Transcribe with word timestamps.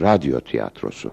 radyo 0.00 0.40
tiyatrosu. 0.40 1.10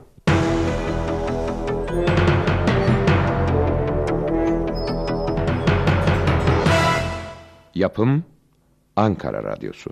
Yapım 7.76 8.24
Ankara 8.96 9.44
Radyosu. 9.44 9.90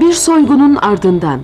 Bir 0.00 0.12
soygunun 0.12 0.76
ardından 0.76 1.40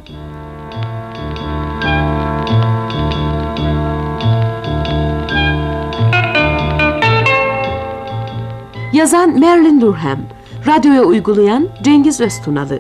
Yazan 8.94 9.40
Marilyn 9.40 9.80
Durham, 9.80 10.18
radyoya 10.66 11.02
uygulayan 11.02 11.68
Cengiz 11.82 12.20
Öztunalı, 12.20 12.78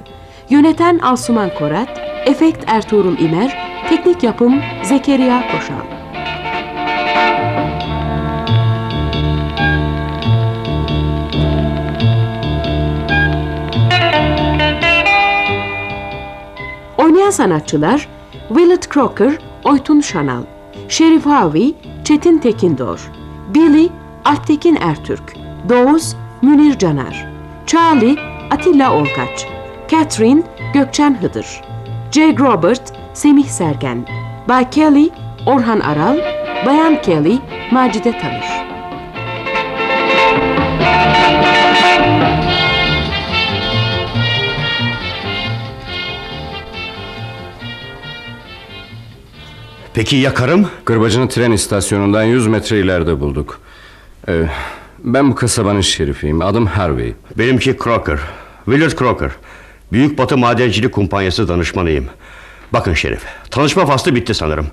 yöneten 0.50 0.98
Asuman 0.98 1.50
Korat, 1.58 2.00
efekt 2.26 2.64
Ertuğrul 2.66 3.18
İmer, 3.18 3.58
teknik 3.88 4.22
yapım 4.22 4.60
Zekeriya 4.82 5.42
Koşal. 5.52 5.74
Oynayan 16.98 17.30
sanatçılar 17.30 18.08
Willett 18.48 18.92
Crocker, 18.92 19.38
Oytun 19.64 20.00
Şanal, 20.00 20.42
Şerif 20.88 21.26
Harvey, 21.26 21.74
Çetin 22.04 22.38
Tekindor, 22.38 23.10
Billy, 23.54 23.88
Alptekin 24.24 24.76
Ertürk, 24.76 25.43
Doğuz, 25.68 26.16
Münir 26.42 26.78
Caner, 26.78 27.28
Charlie, 27.66 28.16
Atilla 28.50 28.92
Olkaç, 28.92 29.46
Catherine, 29.88 30.42
Gökçen 30.74 31.22
Hıdır, 31.22 31.46
Jake 32.12 32.38
Robert, 32.38 32.92
Semih 33.14 33.44
Sergen, 33.44 34.06
Bay 34.48 34.70
Kelly, 34.70 35.10
Orhan 35.46 35.80
Aral, 35.80 36.18
Bayan 36.66 37.02
Kelly, 37.02 37.38
Macide 37.70 38.18
Tanır. 38.18 38.44
Peki 49.94 50.16
ya 50.16 50.34
karım? 50.34 50.68
Kırbacını 50.84 51.28
tren 51.28 51.52
istasyonundan 51.52 52.22
100 52.22 52.46
metre 52.46 52.78
ileride 52.80 53.20
bulduk. 53.20 53.60
Ee, 54.28 54.48
ben 55.04 55.30
bu 55.30 55.34
kasabanın 55.34 55.80
şerifiyim. 55.80 56.42
Adım 56.42 56.66
Harvey. 56.66 57.14
Benimki 57.38 57.76
Crocker. 57.84 58.18
Willard 58.64 58.98
Crocker. 58.98 59.30
Büyük 59.92 60.18
Batı 60.18 60.38
Madencilik 60.38 60.92
Kumpanyası 60.92 61.48
danışmanıyım. 61.48 62.06
Bakın 62.72 62.94
Şerif, 62.94 63.22
tanışma 63.50 63.86
faslı 63.86 64.14
bitti 64.14 64.34
sanırım. 64.34 64.66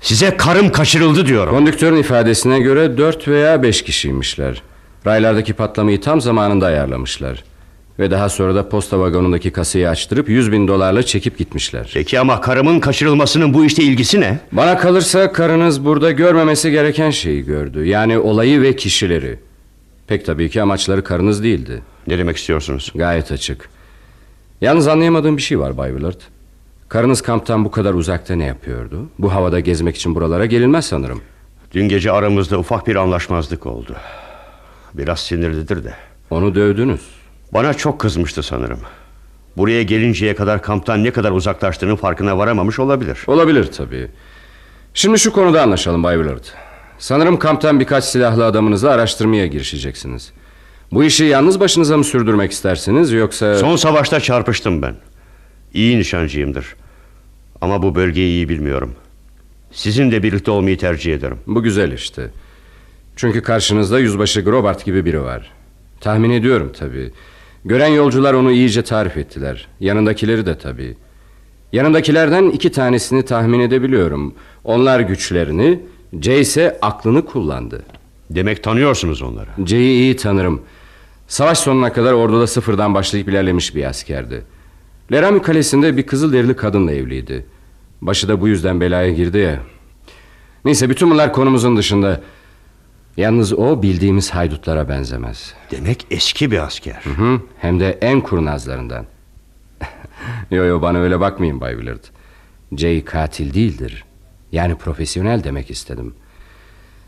Size 0.00 0.36
karım 0.36 0.72
kaçırıldı 0.72 1.26
diyorum. 1.26 1.54
Kondüktörün 1.54 1.96
ifadesine 1.96 2.60
göre 2.60 2.96
4 2.98 3.28
veya 3.28 3.62
5 3.62 3.82
kişiymişler. 3.82 4.62
Raylardaki 5.06 5.52
patlamayı 5.52 6.00
tam 6.00 6.20
zamanında 6.20 6.66
ayarlamışlar. 6.66 7.44
Ve 7.98 8.10
daha 8.10 8.28
sonra 8.28 8.54
da 8.54 8.68
posta 8.68 9.00
vagonundaki 9.00 9.50
kasayı 9.50 9.88
açtırıp 9.88 10.28
100 10.28 10.52
bin 10.52 10.68
dolarla 10.68 11.02
çekip 11.02 11.38
gitmişler. 11.38 11.90
Peki 11.94 12.20
ama 12.20 12.40
karımın 12.40 12.80
kaçırılmasının 12.80 13.54
bu 13.54 13.64
işte 13.64 13.82
ilgisi 13.82 14.20
ne? 14.20 14.38
Bana 14.52 14.78
kalırsa 14.78 15.32
karınız 15.32 15.84
burada 15.84 16.10
görmemesi 16.10 16.70
gereken 16.70 17.10
şeyi 17.10 17.44
gördü. 17.44 17.86
Yani 17.86 18.18
olayı 18.18 18.62
ve 18.62 18.76
kişileri. 18.76 19.38
Pek 20.06 20.26
tabii 20.26 20.50
ki 20.50 20.62
amaçları 20.62 21.04
karınız 21.04 21.42
değildi. 21.42 21.82
Ne 22.06 22.18
demek 22.18 22.36
istiyorsunuz? 22.36 22.92
Gayet 22.94 23.32
açık. 23.32 23.68
Yalnız 24.60 24.88
anlayamadığım 24.88 25.36
bir 25.36 25.42
şey 25.42 25.58
var 25.58 25.76
Bay 25.76 25.90
Willard. 25.90 26.20
Karınız 26.88 27.22
kamptan 27.22 27.64
bu 27.64 27.70
kadar 27.70 27.94
uzakta 27.94 28.34
ne 28.34 28.44
yapıyordu? 28.44 29.08
Bu 29.18 29.32
havada 29.32 29.60
gezmek 29.60 29.96
için 29.96 30.14
buralara 30.14 30.46
gelinmez 30.46 30.86
sanırım. 30.86 31.22
Dün 31.72 31.88
gece 31.88 32.12
aramızda 32.12 32.58
ufak 32.58 32.86
bir 32.86 32.96
anlaşmazlık 32.96 33.66
oldu. 33.66 33.96
Biraz 34.94 35.20
sinirlidir 35.20 35.84
de. 35.84 35.94
Onu 36.30 36.54
dövdünüz. 36.54 37.21
Bana 37.52 37.74
çok 37.74 38.00
kızmıştı 38.00 38.42
sanırım. 38.42 38.80
Buraya 39.56 39.82
gelinceye 39.82 40.34
kadar 40.34 40.62
kamptan 40.62 41.04
ne 41.04 41.10
kadar 41.10 41.30
uzaklaştığının 41.30 41.96
farkına 41.96 42.38
varamamış 42.38 42.78
olabilir. 42.78 43.18
Olabilir 43.26 43.72
tabii. 43.72 44.08
Şimdi 44.94 45.18
şu 45.18 45.32
konuda 45.32 45.62
anlaşalım 45.62 46.02
Bay 46.02 46.16
Willard. 46.16 46.44
Sanırım 46.98 47.38
kamptan 47.38 47.80
birkaç 47.80 48.04
silahlı 48.04 48.44
adamınızla 48.44 48.90
araştırmaya 48.90 49.46
girişeceksiniz. 49.46 50.32
Bu 50.92 51.04
işi 51.04 51.24
yalnız 51.24 51.60
başınıza 51.60 51.96
mı 51.96 52.04
sürdürmek 52.04 52.52
istersiniz 52.52 53.12
yoksa... 53.12 53.54
Son 53.54 53.76
savaşta 53.76 54.20
çarpıştım 54.20 54.82
ben. 54.82 54.94
İyi 55.74 55.98
nişancıyımdır. 55.98 56.76
Ama 57.60 57.82
bu 57.82 57.94
bölgeyi 57.94 58.28
iyi 58.28 58.48
bilmiyorum. 58.48 58.94
Sizinle 59.72 60.22
birlikte 60.22 60.50
olmayı 60.50 60.78
tercih 60.78 61.14
ederim. 61.14 61.38
Bu 61.46 61.62
güzel 61.62 61.92
işte. 61.92 62.30
Çünkü 63.16 63.42
karşınızda 63.42 63.98
yüzbaşı 63.98 64.40
Grobart 64.40 64.84
gibi 64.84 65.04
biri 65.04 65.22
var. 65.22 65.50
Tahmin 66.00 66.30
ediyorum 66.30 66.72
tabii. 66.78 67.12
Gören 67.64 67.88
yolcular 67.88 68.34
onu 68.34 68.52
iyice 68.52 68.82
tarif 68.82 69.16
ettiler. 69.16 69.68
Yanındakileri 69.80 70.46
de 70.46 70.58
tabii. 70.58 70.96
Yanındakilerden 71.72 72.50
iki 72.50 72.72
tanesini 72.72 73.24
tahmin 73.24 73.60
edebiliyorum. 73.60 74.34
Onlar 74.64 75.00
güçlerini, 75.00 75.80
C 76.18 76.40
ise 76.40 76.78
aklını 76.82 77.26
kullandı. 77.26 77.82
Demek 78.30 78.62
tanıyorsunuz 78.62 79.22
onları. 79.22 79.48
C'yi 79.64 80.00
iyi 80.00 80.16
tanırım. 80.16 80.62
Savaş 81.28 81.58
sonuna 81.58 81.92
kadar 81.92 82.12
orduda 82.12 82.46
sıfırdan 82.46 82.94
başlayıp 82.94 83.28
ilerlemiş 83.28 83.74
bir 83.74 83.84
askerdi. 83.84 84.42
Laramie 85.12 85.42
Kalesi'nde 85.42 85.96
bir 85.96 86.02
kızılderili 86.02 86.56
kadınla 86.56 86.92
evliydi. 86.92 87.46
Başı 88.00 88.28
da 88.28 88.40
bu 88.40 88.48
yüzden 88.48 88.80
belaya 88.80 89.12
girdi 89.12 89.38
ya. 89.38 89.60
Neyse 90.64 90.88
bütün 90.90 91.10
bunlar 91.10 91.32
konumuzun 91.32 91.76
dışında. 91.76 92.20
Yalnız 93.16 93.52
o 93.52 93.82
bildiğimiz 93.82 94.30
haydutlara 94.30 94.88
benzemez. 94.88 95.54
Demek 95.70 96.06
eski 96.10 96.50
bir 96.50 96.58
asker. 96.58 97.02
Hı, 97.16 97.40
hem 97.58 97.80
de 97.80 97.98
en 98.00 98.20
kurnazlarından. 98.20 99.06
yo 100.50 100.64
yo 100.64 100.82
bana 100.82 100.98
öyle 100.98 101.20
bakmayın 101.20 101.60
Bay 101.60 101.74
Willard. 101.74 102.04
Jay 102.72 103.04
katil 103.04 103.54
değildir. 103.54 104.04
Yani 104.52 104.74
profesyonel 104.74 105.44
demek 105.44 105.70
istedim. 105.70 106.14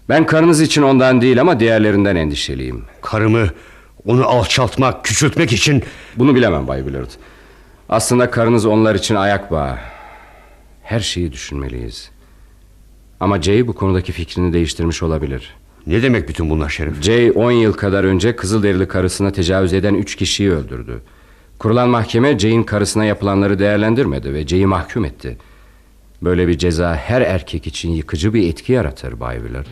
Ben 0.08 0.26
karınız 0.26 0.60
için 0.60 0.82
ondan 0.82 1.20
değil 1.20 1.40
ama 1.40 1.60
diğerlerinden 1.60 2.16
endişeliyim. 2.16 2.84
Karımı 3.02 3.48
onu 4.06 4.26
alçaltmak, 4.26 5.04
küçültmek 5.04 5.52
için 5.52 5.82
Bunu 6.16 6.34
bilemem 6.34 6.68
Bay 6.68 6.82
Willard. 6.82 7.10
Aslında 7.88 8.30
karınız 8.30 8.66
onlar 8.66 8.94
için 8.94 9.14
ayak 9.14 9.50
bağı. 9.50 9.78
Her 10.82 11.00
şeyi 11.00 11.32
düşünmeliyiz. 11.32 12.10
Ama 13.20 13.42
Jay 13.42 13.66
bu 13.66 13.72
konudaki 13.72 14.12
fikrini 14.12 14.52
değiştirmiş 14.52 15.02
olabilir. 15.02 15.54
Ne 15.86 16.02
demek 16.02 16.28
bütün 16.28 16.50
bunlar 16.50 16.68
Şerif? 16.68 17.02
Jay 17.02 17.32
10 17.34 17.50
yıl 17.50 17.72
kadar 17.72 18.04
önce 18.04 18.36
Kızılderili 18.36 18.88
karısına 18.88 19.32
tecavüz 19.32 19.72
eden 19.72 19.94
3 19.94 20.16
kişiyi 20.16 20.52
öldürdü. 20.52 21.02
Kurulan 21.58 21.88
mahkeme 21.88 22.38
Jay'in 22.38 22.62
karısına 22.62 23.04
yapılanları 23.04 23.58
değerlendirmedi 23.58 24.34
ve 24.34 24.46
Jay'i 24.46 24.66
mahkum 24.66 25.04
etti. 25.04 25.36
Böyle 26.22 26.48
bir 26.48 26.58
ceza 26.58 26.96
her 26.96 27.20
erkek 27.20 27.66
için 27.66 27.90
yıkıcı 27.90 28.34
bir 28.34 28.48
etki 28.48 28.72
yaratır 28.72 29.20
Bay 29.20 29.36
Willard. 29.36 29.66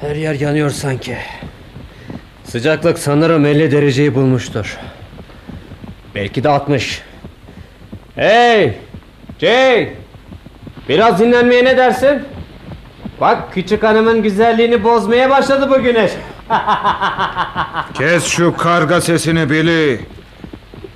Her 0.00 0.16
yer 0.16 0.34
yanıyor 0.34 0.70
sanki. 0.70 1.16
Sıcaklık 2.50 2.98
sanırım 2.98 3.46
50 3.46 3.70
dereceyi 3.70 4.14
bulmuştur. 4.14 4.78
Belki 6.14 6.44
de 6.44 6.48
60. 6.48 7.02
Hey! 8.14 8.74
Jay! 9.40 9.88
Biraz 10.88 11.18
dinlenmeye 11.18 11.64
ne 11.64 11.76
dersin? 11.76 12.22
Bak 13.20 13.54
küçük 13.54 13.82
hanımın 13.82 14.22
güzelliğini 14.22 14.84
bozmaya 14.84 15.30
başladı 15.30 15.70
bu 15.70 15.82
güneş. 15.82 16.10
Kes 17.94 18.24
şu 18.26 18.56
karga 18.56 19.00
sesini 19.00 19.50
Billy. 19.50 20.00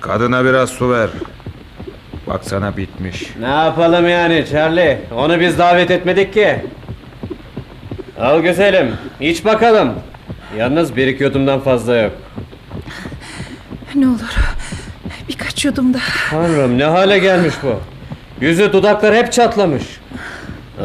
Kadına 0.01 0.45
biraz 0.45 0.69
su 0.69 0.91
ver. 0.91 1.09
Baksana 2.27 2.77
bitmiş. 2.77 3.29
Ne 3.39 3.47
yapalım 3.47 4.09
yani 4.09 4.45
Charlie? 4.51 4.99
Onu 5.15 5.39
biz 5.39 5.57
davet 5.57 5.91
etmedik 5.91 6.33
ki. 6.33 6.55
Al 8.19 8.39
güzelim, 8.39 8.95
iç 9.19 9.45
bakalım. 9.45 9.93
Yalnız 10.57 10.95
bir 10.95 11.07
iki 11.07 11.23
yudumdan 11.23 11.59
fazla 11.59 11.97
yok. 11.97 12.11
Ne 13.95 14.07
olur 14.07 14.35
birkaç 15.29 15.65
yudum 15.65 15.93
daha. 15.93 16.29
Tanrım 16.29 16.77
ne 16.77 16.83
hale 16.83 17.19
gelmiş 17.19 17.53
bu. 17.63 17.79
Yüzü 18.41 18.73
dudakları 18.73 19.15
hep 19.15 19.31
çatlamış. 19.33 19.83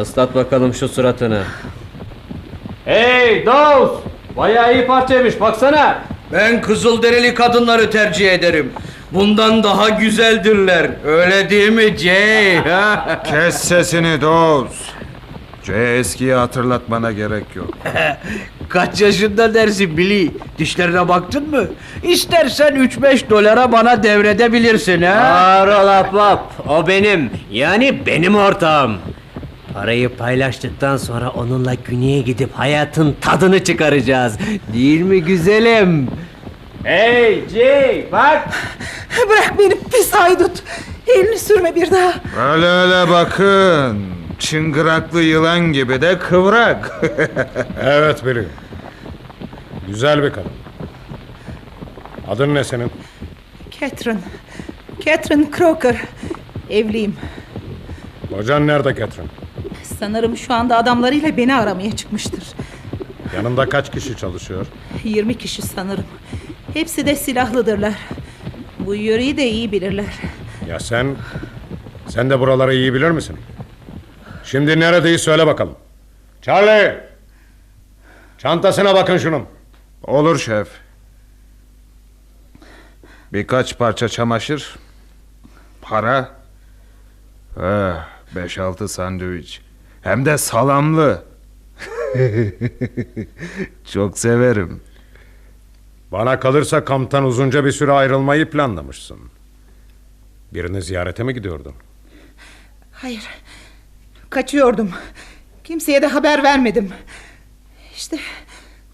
Islat 0.01 0.35
bakalım 0.35 0.73
şu 0.73 0.87
suratını. 0.89 1.43
Hey 2.85 3.45
Dawes! 3.45 3.89
Bayağı 4.37 4.73
iyi 4.73 4.87
parçaymış 4.87 5.39
baksana. 5.39 5.99
Ben 6.33 6.61
kızılderili 6.61 7.33
kadınları 7.33 7.89
tercih 7.89 8.31
ederim. 8.31 8.71
Bundan 9.11 9.63
daha 9.63 9.89
güzeldirler. 9.89 10.89
Öyle 11.05 11.49
değil 11.49 11.69
mi 11.71 11.97
Jay? 11.97 12.55
ha? 12.55 13.21
Kes 13.29 13.55
sesini 13.55 14.21
Doz. 14.21 14.67
Eskiyi 15.69 16.33
hatırlatmana 16.33 17.11
gerek 17.11 17.43
yok. 17.55 17.69
Kaç 18.69 19.01
yaşında 19.01 19.53
dersin 19.53 19.97
Billy? 19.97 20.31
Dişlerine 20.57 21.07
baktın 21.07 21.49
mı? 21.49 21.63
İstersen 22.03 22.75
3-5 22.75 23.29
dolara 23.29 23.71
bana 23.71 24.03
devredebilirsin 24.03 25.01
ha. 25.01 25.13
Ağır 25.13 25.67
ol. 25.67 26.37
O 26.69 26.87
benim. 26.87 27.29
Yani 27.51 28.05
benim 28.05 28.35
ortağım. 28.35 28.97
Parayı 29.73 30.09
paylaştıktan 30.09 30.97
sonra 30.97 31.29
onunla 31.29 31.73
güneye 31.73 32.21
gidip 32.21 32.53
hayatın 32.53 33.15
tadını 33.21 33.63
çıkaracağız. 33.63 34.37
Değil 34.73 35.01
mi 35.01 35.21
güzelim? 35.23 36.07
Hey 36.83 37.43
Jay 37.49 38.05
bak. 38.11 38.49
Bırak 39.29 39.53
beni 39.59 39.79
pis 39.91 40.13
haydut. 40.13 40.51
Elini 41.07 41.39
sürme 41.39 41.75
bir 41.75 41.91
daha. 41.91 42.13
Öyle 42.53 42.65
öyle 42.65 43.11
bakın. 43.11 44.20
Çıngıraklı 44.41 45.21
yılan 45.21 45.73
gibi 45.73 46.01
de 46.01 46.19
kıvrak. 46.19 47.01
Evet 47.83 48.25
Billy. 48.25 48.43
Güzel 49.87 50.23
bir 50.23 50.29
kadın. 50.29 50.51
Adın 52.27 52.55
ne 52.55 52.63
senin? 52.63 52.91
Catherine. 53.79 54.19
Catherine 55.05 55.45
Croker. 55.57 56.01
Evliyim. 56.69 57.15
Kocan 58.29 58.67
nerede 58.67 58.95
Catherine? 58.95 59.29
Sanırım 59.99 60.37
şu 60.37 60.53
anda 60.53 60.77
adamlarıyla 60.77 61.37
beni 61.37 61.55
aramaya 61.55 61.95
çıkmıştır. 61.95 62.43
Yanında 63.35 63.69
kaç 63.69 63.91
kişi 63.91 64.17
çalışıyor? 64.17 64.65
20 65.03 65.37
kişi 65.37 65.61
sanırım. 65.61 66.05
Hepsi 66.73 67.05
de 67.05 67.15
silahlıdırlar. 67.15 67.93
Bu 68.79 68.95
yöreyi 68.95 69.37
de 69.37 69.49
iyi 69.49 69.71
bilirler. 69.71 70.13
Ya 70.69 70.79
sen... 70.79 71.15
Sen 72.07 72.29
de 72.29 72.39
buraları 72.39 72.73
iyi 72.75 72.93
bilir 72.93 73.11
misin? 73.11 73.37
Şimdi 74.51 74.79
neredeyiz 74.79 75.21
söyle 75.21 75.47
bakalım. 75.47 75.75
Charlie! 76.41 77.03
Çantasına 78.37 78.95
bakın 78.95 79.17
şunun. 79.17 79.45
Olur 80.03 80.39
şef. 80.39 80.67
Birkaç 83.33 83.77
parça 83.77 84.09
çamaşır. 84.09 84.75
Para. 85.81 86.31
Eh, 87.57 88.05
beş 88.35 88.57
altı 88.57 88.87
sandviç. 88.87 89.61
Hem 90.01 90.25
de 90.25 90.37
salamlı. 90.37 91.23
Çok 93.91 94.17
severim. 94.17 94.81
Bana 96.11 96.39
kalırsa 96.39 96.85
kamptan 96.85 97.23
uzunca 97.23 97.65
bir 97.65 97.71
süre 97.71 97.91
ayrılmayı 97.91 98.49
planlamışsın. 98.49 99.19
Birini 100.53 100.81
ziyarete 100.81 101.23
mi 101.23 101.33
gidiyordun? 101.33 101.73
Hayır. 102.91 103.29
Kaçıyordum. 104.31 104.91
Kimseye 105.63 106.01
de 106.01 106.07
haber 106.07 106.43
vermedim. 106.43 106.89
İşte 107.95 108.17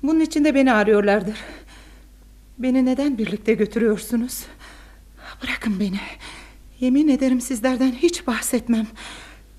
bunun 0.03 0.19
için 0.19 0.45
de 0.45 0.55
beni 0.55 0.73
arıyorlardır. 0.73 1.35
Beni 2.57 2.85
neden 2.85 3.17
birlikte 3.17 3.53
götürüyorsunuz? 3.53 4.45
Bırakın 5.43 5.79
beni. 5.79 5.99
Yemin 6.79 7.07
ederim 7.07 7.41
sizlerden 7.41 7.91
hiç 7.91 8.27
bahsetmem. 8.27 8.87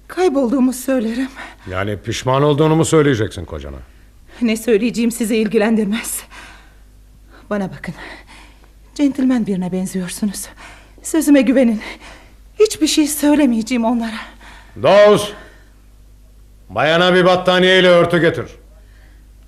Kaybolduğumu 0.09 0.73
söylerim. 0.73 1.29
Yani 1.71 1.97
pişman 1.97 2.43
olduğunu 2.43 2.77
mu 2.77 2.85
söyleyeceksin 2.85 3.45
kocana? 3.45 3.79
Ne 4.43 4.57
söyleyeceğim 4.57 5.11
sizi 5.11 5.37
ilgilendirmez. 5.37 6.23
Bana 7.51 7.71
bakın. 7.71 7.95
Centilmen 8.95 9.47
birine 9.47 9.73
benziyorsunuz. 9.73 10.47
Sözüme 11.03 11.41
güvenin. 11.43 11.81
Hiçbir 12.61 12.87
şey 12.87 13.07
söylemeyeceğim 13.07 13.85
onlara. 13.85 14.19
Doğuz! 14.83 15.35
Bayana 16.69 17.15
bir 17.15 17.25
battaniyeyle 17.25 17.89
örtü 17.89 18.21
getir. 18.21 18.47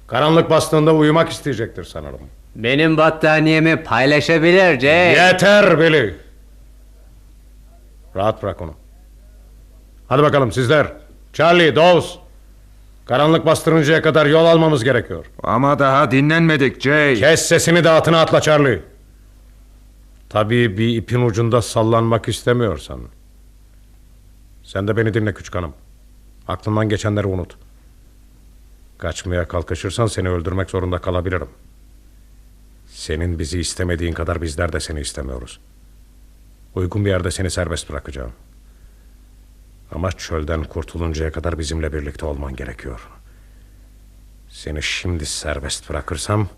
Karanlık 0.06 0.50
bastığında 0.50 0.94
uyumak 0.94 1.28
isteyecektir 1.28 1.84
sanırım. 1.84 2.20
Benim 2.56 2.96
battaniyemi 2.96 3.82
paylaşabilir 3.82 4.81
Jay. 4.81 5.12
Yeter 5.12 5.81
Billy! 5.81 6.14
Rahat 8.17 8.43
bırak 8.43 8.61
onu. 8.62 8.75
Hadi 10.08 10.22
bakalım 10.22 10.52
sizler. 10.52 10.87
Charlie, 11.32 11.76
Dawes. 11.76 12.14
Karanlık 13.06 13.46
bastırıncaya 13.46 14.02
kadar 14.02 14.26
yol 14.26 14.44
almamız 14.44 14.84
gerekiyor. 14.84 15.26
Ama 15.43 15.78
daha 15.78 16.11
dinlenmedik 16.11 16.81
Jay. 16.81 17.14
Kes 17.14 17.43
sesini 17.43 17.84
de 17.84 17.90
atına 17.90 18.20
atla 18.20 18.40
Charlie. 18.40 18.82
Tabii 20.28 20.78
bir 20.78 20.96
ipin 20.96 21.26
ucunda 21.26 21.62
sallanmak 21.62 22.28
istemiyorsan. 22.28 23.00
Sen 24.62 24.88
de 24.88 24.96
beni 24.96 25.14
dinle 25.14 25.34
küçük 25.34 25.55
hanım. 25.55 25.73
Aklından 26.50 26.88
geçenleri 26.88 27.26
unut. 27.26 27.56
Kaçmaya 28.99 29.49
kalkışırsan 29.49 30.06
seni 30.06 30.29
öldürmek 30.29 30.70
zorunda 30.70 30.99
kalabilirim. 30.99 31.49
Senin 32.87 33.38
bizi 33.38 33.61
istemediğin 33.61 34.12
kadar 34.12 34.43
bizler 34.43 34.73
de 34.73 34.81
seni 34.81 35.00
istemiyoruz. 35.00 35.61
Uygun 36.75 37.05
bir 37.05 37.11
yerde 37.11 37.31
seni 37.31 37.50
serbest 37.50 37.91
bırakacağım. 37.91 38.32
Ama 39.93 40.12
çölden 40.12 40.64
kurtuluncaya 40.64 41.32
kadar 41.32 41.58
bizimle 41.58 41.93
birlikte 41.93 42.26
olman 42.26 42.56
gerekiyor. 42.56 43.08
Seni 44.49 44.82
şimdi 44.82 45.26
serbest 45.26 45.91
bırakırsam 45.91 46.49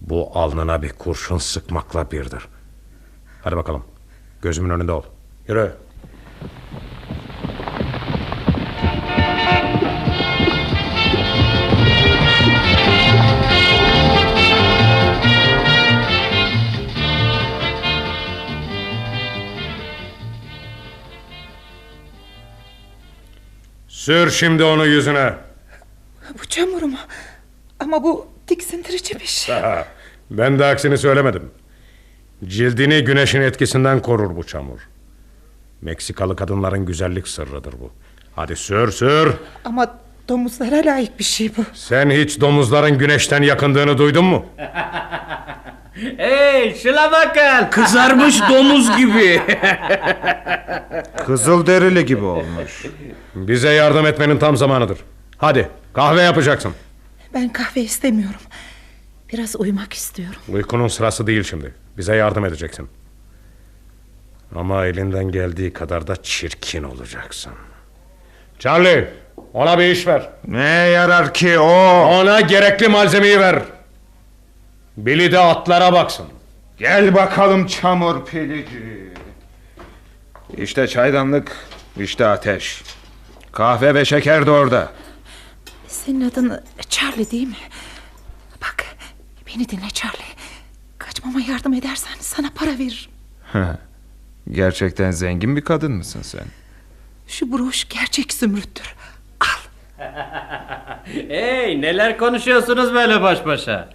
bu 0.00 0.30
alnına 0.38 0.82
bir 0.82 0.92
kurşun 0.92 1.38
sıkmakla 1.38 2.10
birdir. 2.10 2.48
Hadi 3.42 3.56
bakalım. 3.56 3.84
Gözümün 4.42 4.70
önünde 4.70 4.92
ol. 4.92 5.02
Yürü. 5.48 5.83
Sür 24.04 24.30
şimdi 24.30 24.64
onu 24.64 24.86
yüzüne. 24.86 25.32
Bu 26.40 26.46
çamur 26.46 26.82
mu? 26.82 26.96
Ama 27.80 28.02
bu 28.02 28.26
tiksindirici 28.46 29.20
bir 29.20 29.26
şey. 29.26 29.54
Aha, 29.56 29.84
ben 30.30 30.58
de 30.58 30.64
aksini 30.64 30.98
söylemedim. 30.98 31.50
Cildini 32.44 33.04
güneşin 33.04 33.40
etkisinden 33.40 34.02
korur 34.02 34.36
bu 34.36 34.44
çamur. 34.46 34.78
Meksikalı 35.82 36.36
kadınların 36.36 36.86
güzellik 36.86 37.28
sırrıdır 37.28 37.72
bu. 37.72 37.92
Hadi 38.36 38.56
sür 38.56 38.92
sür. 38.92 39.32
Ama 39.64 39.98
domuzlara 40.28 40.76
layık 40.76 41.18
bir 41.18 41.24
şey 41.24 41.56
bu. 41.56 41.64
Sen 41.74 42.10
hiç 42.10 42.40
domuzların 42.40 42.98
güneşten 42.98 43.42
yakındığını 43.42 43.98
duydun 43.98 44.24
mu? 44.24 44.46
Hey 46.16 46.74
şuna 46.74 47.12
bakın. 47.12 47.70
Kızarmış 47.70 48.40
domuz 48.50 48.96
gibi. 48.96 49.42
Kızıl 51.26 51.66
derili 51.66 52.06
gibi 52.06 52.24
olmuş. 52.24 52.86
Bize 53.34 53.70
yardım 53.70 54.06
etmenin 54.06 54.38
tam 54.38 54.56
zamanıdır. 54.56 54.98
Hadi 55.38 55.68
kahve 55.92 56.22
yapacaksın. 56.22 56.74
Ben 57.34 57.52
kahve 57.52 57.80
istemiyorum. 57.80 58.40
Biraz 59.32 59.56
uyumak 59.56 59.92
istiyorum. 59.92 60.40
Uykunun 60.48 60.88
sırası 60.88 61.26
değil 61.26 61.42
şimdi. 61.42 61.74
Bize 61.96 62.16
yardım 62.16 62.44
edeceksin. 62.44 62.88
Ama 64.54 64.86
elinden 64.86 65.24
geldiği 65.24 65.72
kadar 65.72 66.06
da 66.06 66.22
çirkin 66.22 66.82
olacaksın. 66.82 67.52
Charlie, 68.58 69.08
ona 69.52 69.78
bir 69.78 69.84
iş 69.84 70.06
ver. 70.06 70.30
Ne 70.48 70.64
yarar 70.68 71.34
ki 71.34 71.58
o? 71.58 71.70
Ona 72.20 72.40
gerekli 72.40 72.88
malzemeyi 72.88 73.40
ver. 73.40 73.62
Billy 74.96 75.32
de 75.32 75.38
atlara 75.38 75.92
baksın. 75.92 76.26
Gel 76.78 77.14
bakalım 77.14 77.66
çamur 77.66 78.24
pilici. 78.24 79.08
İşte 80.56 80.88
çaydanlık, 80.88 81.56
işte 81.96 82.26
ateş. 82.26 82.82
Kahve 83.54 83.94
ve 83.94 84.04
şeker 84.04 84.46
de 84.46 84.50
orada. 84.50 84.92
Senin 85.88 86.30
adın 86.30 86.60
Charlie 86.88 87.30
değil 87.30 87.48
mi? 87.48 87.54
Bak 88.62 88.84
beni 89.46 89.68
dinle 89.68 89.90
Charlie. 89.92 90.34
Kaçmama 90.98 91.40
yardım 91.40 91.74
edersen 91.74 92.12
sana 92.20 92.50
para 92.54 92.70
veririm. 92.70 93.10
Gerçekten 94.50 95.10
zengin 95.10 95.56
bir 95.56 95.60
kadın 95.60 95.92
mısın 95.92 96.22
sen? 96.22 96.44
Şu 97.28 97.52
broş 97.52 97.88
gerçek 97.88 98.32
zümrüttür. 98.32 98.94
Al. 99.40 99.46
Hey 101.28 101.80
neler 101.82 102.18
konuşuyorsunuz 102.18 102.94
böyle 102.94 103.22
baş 103.22 103.46
başa? 103.46 103.88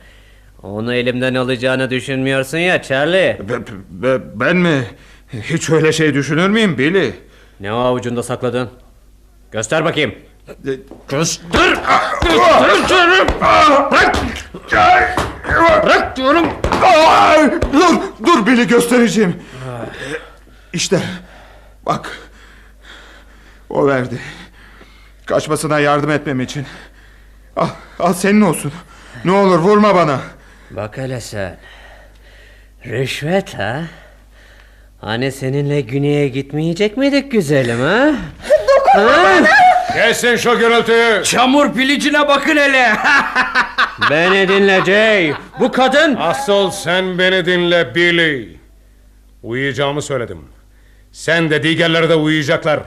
Onu 0.63 0.93
elimden 0.93 1.35
alacağını 1.35 1.89
düşünmüyorsun 1.89 2.57
ya 2.57 2.81
Charlie. 2.81 3.39
Be- 3.49 3.67
be- 3.89 4.21
ben 4.39 4.57
mi? 4.57 4.83
Hiç 5.33 5.69
öyle 5.69 5.91
şey 5.93 6.13
düşünür 6.13 6.49
müyüm 6.49 6.77
Billy? 6.77 7.11
Ne 7.59 7.73
o 7.73 7.77
avucunda 7.77 8.23
sakladın? 8.23 8.69
Göster 9.51 9.86
bakayım. 9.86 10.15
Göster! 11.10 11.77
Gösteririm! 12.68 13.27
Bırak! 13.91 14.15
Bırak 15.86 16.18
diyorum! 16.18 16.48
Dur, 17.74 17.96
dur 18.25 18.46
Billy 18.46 18.68
göstereceğim. 18.68 19.36
İşte, 20.74 21.01
bak. 21.86 22.18
O 23.70 23.88
verdi. 23.88 24.20
Kaçmasına 25.25 25.79
yardım 25.79 26.10
etmem 26.12 26.39
için. 26.41 26.65
Al, 27.56 27.68
al 28.00 28.13
senin 28.13 28.41
olsun. 28.41 28.72
Ne 29.25 29.32
olur 29.32 29.60
vurma 29.60 29.96
bana. 29.96 30.20
Bak 30.72 30.98
hele 30.98 31.22
sen. 31.22 31.58
Rüşvet 32.86 33.53
ha? 33.53 33.82
Hani 35.01 35.32
seninle 35.32 35.82
güneye 35.82 36.27
gitmeyecek 36.27 36.98
miydik 36.98 37.32
güzelim 37.32 37.79
ha? 37.79 38.12
Kesin 39.93 40.36
şu 40.36 40.60
gürültüyü. 40.60 41.24
Çamur 41.24 41.74
pilicine 41.74 42.27
bakın 42.27 42.58
hele! 42.58 42.91
Beni 44.10 44.48
dinle 44.48 44.86
Jay. 44.86 45.34
Bu 45.60 45.72
kadın... 45.72 46.15
Asıl 46.19 46.72
sen 46.72 47.19
beni 47.19 47.46
dinle 47.46 47.96
Billy. 47.96 48.58
Uyuyacağımı 49.43 50.01
söyledim. 50.01 50.39
Sen 51.12 51.50
de 51.50 51.63
diğerleri 51.63 52.10
de 52.10 52.15
uyuyacaklar. 52.15 52.79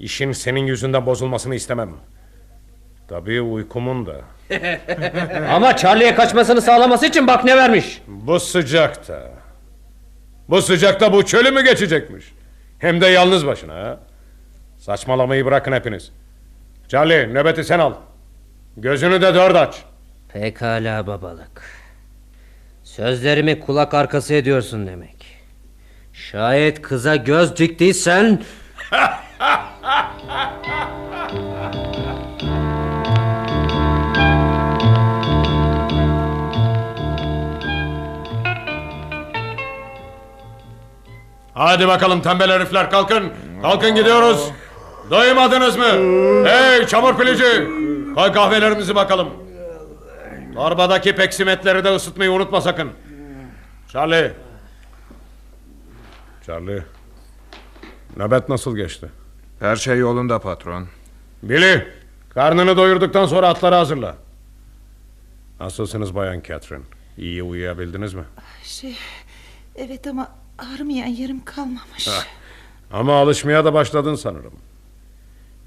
İşin 0.00 0.32
senin 0.32 0.66
yüzünden 0.66 1.06
bozulmasını 1.06 1.54
istemem. 1.54 1.90
Tabii 3.08 3.40
uykumun 3.40 4.06
da. 4.06 4.14
Ama 5.50 5.76
Charlie'ye 5.76 6.14
kaçmasını 6.14 6.62
sağlaması 6.62 7.06
için 7.06 7.26
bak 7.26 7.44
ne 7.44 7.56
vermiş. 7.56 8.02
Bu 8.06 8.40
sıcakta. 8.40 9.30
Bu 10.48 10.62
sıcakta 10.62 11.12
bu 11.12 11.26
çölü 11.26 11.50
mü 11.50 11.64
geçecekmiş? 11.64 12.24
Hem 12.78 13.00
de 13.00 13.06
yalnız 13.06 13.46
başına 13.46 13.74
ha? 13.74 13.98
Saçmalamayı 14.80 15.44
bırakın 15.44 15.72
hepiniz. 15.72 16.12
Charlie 16.88 17.34
nöbeti 17.34 17.64
sen 17.64 17.78
al. 17.78 17.94
Gözünü 18.76 19.22
de 19.22 19.34
dört 19.34 19.56
aç. 19.56 19.82
Pekala 20.32 21.06
babalık. 21.06 21.62
Sözlerimi 22.84 23.60
kulak 23.60 23.94
arkası 23.94 24.34
ediyorsun 24.34 24.86
demek. 24.86 25.26
Şayet 26.12 26.82
kıza 26.82 27.16
göz 27.16 27.56
diktiysen... 27.56 28.42
Hadi 41.54 41.88
bakalım 41.88 42.22
tembel 42.22 42.50
herifler 42.50 42.90
kalkın. 42.90 43.32
Kalkın 43.62 43.94
gidiyoruz. 43.94 44.50
Doymadınız 45.10 45.76
mı? 45.76 45.84
Hey 46.48 46.86
çamur 46.86 47.18
pilici. 47.18 47.68
Koy 48.14 48.32
kahvelerimizi 48.32 48.94
bakalım. 48.94 49.28
Torbadaki 50.54 51.14
peksimetleri 51.14 51.84
de 51.84 51.94
ısıtmayı 51.94 52.32
unutma 52.32 52.60
sakın. 52.60 52.90
Charlie. 53.88 54.32
Charlie. 56.46 56.82
Nöbet 58.16 58.48
nasıl 58.48 58.76
geçti? 58.76 59.08
Her 59.60 59.76
şey 59.76 59.98
yolunda 59.98 60.38
patron. 60.38 60.86
Billy. 61.42 61.82
Karnını 62.34 62.76
doyurduktan 62.76 63.26
sonra 63.26 63.48
atları 63.48 63.74
hazırla. 63.74 64.16
Nasılsınız 65.60 66.14
bayan 66.14 66.42
Catherine? 66.48 66.84
İyi 67.18 67.42
uyuyabildiniz 67.42 68.14
mi? 68.14 68.24
Şey, 68.64 68.96
evet 69.76 70.06
ama 70.06 70.28
ağrımayan 70.58 71.06
yerim 71.06 71.44
kalmamış. 71.44 72.08
Ama 72.92 73.14
alışmaya 73.20 73.64
da 73.64 73.74
başladın 73.74 74.14
sanırım. 74.14 74.52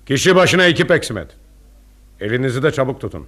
Kişi 0.06 0.36
başına 0.36 0.66
iki 0.66 0.88
peksimet. 0.88 1.28
Elinizi 2.22 2.64
de 2.64 2.72
çabuk 2.72 3.02
tutun. 3.02 3.28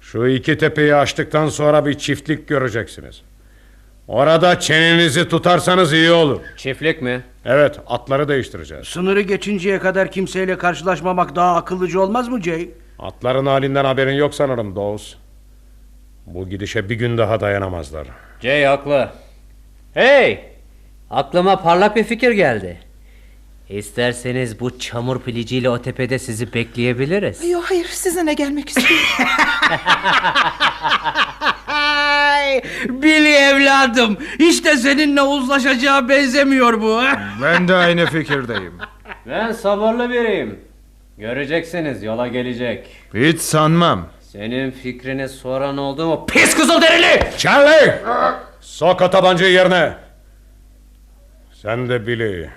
Şu 0.00 0.26
iki 0.26 0.58
tepeyi 0.58 0.94
açtıktan 0.94 1.48
sonra 1.48 1.86
bir 1.86 1.94
çiftlik 1.98 2.48
göreceksiniz. 2.48 3.22
Orada 4.08 4.60
çenenizi 4.60 5.28
tutarsanız 5.28 5.92
iyi 5.92 6.10
olur. 6.10 6.40
Çiftlik 6.56 7.02
mi? 7.02 7.22
Evet, 7.44 7.80
atları 7.86 8.28
değiştireceğiz. 8.28 8.86
Sınırı 8.88 9.20
geçinceye 9.20 9.78
kadar 9.78 10.10
kimseyle 10.10 10.58
karşılaşmamak 10.58 11.36
daha 11.36 11.56
akıllıcı 11.56 12.00
olmaz 12.00 12.28
mı 12.28 12.42
Jay? 12.42 12.70
Atların 12.98 13.46
halinden 13.46 13.84
haberin 13.84 14.12
yok 14.14 14.34
sanırım 14.34 14.76
Doğuz. 14.76 15.18
Bu 16.26 16.48
gidişe 16.48 16.88
bir 16.88 16.94
gün 16.94 17.18
daha 17.18 17.40
dayanamazlar. 17.40 18.06
Jay 18.42 18.64
haklı. 18.64 19.10
Hey! 19.94 20.44
Aklıma 21.10 21.62
parlak 21.62 21.96
bir 21.96 22.04
fikir 22.04 22.30
geldi. 22.30 22.80
İsterseniz 23.70 24.60
bu 24.60 24.78
çamur 24.78 25.20
piliciyle 25.20 25.70
o 25.70 25.82
tepede 25.82 26.18
sizi 26.18 26.54
bekleyebiliriz. 26.54 27.48
Yok 27.50 27.64
hayır 27.68 27.86
sizinle 27.86 28.34
gelmek 28.34 28.68
istiyorum. 28.68 28.96
Billy 33.02 33.34
evladım. 33.36 34.18
İşte 34.38 34.76
seninle 34.76 35.22
uzlaşacağı 35.22 36.08
benzemiyor 36.08 36.80
bu. 36.80 37.02
Ben 37.42 37.68
de 37.68 37.74
aynı 37.74 38.06
fikirdeyim. 38.06 38.74
Ben 39.26 39.52
sabırlı 39.52 40.10
biriyim. 40.10 40.60
Göreceksiniz 41.18 42.02
yola 42.02 42.26
gelecek. 42.28 42.96
Hiç 43.14 43.40
sanmam. 43.40 44.06
Senin 44.20 44.70
fikrini 44.70 45.28
soran 45.28 45.76
oldu 45.78 46.06
mu 46.06 46.26
pis 46.26 46.56
kızıl 46.56 46.82
derili? 46.82 47.30
Charlie! 47.38 47.94
Sok 48.60 49.02
o 49.02 49.10
tabancayı 49.10 49.52
yerine. 49.52 49.92
Sen 51.52 51.88
de 51.88 52.06
Billy. 52.06 52.50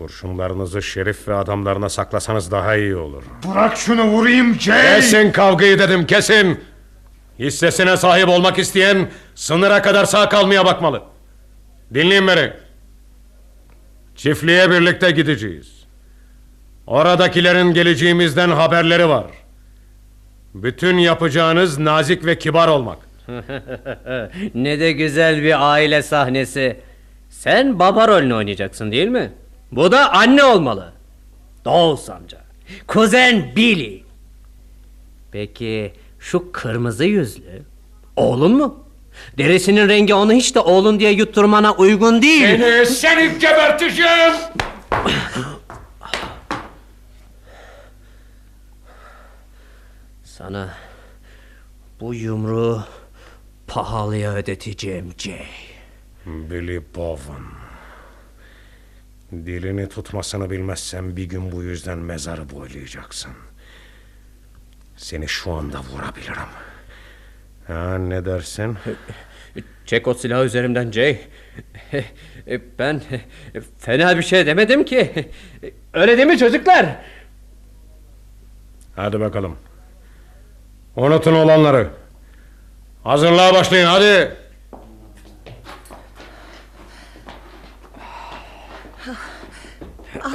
Kurşunlarınızı 0.00 0.82
şerif 0.82 1.28
ve 1.28 1.34
adamlarına 1.34 1.88
saklasanız 1.88 2.50
daha 2.50 2.76
iyi 2.76 2.96
olur. 2.96 3.22
Bırak 3.50 3.76
şunu 3.76 4.04
vurayım 4.04 4.54
Jay. 4.60 4.82
Kesin 4.82 5.32
kavgayı 5.32 5.78
dedim 5.78 6.06
kesin. 6.06 6.60
Hissesine 7.38 7.96
sahip 7.96 8.28
olmak 8.28 8.58
isteyen 8.58 9.08
sınıra 9.34 9.82
kadar 9.82 10.04
sağ 10.04 10.28
kalmaya 10.28 10.64
bakmalı. 10.64 11.02
Dinleyin 11.94 12.26
beni. 12.26 12.52
Çiftliğe 14.16 14.70
birlikte 14.70 15.10
gideceğiz. 15.10 15.84
Oradakilerin 16.86 17.72
geleceğimizden 17.72 18.50
haberleri 18.50 19.08
var. 19.08 19.26
Bütün 20.54 20.98
yapacağınız 20.98 21.78
nazik 21.78 22.24
ve 22.24 22.38
kibar 22.38 22.68
olmak. 22.68 22.98
ne 24.54 24.80
de 24.80 24.92
güzel 24.92 25.42
bir 25.42 25.70
aile 25.72 26.02
sahnesi. 26.02 26.80
Sen 27.28 27.78
baba 27.78 28.08
rolünü 28.08 28.34
oynayacaksın 28.34 28.92
değil 28.92 29.08
mi? 29.08 29.32
Bu 29.72 29.92
da 29.92 30.12
anne 30.12 30.44
olmalı. 30.44 30.92
Doğus 31.64 32.10
amca. 32.10 32.38
Kuzen 32.86 33.56
Billy. 33.56 34.02
Peki 35.32 35.92
şu 36.18 36.52
kırmızı 36.52 37.04
yüzlü 37.04 37.62
oğlun 38.16 38.56
mu? 38.56 38.84
Derisinin 39.38 39.88
rengi 39.88 40.14
onu 40.14 40.32
hiç 40.32 40.54
de 40.54 40.60
oğlun 40.60 41.00
diye 41.00 41.10
yutturmana 41.10 41.72
uygun 41.74 42.22
değil. 42.22 42.58
Seni, 42.60 42.86
seni 42.86 43.38
geberteceğim. 43.38 44.32
Sana 50.24 50.68
bu 52.00 52.14
yumruğu 52.14 52.84
pahalıya 53.66 54.32
ödeteceğim 54.34 55.14
Jay. 55.18 55.46
Billy 56.26 56.82
Bowen. 56.94 57.59
Dilini 59.32 59.88
tutmasını 59.88 60.50
bilmezsen 60.50 61.16
bir 61.16 61.24
gün 61.24 61.52
bu 61.52 61.62
yüzden 61.62 61.98
mezarı 61.98 62.50
boylayacaksın. 62.50 63.32
Seni 64.96 65.28
şu 65.28 65.52
anda 65.52 65.78
vurabilirim. 65.80 66.48
Ha, 67.66 67.98
ne 67.98 68.24
dersin? 68.24 68.78
Çek 69.86 70.08
o 70.08 70.14
silahı 70.14 70.44
üzerimden 70.44 70.90
Jay. 70.90 71.18
Ben 72.78 73.02
fena 73.78 74.16
bir 74.16 74.22
şey 74.22 74.46
demedim 74.46 74.84
ki. 74.84 75.28
Öyle 75.94 76.16
değil 76.16 76.28
mi 76.28 76.38
çocuklar? 76.38 76.86
Hadi 78.96 79.20
bakalım. 79.20 79.56
Unutun 80.96 81.34
olanları. 81.34 81.88
Hazırlığa 83.04 83.54
başlayın 83.54 83.86
hadi. 83.86 84.36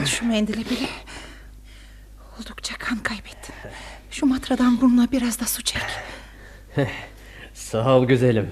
Al 0.06 0.10
şu 0.10 0.26
mendili 0.26 0.58
bile. 0.70 0.90
Oldukça 2.40 2.76
kan 2.78 2.98
kaybettin. 3.00 3.56
Şu 4.12 4.26
matradan 4.26 4.82
burnuna 4.82 5.12
biraz 5.12 5.40
da 5.40 5.46
su 5.46 5.64
çek. 5.64 5.82
Sağ 7.54 7.96
ol 7.98 8.06
güzelim. 8.08 8.50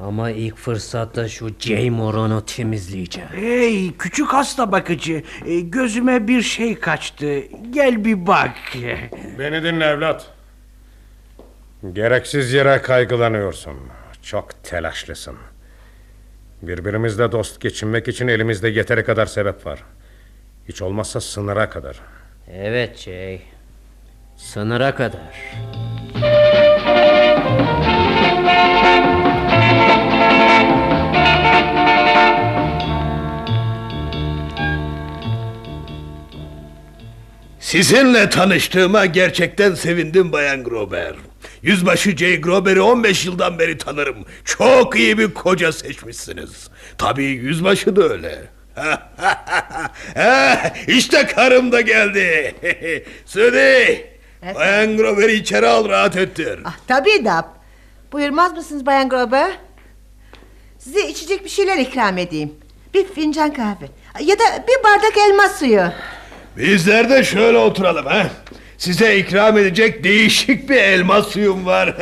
Ama 0.00 0.30
ilk 0.30 0.56
fırsatta 0.56 1.28
şu 1.28 1.48
Jay 1.60 1.90
Moron'u 1.90 2.44
temizleyeceğim. 2.44 3.28
Hey 3.32 3.96
küçük 3.96 4.28
hasta 4.28 4.72
bakıcı. 4.72 5.22
e, 5.46 5.60
Gözüme 5.60 6.28
bir 6.28 6.42
şey 6.42 6.80
kaçtı. 6.80 7.40
Gel 7.70 8.04
bir 8.04 8.26
bak. 8.26 8.56
Beni 9.38 9.62
dinle 9.62 9.84
evlat. 9.84 10.30
Gereksiz 11.92 12.52
yere 12.52 12.82
kaygılanıyorsun. 12.82 13.76
Çok 14.22 14.64
telaşlısın. 14.64 15.36
Birbirimizle 16.62 17.32
dost 17.32 17.60
geçinmek 17.60 18.08
için 18.08 18.28
elimizde 18.28 18.68
yeteri 18.68 19.04
kadar 19.04 19.26
sebep 19.26 19.66
var. 19.66 19.84
Hiç 20.68 20.82
olmazsa 20.82 21.20
sınıra 21.20 21.70
kadar. 21.70 21.96
Evet 22.52 22.98
Jay. 22.98 23.40
Sınıra 24.36 24.94
kadar. 24.94 25.56
Sizinle 37.60 38.30
tanıştığıma 38.30 39.06
gerçekten 39.06 39.74
sevindim 39.74 40.32
Bayan 40.32 40.64
Grober. 40.64 41.14
Yüzbaşı 41.62 42.16
J. 42.16 42.36
Grober'i 42.36 42.80
15 42.80 43.26
yıldan 43.26 43.58
beri 43.58 43.78
tanırım. 43.78 44.16
Çok 44.44 44.96
iyi 44.96 45.18
bir 45.18 45.34
koca 45.34 45.72
seçmişsiniz. 45.72 46.70
Tabii 46.98 47.24
yüzbaşı 47.24 47.96
da 47.96 48.02
öyle. 48.08 48.55
işte 50.86 51.26
karım 51.26 51.72
da 51.72 51.80
geldi. 51.80 52.54
Söyle. 53.26 53.96
Bayan 54.54 54.96
Grober'i 54.96 55.32
içeri 55.32 55.66
al 55.66 55.88
rahat 55.88 56.16
ettir. 56.16 56.60
Ah, 56.64 56.76
tabii 56.88 57.24
Dap. 57.24 57.46
Buyurmaz 58.12 58.52
mısınız 58.52 58.86
Bayan 58.86 59.08
Grober? 59.08 59.50
Size 60.78 61.08
içecek 61.08 61.44
bir 61.44 61.50
şeyler 61.50 61.78
ikram 61.78 62.18
edeyim. 62.18 62.54
Bir 62.94 63.04
fincan 63.04 63.52
kahve. 63.52 63.86
Ya 64.20 64.38
da 64.38 64.44
bir 64.68 64.84
bardak 64.84 65.16
elma 65.28 65.48
suyu. 65.48 65.82
Bizler 66.56 67.10
de 67.10 67.24
şöyle 67.24 67.58
oturalım 67.58 68.06
ha. 68.06 68.26
Size 68.78 69.16
ikram 69.18 69.58
edecek 69.58 70.04
değişik 70.04 70.70
bir 70.70 70.76
elma 70.76 71.22
suyum 71.22 71.66
var. 71.66 71.88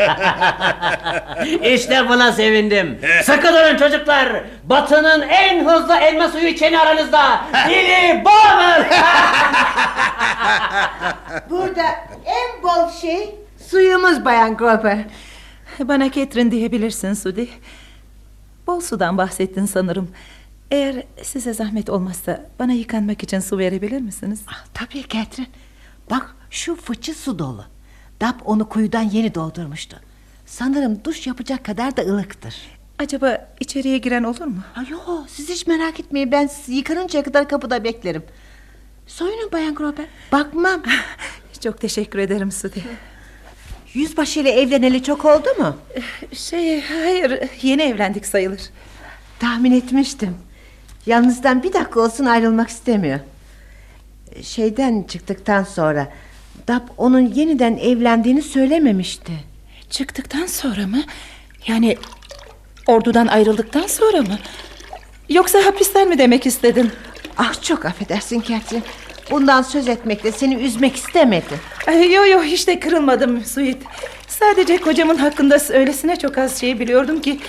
İşte 1.65 2.09
buna 2.09 2.33
sevindim. 2.33 2.99
Sakın 3.23 3.53
olun 3.53 3.77
çocuklar. 3.77 4.45
Batı'nın 4.65 5.23
en 5.23 5.65
hızlı 5.67 5.97
elma 5.97 6.29
suyu 6.29 6.47
içeni 6.47 6.79
aranızda. 6.79 7.45
Billy 7.69 8.25
Bobber. 8.25 8.87
Burada 11.51 11.85
en 12.27 12.63
bol 12.63 12.91
şey 13.01 13.35
suyumuz 13.71 14.25
Bayan 14.25 14.57
Grober. 14.57 14.99
Bana 15.81 16.13
Catherine 16.13 16.51
diyebilirsin 16.51 17.13
Sudi. 17.15 17.49
Bol 18.67 18.81
sudan 18.81 19.19
bahsettin 19.19 19.67
sanırım. 19.67 20.11
Eğer 20.71 21.03
size 21.23 21.55
zahmet 21.55 21.91
olmazsa 21.91 22.41
bana 22.59 22.73
yıkanmak 22.73 23.23
için 23.23 23.41
su 23.41 23.59
verebilir 23.59 24.01
misiniz? 24.01 24.43
Ah, 24.49 24.65
tabii 24.75 25.03
Catherine. 25.09 25.47
Bak 26.11 26.35
şu 26.55 26.77
fıçı 26.77 27.15
su 27.15 27.39
dolu. 27.39 27.65
Dap 28.21 28.37
onu 28.45 28.69
kuyudan 28.69 29.03
yeni 29.03 29.35
doldurmuştu. 29.35 30.01
Sanırım 30.47 31.05
duş 31.05 31.27
yapacak 31.27 31.65
kadar 31.65 31.97
da 31.97 32.03
ılıktır. 32.03 32.55
Acaba 32.99 33.49
içeriye 33.61 33.99
giren 33.99 34.23
olur 34.23 34.45
mu? 34.45 34.63
Ha, 34.75 34.85
yo, 34.91 34.99
siz 35.29 35.49
hiç 35.49 35.67
merak 35.67 36.01
etmeyin. 36.01 36.33
Ben 36.33 36.47
sizi 36.47 36.75
yıkanıncaya 36.75 37.25
kadar 37.25 37.49
kapıda 37.49 37.85
beklerim. 37.85 38.23
Soyunun 39.07 39.53
Bayan 39.53 39.75
Grober. 39.75 40.07
Bakmam. 40.33 40.83
Çok 41.61 41.81
teşekkür 41.81 42.19
ederim 42.19 42.53
Sudi. 42.53 42.83
Yüzbaşı 43.95 44.41
ile 44.41 44.51
evleneli 44.51 45.03
çok 45.03 45.25
oldu 45.25 45.49
mu? 45.59 45.77
Şey 46.33 46.81
hayır 46.81 47.49
yeni 47.63 47.83
evlendik 47.83 48.27
sayılır. 48.27 48.61
Tahmin 49.39 49.73
etmiştim. 49.73 50.37
Yalnızdan 51.07 51.63
bir 51.63 51.73
dakika 51.73 52.01
olsun 52.01 52.25
ayrılmak 52.25 52.69
istemiyor. 52.69 53.21
Şeyden 54.43 55.03
çıktıktan 55.03 55.65
sonra 55.65 56.13
Dap 56.69 56.83
onun 56.97 57.21
yeniden 57.35 57.77
evlendiğini 57.77 58.43
söylememişti. 58.43 59.33
Çıktıktan 59.91 60.47
sonra 60.47 60.87
mı? 60.87 61.03
Yani 61.67 61.97
ordudan 62.87 63.27
ayrıldıktan 63.27 63.87
sonra 63.87 64.23
mı? 64.23 64.39
Yoksa 65.29 65.67
hapisten 65.67 66.09
mi 66.09 66.19
demek 66.19 66.47
istedin? 66.47 66.91
Ah 67.37 67.63
çok 67.63 67.85
affedersin 67.85 68.41
Catherine. 68.41 68.83
Bundan 69.31 69.63
söz 69.63 69.89
etmekle 69.89 70.33
seni 70.33 70.55
üzmek 70.55 70.97
istemedim. 70.97 71.59
Ay, 71.87 72.13
yo 72.13 72.27
yo 72.27 72.43
hiç 72.43 72.69
de 72.69 72.81
kırılmadım 72.81 73.45
Suit. 73.45 73.83
Sadece 74.29 74.77
kocamın 74.77 75.17
hakkında 75.17 75.59
öylesine 75.71 76.17
çok 76.17 76.39
az 76.39 76.61
şey 76.61 76.81
biliyordum 76.81 77.21
ki... 77.21 77.41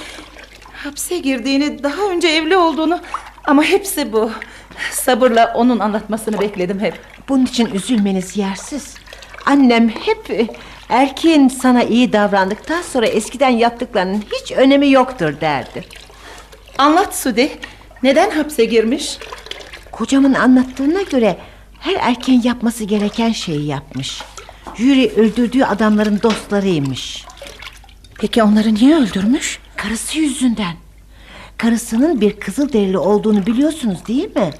...hapse 0.73 1.17
girdiğini, 1.17 1.83
daha 1.83 2.01
önce 2.11 2.27
evli 2.27 2.57
olduğunu... 2.57 2.99
...ama 3.45 3.63
hepsi 3.63 4.13
bu. 4.13 4.31
Sabırla 4.91 5.53
onun 5.55 5.79
anlatmasını 5.79 6.39
bekledim 6.39 6.79
hep. 6.79 6.99
Bunun 7.29 7.45
için 7.45 7.65
üzülmeniz 7.65 8.37
yersiz. 8.37 8.95
Annem 9.45 9.89
hep 9.89 10.29
e, 10.31 10.47
erkeğin 10.89 11.47
sana 11.47 11.83
iyi 11.83 12.13
davrandıktan 12.13 12.81
sonra 12.81 13.05
eskiden 13.05 13.49
yaptıklarının 13.49 14.23
hiç 14.33 14.51
önemi 14.51 14.91
yoktur 14.91 15.41
derdi. 15.41 15.83
Anlat 16.77 17.15
Sudi. 17.15 17.51
Neden 18.03 18.31
hapse 18.31 18.65
girmiş? 18.65 19.17
Kocamın 19.91 20.33
anlattığına 20.33 21.01
göre 21.01 21.37
her 21.79 21.93
erkeğin 21.93 22.41
yapması 22.43 22.83
gereken 22.83 23.31
şeyi 23.31 23.65
yapmış. 23.65 24.21
Yuri 24.77 25.11
öldürdüğü 25.15 25.63
adamların 25.63 26.19
dostlarıymış. 26.23 27.25
Peki 28.19 28.43
onları 28.43 28.75
niye 28.75 28.95
öldürmüş? 28.95 29.59
Karısı 29.75 30.19
yüzünden. 30.19 30.75
Karısının 31.57 32.21
bir 32.21 32.39
kızılderili 32.39 32.97
olduğunu 32.97 33.45
biliyorsunuz 33.45 34.07
değil 34.07 34.35
mi? 34.35 34.51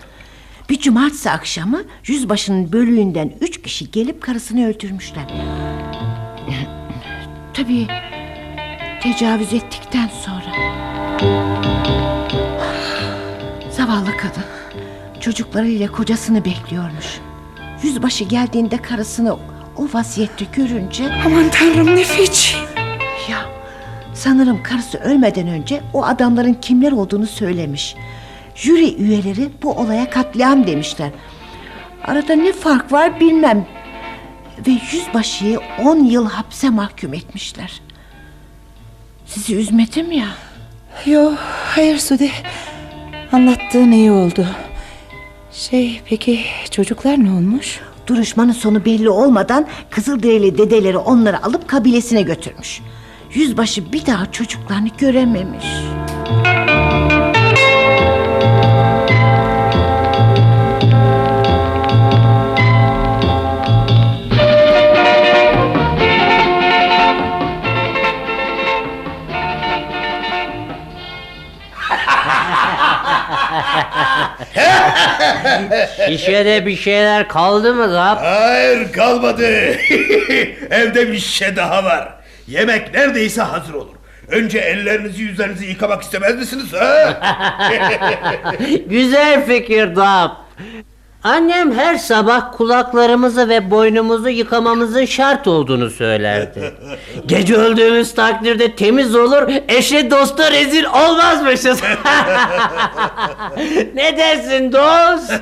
Bir 0.70 0.80
cumartesi 0.80 1.32
akşamı 1.32 1.84
yüzbaşının 2.08 2.72
bölüğünden 2.72 3.32
üç 3.42 3.62
kişi 3.62 3.92
gelip 3.92 4.22
karısını 4.22 4.68
öldürmüşler. 4.68 5.24
Tabii 7.54 7.88
tecavüz 9.02 9.54
ettikten 9.54 10.10
sonra. 10.26 10.56
Zavallı 13.72 14.18
kadın 14.18 14.44
çocuklarıyla 15.20 15.92
kocasını 15.92 16.46
bekliyormuş. 16.46 17.20
Yüzbaşı 17.84 18.24
geldiğinde 18.24 18.78
karısını 18.78 19.34
o 19.78 19.88
vaziyette 19.94 20.46
görünce... 20.54 21.14
Aman 21.26 21.50
tanrım 21.52 21.96
ne 21.96 22.04
feci. 22.04 22.58
Ya 23.30 23.46
sanırım 24.14 24.64
karısı 24.64 24.98
ölmeden 24.98 25.48
önce 25.48 25.82
o 25.94 26.04
adamların 26.04 26.54
kimler 26.54 26.92
olduğunu 26.92 27.28
söylemiş. 27.28 27.96
Jüri 28.56 28.96
üyeleri 28.96 29.50
bu 29.64 29.72
olaya 29.72 30.10
katliam 30.10 30.68
demişler. 30.68 31.10
Arada 32.04 32.36
ne 32.36 32.54
fark 32.54 32.92
var 32.92 33.20
bilmem. 33.20 33.66
Ve 34.68 34.72
yüzbaşıyı 34.92 35.60
on 35.84 36.04
yıl 36.04 36.30
hapse 36.30 36.70
mahkum 36.70 37.14
etmişler. 37.14 37.82
Sizi 39.26 39.56
üzmedim 39.56 40.12
ya. 40.12 40.28
Yo 41.06 41.32
hayır 41.76 41.98
Sudi. 41.98 42.32
Anlattığın 43.32 43.92
iyi 43.92 44.12
oldu. 44.12 44.46
Şey 45.52 46.02
peki 46.06 46.40
çocuklar 46.72 47.24
ne 47.24 47.32
olmuş? 47.32 47.80
Duruşmanın 48.08 48.52
sonu 48.52 48.86
belli 48.86 49.10
olmadan 49.10 49.68
Kızılderili 49.90 50.58
dedeleri 50.58 50.98
onları 50.98 51.44
alıp 51.44 51.68
kabilesine 51.68 52.22
götürmüş. 52.22 52.82
Yüzbaşı 53.34 53.94
bir 53.94 54.06
daha 54.06 54.32
çocuklarını 54.32 54.90
görememiş. 54.98 55.66
Şişede 76.08 76.66
bir 76.66 76.76
şeyler 76.76 77.28
kaldı 77.28 77.74
mı 77.74 77.90
Zap? 77.90 78.22
Hayır 78.22 78.92
kalmadı. 78.92 79.48
Evde 80.72 81.12
bir 81.12 81.20
şişe 81.20 81.56
daha 81.56 81.84
var. 81.84 82.10
Yemek 82.48 82.94
neredeyse 82.94 83.42
hazır 83.42 83.74
olur. 83.74 83.96
Önce 84.30 84.60
ellerinizi 84.60 85.22
yüzlerinizi 85.22 85.66
yıkamak 85.66 86.04
istemez 86.04 86.36
misiniz? 86.36 86.74
Ha? 86.74 87.20
Güzel 88.88 89.46
fikir 89.46 89.94
Zap. 89.96 90.32
Annem 91.26 91.72
her 91.78 91.96
sabah 91.96 92.52
kulaklarımızı 92.52 93.50
ve 93.50 93.72
boynumuzu 93.72 94.30
yıkamamızın 94.30 95.06
şart 95.06 95.48
olduğunu 95.48 95.90
söylerdi. 95.90 96.74
Gece 97.26 97.56
öldüğümüz 97.56 98.16
takdirde 98.16 98.76
temiz 98.76 99.16
olur, 99.16 99.50
eşe 99.68 100.12
dosta 100.12 100.52
rezil 100.52 100.86
olmazmışız. 100.86 101.82
ne 103.96 104.18
dersin 104.18 104.72
dost? 104.72 105.32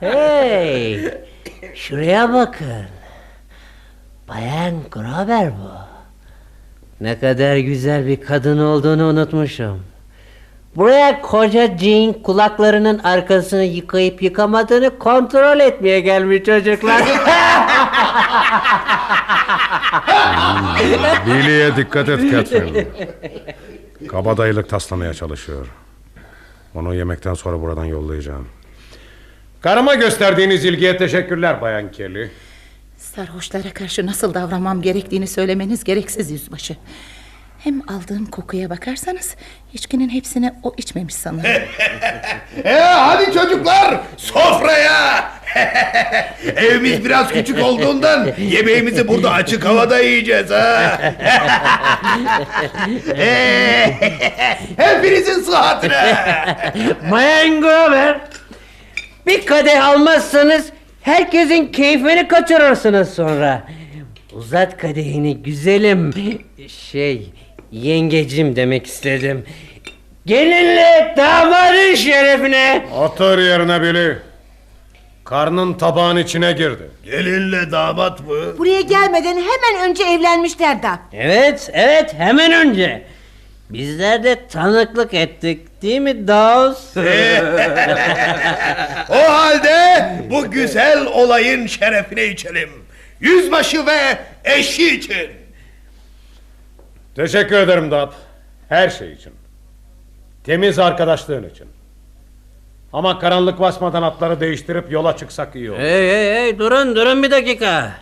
hey, 0.00 1.00
şuraya 1.74 2.32
bakın. 2.32 2.86
Bayan 4.28 4.74
Grover 4.90 5.50
bu. 5.50 5.70
Ne 7.00 7.18
kadar 7.18 7.56
güzel 7.56 8.06
bir 8.06 8.20
kadın 8.20 8.58
olduğunu 8.58 9.04
unutmuşum. 9.04 9.93
Buraya 10.76 11.20
koca 11.22 11.78
Jean 11.78 12.12
kulaklarının 12.12 12.98
arkasını 12.98 13.64
yıkayıp 13.64 14.22
yıkamadığını 14.22 14.98
kontrol 14.98 15.60
etmeye 15.60 16.00
gelmiş 16.00 16.42
çocuklar. 16.44 17.02
Billy'e 21.26 21.76
dikkat 21.76 22.08
et 22.08 22.30
Catherine. 22.30 22.86
Kabadayılık 24.08 24.68
taslamaya 24.68 25.14
çalışıyor. 25.14 25.66
Onu 26.74 26.94
yemekten 26.94 27.34
sonra 27.34 27.60
buradan 27.60 27.84
yollayacağım. 27.84 28.48
Karıma 29.60 29.94
gösterdiğiniz 29.94 30.64
ilgiye 30.64 30.96
teşekkürler 30.96 31.60
Bayan 31.60 31.90
Kelly. 31.92 32.30
Sarhoşlara 32.96 33.72
karşı 33.74 34.06
nasıl 34.06 34.34
davranmam 34.34 34.82
gerektiğini 34.82 35.26
söylemeniz 35.26 35.84
gereksiz 35.84 36.30
yüzbaşı. 36.30 36.76
Hem 37.64 37.80
aldığım 37.88 38.26
kokuya 38.26 38.70
bakarsanız 38.70 39.36
içkinin 39.72 40.08
hepsini 40.08 40.52
o 40.62 40.74
içmemiş 40.76 41.14
sanırım. 41.14 41.44
E 42.64 42.72
hadi 42.78 43.32
çocuklar 43.32 44.00
sofraya. 44.16 45.24
Evimiz 46.56 47.04
biraz 47.04 47.32
küçük 47.32 47.58
olduğundan 47.62 48.30
yemeğimizi 48.38 49.08
burada 49.08 49.30
açık 49.32 49.64
havada 49.64 49.98
yiyeceğiz 49.98 50.50
ha. 50.50 50.98
Hepinizin 54.76 55.42
sıhhatine. 55.42 56.16
Bayan 57.10 57.60
Grover, 57.60 58.20
bir 59.26 59.46
kadeh 59.46 59.86
almazsanız 59.88 60.66
herkesin 61.02 61.66
keyfini 61.66 62.28
kaçırırsınız 62.28 63.14
sonra. 63.14 63.62
Uzat 64.32 64.76
kadehini 64.76 65.42
güzelim. 65.42 66.14
Şey, 66.68 67.32
yengecim 67.74 68.56
demek 68.56 68.86
istedim. 68.86 69.44
Gelinle 70.26 71.14
damadın 71.16 71.94
şerefine. 71.94 72.86
Otur 72.98 73.38
yerine 73.38 73.82
Billy. 73.82 74.14
Karnın 75.24 75.74
tabağın 75.74 76.16
içine 76.16 76.52
girdi. 76.52 76.90
Gelinle 77.04 77.70
damat 77.72 78.20
mı? 78.20 78.58
Buraya 78.58 78.80
gelmeden 78.80 79.36
hemen 79.36 79.90
önce 79.90 80.04
evlenmişler 80.04 80.82
da. 80.82 80.98
Evet, 81.12 81.70
evet 81.72 82.14
hemen 82.18 82.52
önce. 82.52 83.02
Bizler 83.70 84.24
de 84.24 84.46
tanıklık 84.48 85.14
ettik 85.14 85.82
değil 85.82 86.00
mi 86.00 86.28
Daus? 86.28 86.78
O 89.10 89.32
halde 89.32 90.06
bu 90.30 90.50
güzel 90.50 91.06
olayın 91.06 91.66
şerefine 91.66 92.24
içelim. 92.24 92.70
Yüzbaşı 93.20 93.86
ve 93.86 94.18
eşi 94.44 94.96
için. 94.96 95.43
Teşekkür 97.16 97.56
ederim 97.56 97.90
Dap. 97.90 98.14
Her 98.68 98.88
şey 98.88 99.12
için. 99.12 99.32
Temiz 100.44 100.78
arkadaşlığın 100.78 101.48
için. 101.48 101.66
Ama 102.92 103.18
karanlık 103.18 103.60
basmadan 103.60 104.02
atları 104.02 104.40
değiştirip 104.40 104.92
yola 104.92 105.16
çıksak 105.16 105.56
iyi 105.56 105.70
olur. 105.70 105.78
Hey 105.78 106.08
hey 106.08 106.34
hey 106.34 106.58
durun 106.58 106.96
durun 106.96 107.22
bir 107.22 107.30
dakika. 107.30 107.92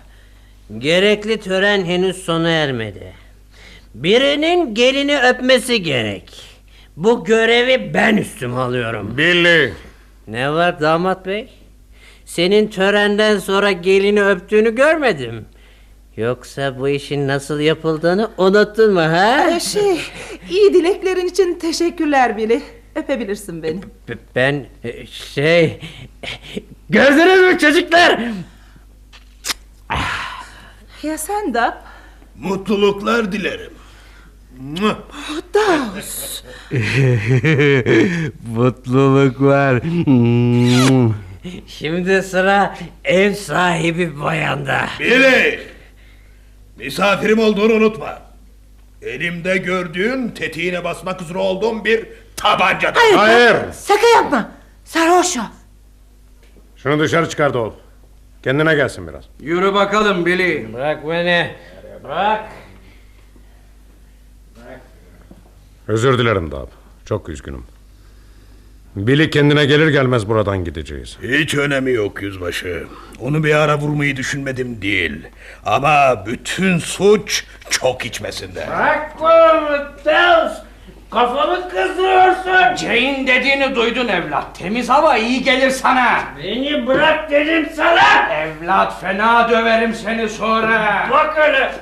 Gerekli 0.78 1.40
tören 1.40 1.84
henüz 1.84 2.16
sona 2.24 2.50
ermedi. 2.50 3.12
Birinin 3.94 4.74
gelini 4.74 5.18
öpmesi 5.18 5.82
gerek. 5.82 6.30
Bu 6.96 7.24
görevi 7.24 7.94
ben 7.94 8.16
üstüme 8.16 8.56
alıyorum. 8.56 9.18
Billy. 9.18 9.72
Ne 10.28 10.52
var 10.52 10.80
damat 10.80 11.26
bey? 11.26 11.48
Senin 12.24 12.66
törenden 12.66 13.38
sonra 13.38 13.72
gelini 13.72 14.24
öptüğünü 14.24 14.74
görmedim. 14.74 15.44
Yoksa 16.16 16.78
bu 16.78 16.88
işin 16.88 17.28
nasıl 17.28 17.60
yapıldığını 17.60 18.30
unuttun 18.38 18.92
mu 18.94 19.00
ha? 19.00 19.50
Ee, 19.50 19.60
şey, 19.60 20.00
iyi 20.50 20.74
dileklerin 20.74 21.26
için 21.26 21.54
teşekkürler 21.58 22.36
Billy. 22.36 22.60
Öpebilirsin 22.94 23.62
beni. 23.62 23.80
B- 24.08 24.18
Ben 24.34 24.66
e, 24.84 25.06
şey... 25.06 25.80
Gördünüz 26.90 27.40
mü 27.52 27.58
çocuklar? 27.58 28.20
Ya 31.02 31.18
sen 31.18 31.54
de 31.54 31.74
Mutluluklar 32.38 33.32
dilerim. 33.32 33.72
Daus. 35.54 36.42
Mutluluklar. 38.54 39.82
Şimdi 41.66 42.22
sıra 42.22 42.78
ev 43.04 43.34
sahibi 43.34 44.20
bayanda. 44.20 44.80
Billy! 45.00 45.71
Misafirim 46.76 47.38
olduğunu 47.38 47.72
unutma. 47.72 48.18
Elimde 49.02 49.56
gördüğün 49.56 50.28
tetiğine 50.28 50.84
basmak 50.84 51.22
üzere 51.22 51.38
olduğum 51.38 51.84
bir 51.84 52.08
tabancadır. 52.36 53.00
Hayır. 53.00 53.16
Hayır. 53.16 53.72
Sakın 53.72 54.06
yapma. 54.16 54.50
Sarhoş 54.84 55.36
o. 55.36 55.40
Şunu 56.76 57.00
dışarı 57.00 57.28
çıkar 57.28 57.54
Doğul. 57.54 57.72
Kendine 58.42 58.74
gelsin 58.74 59.08
biraz. 59.08 59.24
Yürü 59.40 59.74
bakalım 59.74 60.26
Billy. 60.26 60.72
Bırak 60.72 61.08
beni. 61.08 61.54
Bırak. 62.04 62.44
Özür 65.88 66.18
dilerim 66.18 66.50
Dap. 66.50 66.68
Çok 67.06 67.28
üzgünüm. 67.28 67.64
Billy 68.96 69.30
kendine 69.30 69.64
gelir 69.64 69.88
gelmez 69.88 70.28
buradan 70.28 70.64
gideceğiz. 70.64 71.18
Hiç 71.22 71.54
önemi 71.54 71.92
yok 71.92 72.22
yüzbaşı. 72.22 72.84
Onu 73.20 73.44
bir 73.44 73.54
ara 73.54 73.78
vurmayı 73.78 74.16
düşünmedim 74.16 74.82
değil. 74.82 75.26
Ama 75.66 76.26
bütün 76.26 76.78
suç 76.78 77.44
çok 77.70 78.06
içmesinde. 78.06 78.66
Bırak 78.68 79.18
kolumu 79.18 79.76
Dels. 80.04 80.52
Kafamı 81.10 81.68
kızdırıyorsun. 81.68 82.76
Jane 82.76 83.24
dediğini 83.26 83.74
duydun 83.74 84.08
evlat. 84.08 84.58
Temiz 84.58 84.88
hava 84.88 85.16
iyi 85.16 85.42
gelir 85.42 85.70
sana. 85.70 86.20
Beni 86.38 86.86
bırak 86.86 87.30
dedim 87.30 87.68
sana. 87.76 88.32
Evlat 88.34 89.00
fena 89.00 89.50
döverim 89.50 89.94
seni 89.94 90.28
sonra. 90.28 91.08
Bak 91.10 91.38
öyle. 91.38 91.72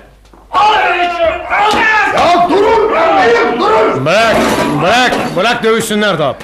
Al 0.51 0.75
öyle. 0.91 1.09
Al. 1.51 1.73
Ya 2.15 2.51
durun! 2.51 2.95
Yapmayın 2.95 3.61
durun! 3.61 4.07
Bırak, 4.07 4.37
bırak, 4.83 5.13
bırak 5.37 5.63
dövüşsünler 5.65 6.19
Dap. 6.19 6.37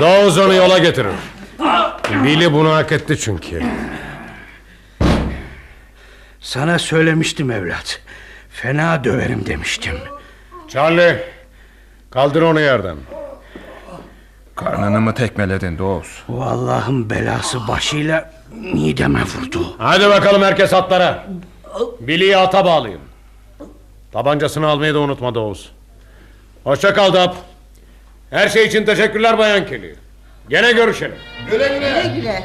Doğuz 0.00 0.38
onu 0.38 0.54
yola 0.54 0.78
getirir. 0.78 1.12
Billy 2.24 2.52
bunu 2.52 2.74
hak 2.74 2.92
etti 2.92 3.18
çünkü. 3.18 3.62
Sana 6.40 6.78
söylemiştim 6.78 7.50
evlat. 7.50 8.00
Fena 8.50 9.04
döverim 9.04 9.46
demiştim. 9.46 9.94
Charlie, 10.68 11.24
kaldır 12.10 12.42
onu 12.42 12.60
yerden. 12.60 12.96
Karnını 14.56 15.00
mı 15.00 15.14
tekmeledin 15.14 15.78
Doğuz? 15.78 16.22
Bu 16.28 16.42
Allah'ın 16.42 17.10
belası 17.10 17.68
başıyla 17.68 18.30
mideme 18.74 19.20
vurdu. 19.22 19.74
Hadi 19.78 20.08
bakalım 20.08 20.42
herkes 20.42 20.74
atlara. 20.74 21.26
Billy'yi 22.00 22.36
ata 22.36 22.64
bağlayın. 22.64 23.00
Tabancasını 24.12 24.66
almayı 24.66 24.94
da 24.94 24.98
unutma 24.98 25.34
Doğuz. 25.34 25.72
Hoşça 26.64 26.94
kal 26.94 27.12
Dap. 27.12 27.34
Her 28.30 28.48
şey 28.48 28.66
için 28.66 28.84
teşekkürler 28.84 29.38
Bayan 29.38 29.66
Kelly. 29.66 29.94
Gene 30.48 30.72
görüşelim. 30.72 31.16
Güle 31.50 31.68
güle! 31.68 31.78
Güle 31.78 32.14
güle. 32.16 32.44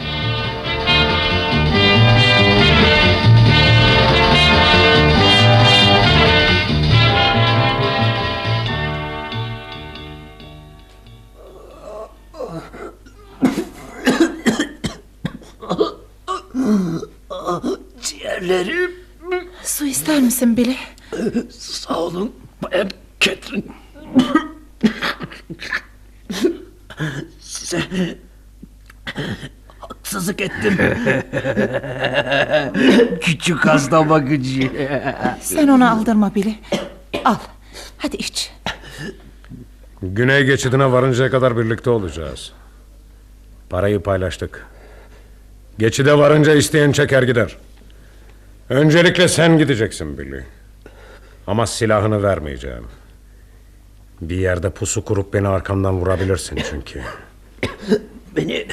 Ciğerlerim 18.02 18.92
Su 19.64 19.86
ister 19.86 20.22
misin 20.22 20.58
Billy? 20.58 20.76
sağ 21.50 22.00
olun 22.00 22.32
Bayan 22.64 22.90
Catherine. 23.20 23.64
Size 27.40 27.82
haksızlık 29.80 30.42
ettim. 30.42 30.78
Küçük 33.22 33.66
hasta 33.66 34.10
bakıcı. 34.10 34.72
Sen 35.42 35.68
onu 35.68 35.92
aldırma 35.92 36.36
Billy. 36.36 36.56
Al. 37.26 37.36
Hadi 37.98 38.16
iç. 38.16 38.52
Güney 40.02 40.44
geçidine 40.46 40.92
varıncaya 40.92 41.30
kadar 41.30 41.58
birlikte 41.58 41.90
olacağız. 41.90 42.52
Parayı 43.70 44.00
paylaştık. 44.00 44.66
Geçide 45.80 46.18
varınca 46.18 46.54
isteyen 46.54 46.92
çeker 46.92 47.24
gider. 47.24 47.58
Öncelikle 48.70 49.28
sen 49.28 49.58
gideceksin 49.58 50.18
Billy. 50.18 50.42
Ama 51.48 51.68
silahını 51.68 52.24
vermeyeceğim. 52.24 52.88
Bir 54.22 54.38
yerde 54.38 54.70
pusu 54.70 55.06
kurup 55.06 55.34
beni 55.34 55.48
arkamdan 55.48 55.96
vurabilirsin 56.00 56.60
çünkü. 56.70 57.02
Beni 58.36 58.68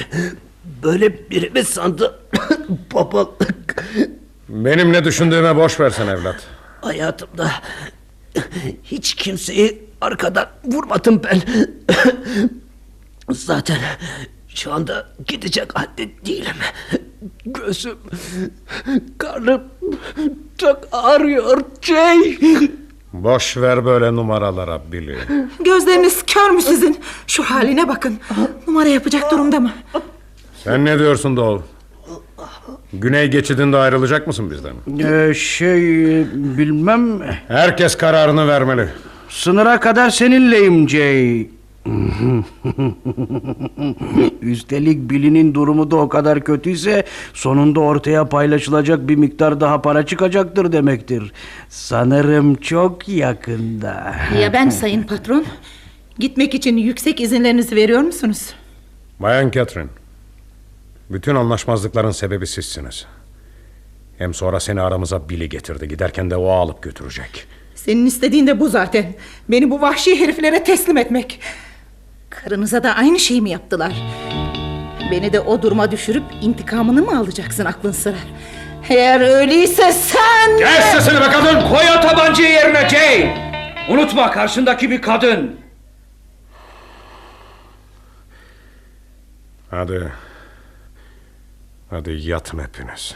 böyle 0.83 1.29
biri 1.29 1.49
mi 1.49 1.63
sandı? 1.63 2.19
Babalık 2.93 3.83
Benim 4.49 4.93
ne 4.93 5.03
düşündüğüme 5.03 5.55
boş 5.55 5.79
versen 5.79 6.07
evlat. 6.07 6.35
hayatımda 6.81 7.51
hiç 8.83 9.13
kimseyi 9.15 9.83
arkadan 10.01 10.47
vurmadım 10.65 11.21
ben. 11.23 11.41
Zaten 13.31 13.77
şu 14.47 14.73
anda 14.73 15.07
gidecek 15.27 15.79
halde 15.79 16.09
değilim. 16.25 16.55
Gözüm, 17.45 17.97
karnım 19.17 19.61
çok 20.57 20.87
ağrıyor 20.91 21.61
Jay. 21.81 22.37
Boş 23.23 23.57
ver 23.57 23.85
böyle 23.85 24.15
numaralara 24.15 24.81
Billy. 24.91 25.15
Gözleriniz 25.65 26.23
kör 26.25 26.49
mü 26.49 26.61
sizin? 26.61 26.99
Şu 27.27 27.43
haline 27.43 27.87
bakın. 27.87 28.19
Numara 28.67 28.89
yapacak 28.89 29.31
durumda 29.31 29.59
mı? 29.59 29.71
Sen 30.63 30.85
ne 30.85 30.99
diyorsun 30.99 31.37
Doğu? 31.37 31.63
Güney 32.93 33.27
geçidinde 33.27 33.77
ayrılacak 33.77 34.27
mısın 34.27 34.51
bizden? 34.51 34.73
Ee, 35.09 35.33
şey 35.33 35.81
bilmem. 36.33 37.21
Herkes 37.47 37.95
kararını 37.97 38.47
vermeli. 38.47 38.89
Sınıra 39.29 39.79
kadar 39.79 40.09
seninleyim 40.09 40.89
Jay. 40.89 41.47
Üstelik 44.41 45.09
Billy'nin 45.09 45.53
durumu 45.53 45.91
da 45.91 45.95
o 45.95 46.09
kadar 46.09 46.43
kötüyse 46.43 47.03
sonunda 47.33 47.79
ortaya 47.79 48.29
paylaşılacak 48.29 49.07
bir 49.07 49.15
miktar 49.15 49.61
daha 49.61 49.81
para 49.81 50.05
çıkacaktır 50.05 50.71
demektir. 50.71 51.31
Sanırım 51.69 52.55
çok 52.55 53.09
yakında. 53.09 54.15
Ya 54.41 54.53
ben 54.53 54.69
sayın 54.69 55.03
patron? 55.03 55.45
Gitmek 56.19 56.53
için 56.53 56.77
yüksek 56.77 57.21
izinlerinizi 57.21 57.75
veriyor 57.75 58.01
musunuz? 58.01 58.53
Bayan 59.19 59.51
Catherine. 59.51 59.89
Bütün 61.09 61.35
anlaşmazlıkların 61.35 62.11
sebebi 62.11 62.47
sizsiniz. 62.47 63.05
Hem 64.17 64.33
sonra 64.33 64.59
seni 64.59 64.81
aramıza 64.81 65.29
Billy 65.29 65.49
getirdi. 65.49 65.87
Giderken 65.87 66.31
de 66.31 66.35
o 66.35 66.49
alıp 66.49 66.83
götürecek. 66.83 67.45
Senin 67.75 68.05
istediğin 68.05 68.47
de 68.47 68.59
bu 68.59 68.69
zaten. 68.69 69.05
Beni 69.49 69.69
bu 69.69 69.81
vahşi 69.81 70.19
heriflere 70.19 70.63
teslim 70.63 70.97
etmek. 70.97 71.39
Karınıza 72.41 72.83
da 72.83 72.95
aynı 72.95 73.19
şeyi 73.19 73.41
mi 73.41 73.49
yaptılar? 73.49 73.93
Beni 75.11 75.33
de 75.33 75.39
o 75.39 75.61
duruma 75.61 75.91
düşürüp 75.91 76.23
intikamını 76.41 77.01
mı 77.01 77.19
alacaksın 77.19 77.65
aklın 77.65 77.91
sıra? 77.91 78.15
Eğer 78.89 79.21
öyleyse 79.21 79.91
sen... 79.91 80.57
Kes 80.57 80.85
sesini 80.85 81.21
be 81.21 81.31
kadın! 81.31 81.61
Koy 81.69 81.83
o 81.97 82.01
tabancayı 82.01 82.49
yerine 82.49 82.89
Jay. 82.89 83.33
Unutma 83.89 84.31
karşındaki 84.31 84.89
bir 84.89 85.01
kadın. 85.01 85.59
Hadi. 89.71 90.11
Hadi 91.89 92.11
yatın 92.11 92.59
hepiniz. 92.59 93.15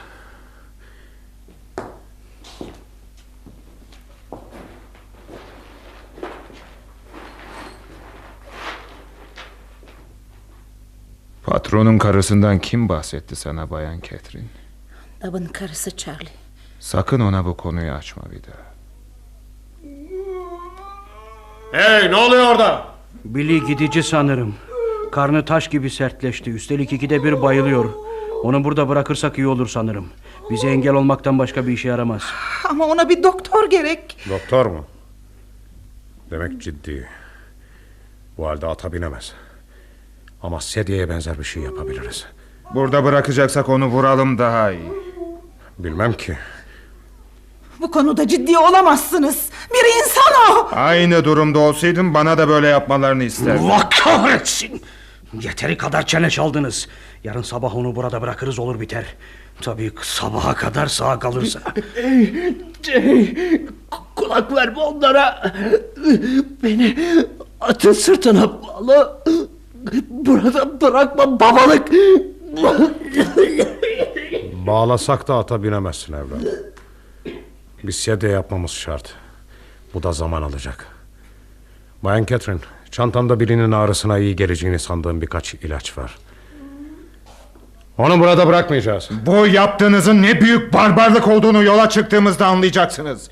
Patronun 11.48 11.98
karısından 11.98 12.60
kim 12.60 12.90
bahsetti 12.90 13.36
sana 13.36 13.70
Bayan 13.70 14.00
Catherine? 14.02 14.48
Dabın 15.22 15.46
karısı 15.46 15.98
Charlie. 15.98 16.30
Sakın 16.80 17.20
ona 17.20 17.46
bu 17.46 17.58
konuyu 17.58 17.92
açma 17.92 18.24
bir 18.32 18.42
daha. 18.44 18.68
Hey 21.72 22.12
ne 22.12 22.16
oluyor 22.16 22.44
orada? 22.52 22.88
Billy 23.26 23.66
gidici 23.66 24.04
sanırım. 24.04 24.56
Karnı 25.12 25.46
taş 25.46 25.68
gibi 25.68 25.90
sertleşti. 25.90 26.52
Üstelik 26.52 26.94
ikide 26.94 27.24
bir 27.24 27.42
bayılıyor. 27.42 27.94
Onu 28.44 28.64
burada 28.64 28.90
bırakırsak 28.90 29.38
iyi 29.38 29.48
olur 29.48 29.68
sanırım. 29.68 30.08
Bize 30.50 30.68
engel 30.68 30.94
olmaktan 30.94 31.40
başka 31.40 31.68
bir 31.68 31.74
işe 31.74 31.88
yaramaz. 31.88 32.24
Ama 32.70 32.86
ona 32.86 33.10
bir 33.10 33.24
doktor 33.24 33.70
gerek. 33.70 34.18
Doktor 34.30 34.66
mu? 34.66 34.86
Demek 36.32 36.62
ciddi. 36.62 37.08
Bu 38.38 38.48
halde 38.48 38.68
ata 38.68 38.94
binemez. 38.94 39.34
Ama 40.43 40.62
sedyeye 40.62 41.10
benzer 41.10 41.39
bir 41.39 41.43
şey 41.43 41.63
yapabiliriz. 41.63 42.26
Burada 42.73 43.04
bırakacaksak 43.04 43.69
onu 43.69 43.86
vuralım 43.86 44.38
daha 44.38 44.71
iyi. 44.71 44.91
Bilmem 45.80 46.13
ki. 46.13 46.38
Bu 47.82 47.91
konuda 47.91 48.28
ciddi 48.28 48.58
olamazsınız. 48.58 49.50
Bir 49.73 50.00
insan 50.04 50.34
o. 50.58 50.69
Aynı 50.71 51.26
durumda 51.26 51.60
olsaydım 51.60 52.13
bana 52.13 52.38
da 52.38 52.47
böyle 52.47 52.67
yapmalarını 52.67 53.23
isterdim. 53.23 53.65
Allah 53.65 53.89
kahretsin! 53.89 54.82
Yeteri 55.41 55.78
kadar 55.78 56.06
çene 56.06 56.30
çaldınız. 56.30 56.88
Yarın 57.23 57.41
sabah 57.41 57.76
onu 57.76 57.95
burada 57.95 58.21
bırakırız 58.21 58.60
olur 58.60 58.80
biter. 58.80 59.06
Tabii 59.62 59.91
sabaha 60.02 60.54
kadar 60.54 60.88
sağ 60.88 61.19
kalırsa. 61.19 61.60
Kulak 64.15 64.56
verme 64.56 64.80
onlara. 64.80 65.54
Beni 66.63 66.97
atın 67.62 67.93
sırtına 67.93 68.62
bağla. 68.63 69.23
Burada 70.10 70.82
bırakma 70.82 71.39
babalık. 71.39 71.88
Bağlasak 74.67 75.28
da 75.28 75.36
ata 75.36 75.63
binemezsin 75.63 76.13
evlat. 76.13 76.41
Bir 77.84 77.91
sedye 77.91 78.32
yapmamız 78.32 78.71
şart. 78.71 79.13
Bu 79.93 80.04
da 80.04 80.12
zaman 80.12 80.41
alacak. 80.41 80.88
Bayan 82.04 82.26
Catherine, 82.26 82.62
çantamda 82.91 83.39
birinin 83.39 83.71
ağrısına 83.71 84.17
iyi 84.17 84.36
geleceğini 84.36 84.80
sandığım 84.80 85.21
birkaç 85.21 85.54
ilaç 85.54 85.97
var. 85.97 86.17
Onu 87.97 88.19
burada 88.19 88.47
bırakmayacağız. 88.47 89.10
Bu 89.26 89.47
yaptığınızın 89.47 90.21
ne 90.21 90.41
büyük 90.41 90.73
barbarlık 90.73 91.28
olduğunu 91.28 91.63
yola 91.63 91.89
çıktığımızda 91.89 92.47
anlayacaksınız. 92.47 93.30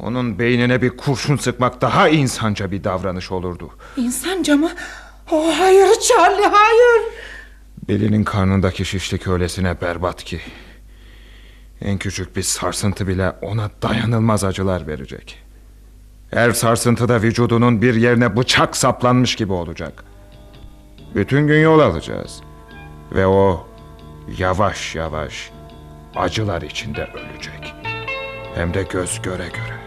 Onun 0.00 0.38
beynine 0.38 0.82
bir 0.82 0.96
kurşun 0.96 1.36
sıkmak 1.36 1.80
daha 1.80 2.08
insanca 2.08 2.70
bir 2.70 2.84
davranış 2.84 3.32
olurdu. 3.32 3.70
İnsanca 3.96 4.56
mı? 4.56 4.70
Oh, 5.32 5.54
hayır 5.58 5.88
Charlie 6.00 6.46
hayır. 6.46 7.02
Belinin 7.88 8.24
karnındaki 8.24 8.84
şişlik 8.84 9.28
öylesine 9.28 9.80
berbat 9.80 10.24
ki. 10.24 10.40
En 11.80 11.98
küçük 11.98 12.36
bir 12.36 12.42
sarsıntı 12.42 13.06
bile 13.08 13.30
ona 13.42 13.70
dayanılmaz 13.82 14.44
acılar 14.44 14.86
verecek. 14.86 15.42
Her 16.30 16.50
sarsıntıda 16.52 17.22
vücudunun 17.22 17.82
bir 17.82 17.94
yerine 17.94 18.36
bıçak 18.36 18.76
saplanmış 18.76 19.36
gibi 19.36 19.52
olacak. 19.52 20.04
Bütün 21.14 21.46
gün 21.46 21.60
yol 21.60 21.80
alacağız. 21.80 22.40
Ve 23.12 23.26
o 23.26 23.66
yavaş 24.38 24.94
yavaş 24.94 25.50
acılar 26.16 26.62
içinde 26.62 27.04
ölecek. 27.14 27.74
Hem 28.54 28.74
de 28.74 28.82
göz 28.82 29.22
göre 29.22 29.44
göre. 29.48 29.79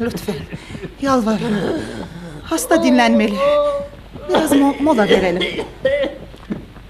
Lütfen 0.00 0.34
yalvarırım. 1.02 1.54
Hasta 2.42 2.82
dinlenmeli. 2.82 3.34
Biraz 4.28 4.52
mo- 4.52 4.82
mola 4.82 5.08
verelim. 5.08 5.64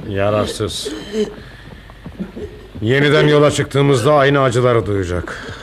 Yararsız. 0.09 0.88
Yeniden 2.83 3.29
yola 3.29 3.50
çıktığımızda 3.50 4.14
aynı 4.14 4.40
acıları 4.40 4.87
duyacak. 4.87 5.55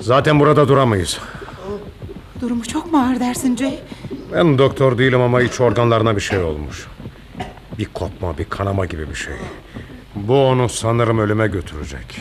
Zaten 0.00 0.40
burada 0.40 0.68
duramayız. 0.68 1.18
Durumu 2.40 2.64
çok 2.64 2.92
mu 2.92 2.98
ağır 2.98 3.20
dersin 3.20 3.56
Jay? 3.56 3.78
Ben 4.32 4.58
doktor 4.58 4.98
değilim 4.98 5.20
ama 5.20 5.42
iç 5.42 5.60
organlarına 5.60 6.16
bir 6.16 6.20
şey 6.20 6.38
olmuş. 6.38 6.86
Bir 7.78 7.84
kopma, 7.84 8.38
bir 8.38 8.44
kanama 8.44 8.86
gibi 8.86 9.10
bir 9.10 9.14
şey. 9.14 9.34
Bu 10.14 10.46
onu 10.46 10.68
sanırım 10.68 11.18
ölüme 11.18 11.48
götürecek. 11.48 12.20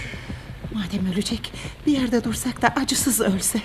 Madem 0.96 1.14
ölecek 1.14 1.52
bir 1.88 1.92
yerde 1.92 2.24
dursak 2.24 2.62
da 2.62 2.68
acısız 2.68 3.22
ölse. 3.22 3.60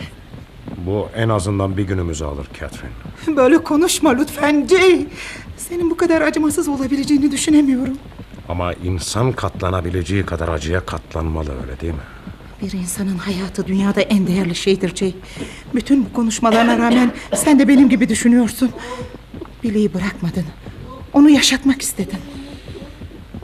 Bu 0.76 1.08
en 1.16 1.28
azından 1.28 1.76
bir 1.76 1.82
günümüzü 1.82 2.24
alır 2.24 2.46
Catherine. 2.60 3.36
Böyle 3.36 3.58
konuşma 3.58 4.10
lütfen 4.10 4.66
Jay. 4.66 5.06
Senin 5.56 5.90
bu 5.90 5.96
kadar 5.96 6.22
acımasız 6.22 6.68
olabileceğini 6.68 7.32
düşünemiyorum. 7.32 7.98
Ama 8.48 8.72
insan 8.72 9.32
katlanabileceği 9.32 10.26
kadar 10.26 10.48
acıya 10.48 10.86
katlanmalı 10.86 11.50
öyle 11.62 11.80
değil 11.80 11.92
mi? 11.92 12.00
Bir 12.62 12.72
insanın 12.72 13.18
hayatı 13.18 13.66
dünyada 13.66 14.00
en 14.00 14.26
değerli 14.26 14.54
şeydir 14.54 14.96
Jay. 14.96 15.14
Bütün 15.74 16.04
bu 16.04 16.12
konuşmalarına 16.12 16.78
rağmen 16.78 17.12
sen 17.34 17.58
de 17.58 17.68
benim 17.68 17.88
gibi 17.88 18.08
düşünüyorsun. 18.08 18.70
Billy'i 19.62 19.94
bırakmadın. 19.94 20.44
Onu 21.12 21.30
yaşatmak 21.30 21.82
istedin. 21.82 22.18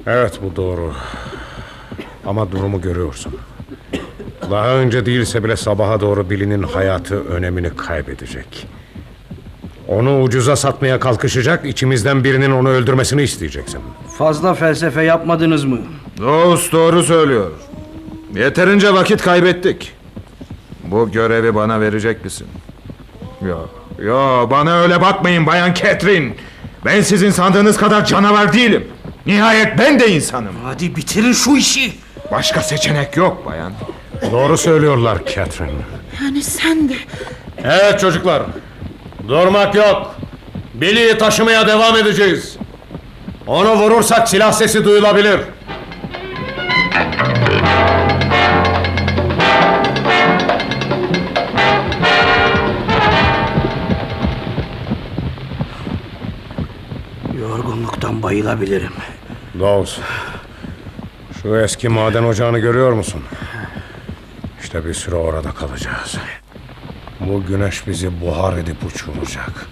Evet 0.06 0.40
bu 0.42 0.56
doğru. 0.56 0.94
Ama 2.26 2.52
durumu 2.52 2.80
görüyorsun. 2.80 3.34
Daha 4.50 4.68
önce 4.68 5.06
değilse 5.06 5.44
bile 5.44 5.56
sabaha 5.56 6.00
doğru 6.00 6.30
Billy'nin 6.30 6.62
hayatı 6.62 7.24
önemini 7.24 7.76
kaybedecek. 7.76 8.66
Onu 9.88 10.22
ucuza 10.22 10.56
satmaya 10.56 11.00
kalkışacak, 11.00 11.64
içimizden 11.66 12.24
birinin 12.24 12.50
onu 12.50 12.68
öldürmesini 12.68 13.22
isteyeceksin. 13.22 13.80
Fazla 14.18 14.54
felsefe 14.54 15.02
yapmadınız 15.02 15.64
mı? 15.64 15.78
Dost 16.18 16.72
doğru 16.72 17.02
söylüyor. 17.02 17.50
Yeterince 18.34 18.94
vakit 18.94 19.22
kaybettik. 19.22 19.92
Bu 20.84 21.10
görevi 21.12 21.54
bana 21.54 21.80
verecek 21.80 22.24
misin? 22.24 22.46
Yo, 23.48 23.58
yo 24.04 24.50
bana 24.50 24.80
öyle 24.80 25.00
bakmayın 25.00 25.46
Bayan 25.46 25.74
Catherine. 25.74 26.34
Ben 26.84 27.00
sizin 27.00 27.30
sandığınız 27.30 27.76
kadar 27.76 28.04
canavar 28.04 28.52
değilim. 28.52 28.84
Nihayet 29.26 29.78
ben 29.78 30.00
de 30.00 30.08
insanım. 30.08 30.54
Hadi 30.64 30.96
bitirin 30.96 31.32
şu 31.32 31.56
işi. 31.56 31.92
Başka 32.32 32.60
seçenek 32.62 33.16
yok 33.16 33.46
bayan. 33.46 33.72
Doğru 34.32 34.58
söylüyorlar 34.58 35.18
Catherine. 35.34 35.72
Yani 36.22 36.42
sen 36.42 36.88
de... 36.88 36.94
Evet 37.64 38.00
çocuklar. 38.00 38.42
Durmak 39.28 39.74
yok. 39.74 40.14
Billy'yi 40.74 41.18
taşımaya 41.18 41.66
devam 41.66 41.96
edeceğiz. 41.96 42.56
Onu 43.46 43.74
vurursak 43.74 44.28
silah 44.28 44.52
sesi 44.52 44.84
duyulabilir. 44.84 45.40
Yorgunluktan 57.40 58.22
bayılabilirim. 58.22 58.92
Dawes. 59.60 59.96
Şu 61.42 61.56
eski 61.56 61.88
maden 61.88 62.24
ocağını 62.24 62.58
görüyor 62.58 62.92
musun? 62.92 63.22
İşte 64.76 64.88
bir 64.88 64.94
süre 64.94 65.14
orada 65.14 65.50
kalacağız. 65.50 66.16
Bu 67.20 67.46
güneş 67.46 67.86
bizi 67.86 68.20
buhar 68.20 68.56
edip 68.56 68.84
uçuracak. 68.84 69.66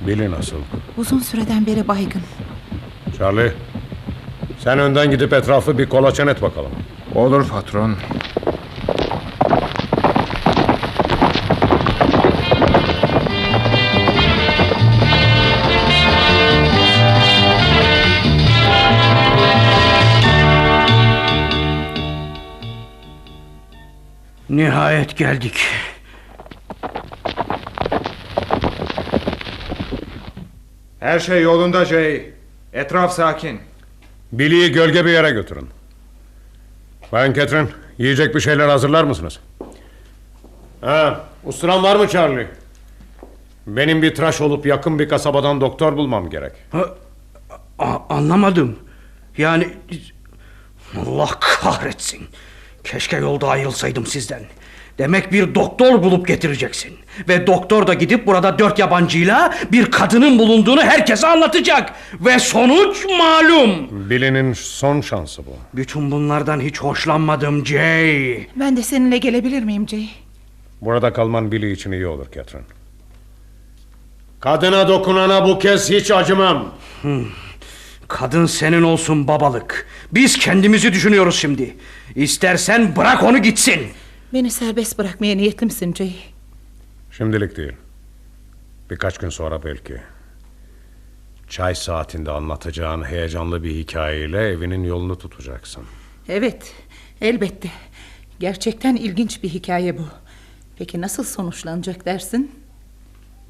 Billy 0.00 0.30
nasıl? 0.30 0.56
Uzun 0.96 1.18
süreden 1.18 1.66
beri 1.66 1.88
baygın. 1.88 2.22
Charlie. 3.18 3.52
Sen 4.58 4.78
önden 4.78 5.10
gidip 5.10 5.32
etrafı 5.32 5.78
bir 5.78 5.88
kolaçan 5.88 6.28
et 6.28 6.42
bakalım. 6.42 6.70
Olur 7.14 7.48
patron. 7.48 7.96
Nihayet 24.62 25.16
geldik. 25.16 25.54
Her 31.00 31.18
şey 31.18 31.42
yolunda 31.42 31.84
Jay. 31.84 32.30
Etraf 32.72 33.12
sakin. 33.12 33.60
Billy'yi 34.32 34.72
gölge 34.72 35.04
bir 35.04 35.10
yere 35.10 35.30
götürün. 35.30 35.68
Bayan 37.12 37.32
Catherine, 37.32 37.68
yiyecek 37.98 38.34
bir 38.34 38.40
şeyler 38.40 38.68
hazırlar 38.68 39.04
mısınız? 39.04 39.40
Ha, 40.80 41.24
usturan 41.44 41.82
var 41.82 41.96
mı 41.96 42.08
Charlie? 42.08 42.46
Benim 43.66 44.02
bir 44.02 44.14
tıraş 44.14 44.40
olup 44.40 44.66
yakın 44.66 44.98
bir 44.98 45.08
kasabadan 45.08 45.60
doktor 45.60 45.96
bulmam 45.96 46.30
gerek. 46.30 46.52
Ha, 46.72 46.84
a- 47.78 48.14
anlamadım. 48.16 48.78
Yani 49.36 49.68
Allah 51.06 51.28
kahretsin. 51.40 52.28
Keşke 52.90 53.16
yolda 53.16 53.48
ayrılsaydım 53.48 54.06
sizden. 54.06 54.42
Demek 54.98 55.32
bir 55.32 55.54
doktor 55.54 56.02
bulup 56.02 56.28
getireceksin. 56.28 56.92
Ve 57.28 57.46
doktor 57.46 57.86
da 57.86 57.94
gidip 57.94 58.26
burada 58.26 58.58
dört 58.58 58.78
yabancıyla 58.78 59.54
bir 59.72 59.90
kadının 59.90 60.38
bulunduğunu 60.38 60.82
herkese 60.82 61.26
anlatacak. 61.26 61.92
Ve 62.20 62.38
sonuç 62.38 63.06
malum. 63.18 63.70
Billy'nin 64.10 64.52
son 64.52 65.00
şansı 65.00 65.46
bu. 65.46 65.50
Bütün 65.74 66.10
bunlardan 66.10 66.60
hiç 66.60 66.78
hoşlanmadım 66.80 67.66
Jay. 67.66 68.46
Ben 68.56 68.76
de 68.76 68.82
seninle 68.82 69.18
gelebilir 69.18 69.62
miyim 69.62 69.88
Jay? 69.88 70.08
Burada 70.80 71.12
kalman 71.12 71.52
Billy 71.52 71.72
için 71.72 71.92
iyi 71.92 72.06
olur 72.06 72.26
Catherine. 72.34 72.66
Kadına 74.40 74.88
dokunana 74.88 75.48
bu 75.48 75.58
kez 75.58 75.90
hiç 75.90 76.10
acımam. 76.10 76.68
Kadın 78.08 78.46
senin 78.46 78.82
olsun 78.82 79.28
babalık. 79.28 79.86
Biz 80.12 80.38
kendimizi 80.38 80.92
düşünüyoruz 80.92 81.36
şimdi. 81.38 81.76
İstersen 82.14 82.96
bırak 82.96 83.22
onu 83.22 83.38
gitsin. 83.38 83.86
Beni 84.32 84.50
serbest 84.50 84.98
bırakmaya 84.98 85.36
niyetli 85.36 85.66
misin 85.66 85.94
Jay? 85.94 86.12
Şimdilik 87.10 87.56
değil. 87.56 87.72
Birkaç 88.90 89.18
gün 89.18 89.28
sonra 89.28 89.64
belki. 89.64 90.00
Çay 91.48 91.74
saatinde 91.74 92.30
anlatacağın 92.30 93.04
heyecanlı 93.04 93.62
bir 93.64 93.70
hikayeyle 93.70 94.48
evinin 94.48 94.84
yolunu 94.84 95.18
tutacaksın. 95.18 95.84
Evet, 96.28 96.74
elbette. 97.20 97.68
Gerçekten 98.40 98.96
ilginç 98.96 99.42
bir 99.42 99.48
hikaye 99.48 99.98
bu. 99.98 100.06
Peki 100.78 101.00
nasıl 101.00 101.24
sonuçlanacak 101.24 102.04
dersin? 102.06 102.50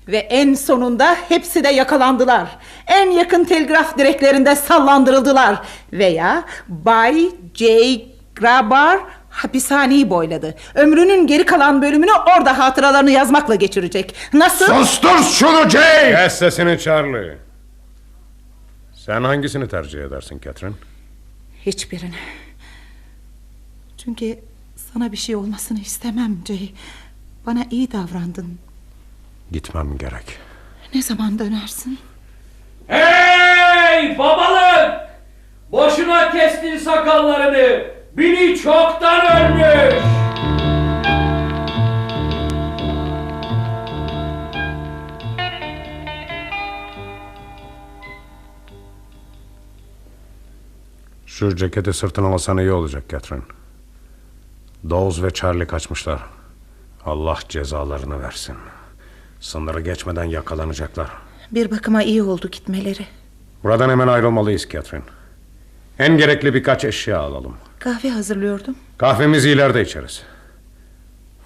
Ve 0.09 0.16
en 0.16 0.55
sonunda 0.55 1.16
hepsi 1.29 1.64
de 1.64 1.68
yakalandılar. 1.68 2.59
En 2.87 3.11
yakın 3.11 3.44
telgraf 3.44 3.99
direklerinde 3.99 4.57
sallandırıldılar. 4.57 5.62
Veya 5.92 6.44
Bay 6.68 7.29
J. 7.55 8.01
Grabar 8.38 9.01
hapishaneyi 9.31 10.11
boyladı. 10.11 10.55
Ömrünün 10.74 11.27
geri 11.27 11.46
kalan 11.46 11.83
bölümünü 11.83 12.11
orada 12.12 12.59
hatıralarını 12.59 13.11
yazmakla 13.11 13.55
geçirecek. 13.55 14.14
Nasıl? 14.33 14.66
Sustur 14.66 15.22
şunu 15.33 15.68
Jay! 15.70 16.14
Kes 16.14 16.38
sesini 16.38 16.79
Charlie. 16.79 17.38
Sen 18.94 19.24
hangisini 19.24 19.68
tercih 19.68 20.01
edersin 20.05 20.40
Catherine? 20.44 20.74
Hiçbirini. 21.66 22.14
Çünkü 24.05 24.38
sana 24.92 25.12
bir 25.12 25.16
şey 25.16 25.37
olmasını 25.37 25.79
istemem 25.81 26.37
Jay. 26.46 26.70
Bana 27.46 27.64
iyi 27.70 27.92
davrandın. 27.92 28.59
Gitmem 29.53 29.98
gerek. 29.98 30.38
Ne 30.94 31.03
zaman 31.03 31.38
dönersin? 31.38 31.98
Hey 32.87 34.18
babalık! 34.18 35.01
Boşuna 35.72 36.31
kestin 36.33 36.79
sakallarını. 36.79 37.98
Bini 38.18 38.59
çoktan 38.59 39.20
ölmüş. 39.37 39.94
Şu 51.26 51.57
ceketi 51.57 51.92
sırtına 51.92 52.26
alsan 52.26 52.59
iyi 52.59 52.72
olacak 52.72 53.04
Catherine. 53.09 53.44
Dawes 54.90 55.22
ve 55.22 55.31
Charlie 55.31 55.66
kaçmışlar. 55.66 56.20
Allah 57.04 57.38
cezalarını 57.48 58.22
versin. 58.22 58.57
Sınırı 59.40 59.81
geçmeden 59.81 60.24
yakalanacaklar. 60.24 61.09
Bir 61.50 61.70
bakıma 61.70 62.02
iyi 62.02 62.22
oldu 62.22 62.48
gitmeleri. 62.50 63.07
Buradan 63.64 63.90
hemen 63.90 64.09
ayrılmalıyız 64.09 64.68
Catherine. 64.70 65.04
En 65.98 66.18
gerekli 66.18 66.54
birkaç 66.54 66.85
eşya 66.85 67.18
alalım. 67.20 67.57
Kahve 67.79 68.11
hazırlıyordum. 68.11 68.77
Kahvemizi 68.99 69.51
ileride 69.51 69.83
içeriz. 69.83 70.23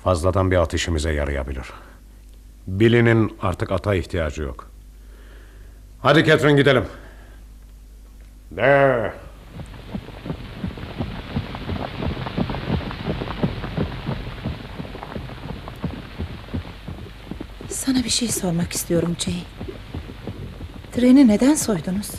Fazladan 0.04 0.50
bir 0.50 0.56
at 0.56 0.74
işimize 0.74 1.12
yarayabilir. 1.12 1.66
Billy'nin 2.66 3.36
artık 3.42 3.72
ata 3.72 3.94
ihtiyacı 3.94 4.42
yok. 4.42 4.70
Hadi 6.02 6.24
Catherine 6.24 6.56
gidelim. 6.60 6.84
De. 8.50 9.12
Sana 17.68 18.04
bir 18.04 18.08
şey 18.10 18.28
sormak 18.28 18.72
istiyorum 18.72 19.16
Jay. 19.18 19.34
Treni 20.92 21.28
neden 21.28 21.54
soydunuz? 21.54 22.10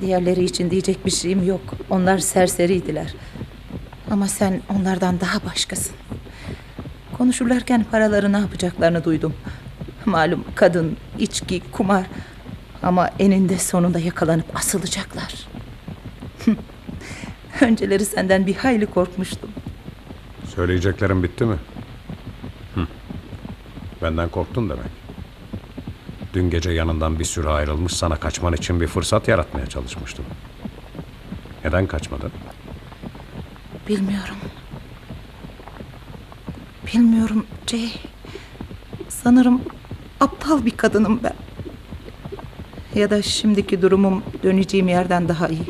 Diğerleri 0.00 0.44
için 0.44 0.70
diyecek 0.70 1.06
bir 1.06 1.10
şeyim 1.10 1.42
yok. 1.46 1.60
Onlar 1.90 2.18
serseriydiler. 2.18 3.14
Ama 4.10 4.28
sen 4.28 4.60
onlardan 4.68 5.20
daha 5.20 5.44
başkasın. 5.44 5.96
Konuşurlarken 7.18 7.84
paraları 7.90 8.32
ne 8.32 8.38
yapacaklarını 8.38 9.04
duydum. 9.04 9.34
Malum 10.04 10.44
kadın, 10.54 10.96
içki, 11.18 11.60
kumar. 11.72 12.06
Ama 12.82 13.10
eninde 13.18 13.58
sonunda 13.58 13.98
yakalanıp 13.98 14.56
asılacaklar. 14.56 15.34
Önceleri 17.60 18.04
senden 18.04 18.46
bir 18.46 18.54
hayli 18.54 18.86
korkmuştum. 18.86 19.50
Söyleyeceklerim 20.54 21.22
bitti 21.22 21.44
mi? 21.44 21.56
Benden 24.02 24.28
korktun 24.28 24.68
demek. 24.70 24.86
Dün 26.34 26.50
gece 26.50 26.70
yanından 26.70 27.18
bir 27.18 27.24
sürü 27.24 27.48
ayrılmış 27.48 27.92
sana 27.92 28.16
kaçman 28.16 28.52
için 28.52 28.80
bir 28.80 28.86
fırsat 28.86 29.28
yaratmaya 29.28 29.66
çalışmıştım. 29.66 30.24
Neden 31.64 31.86
kaçmadın? 31.86 32.32
Bilmiyorum. 33.88 34.36
Bilmiyorum 36.86 37.46
Jay. 37.66 37.92
Sanırım 39.08 39.60
aptal 40.20 40.64
bir 40.64 40.70
kadınım 40.76 41.20
ben. 41.22 41.34
Ya 42.94 43.10
da 43.10 43.22
şimdiki 43.22 43.82
durumum 43.82 44.22
döneceğim 44.42 44.88
yerden 44.88 45.28
daha 45.28 45.48
iyi. 45.48 45.62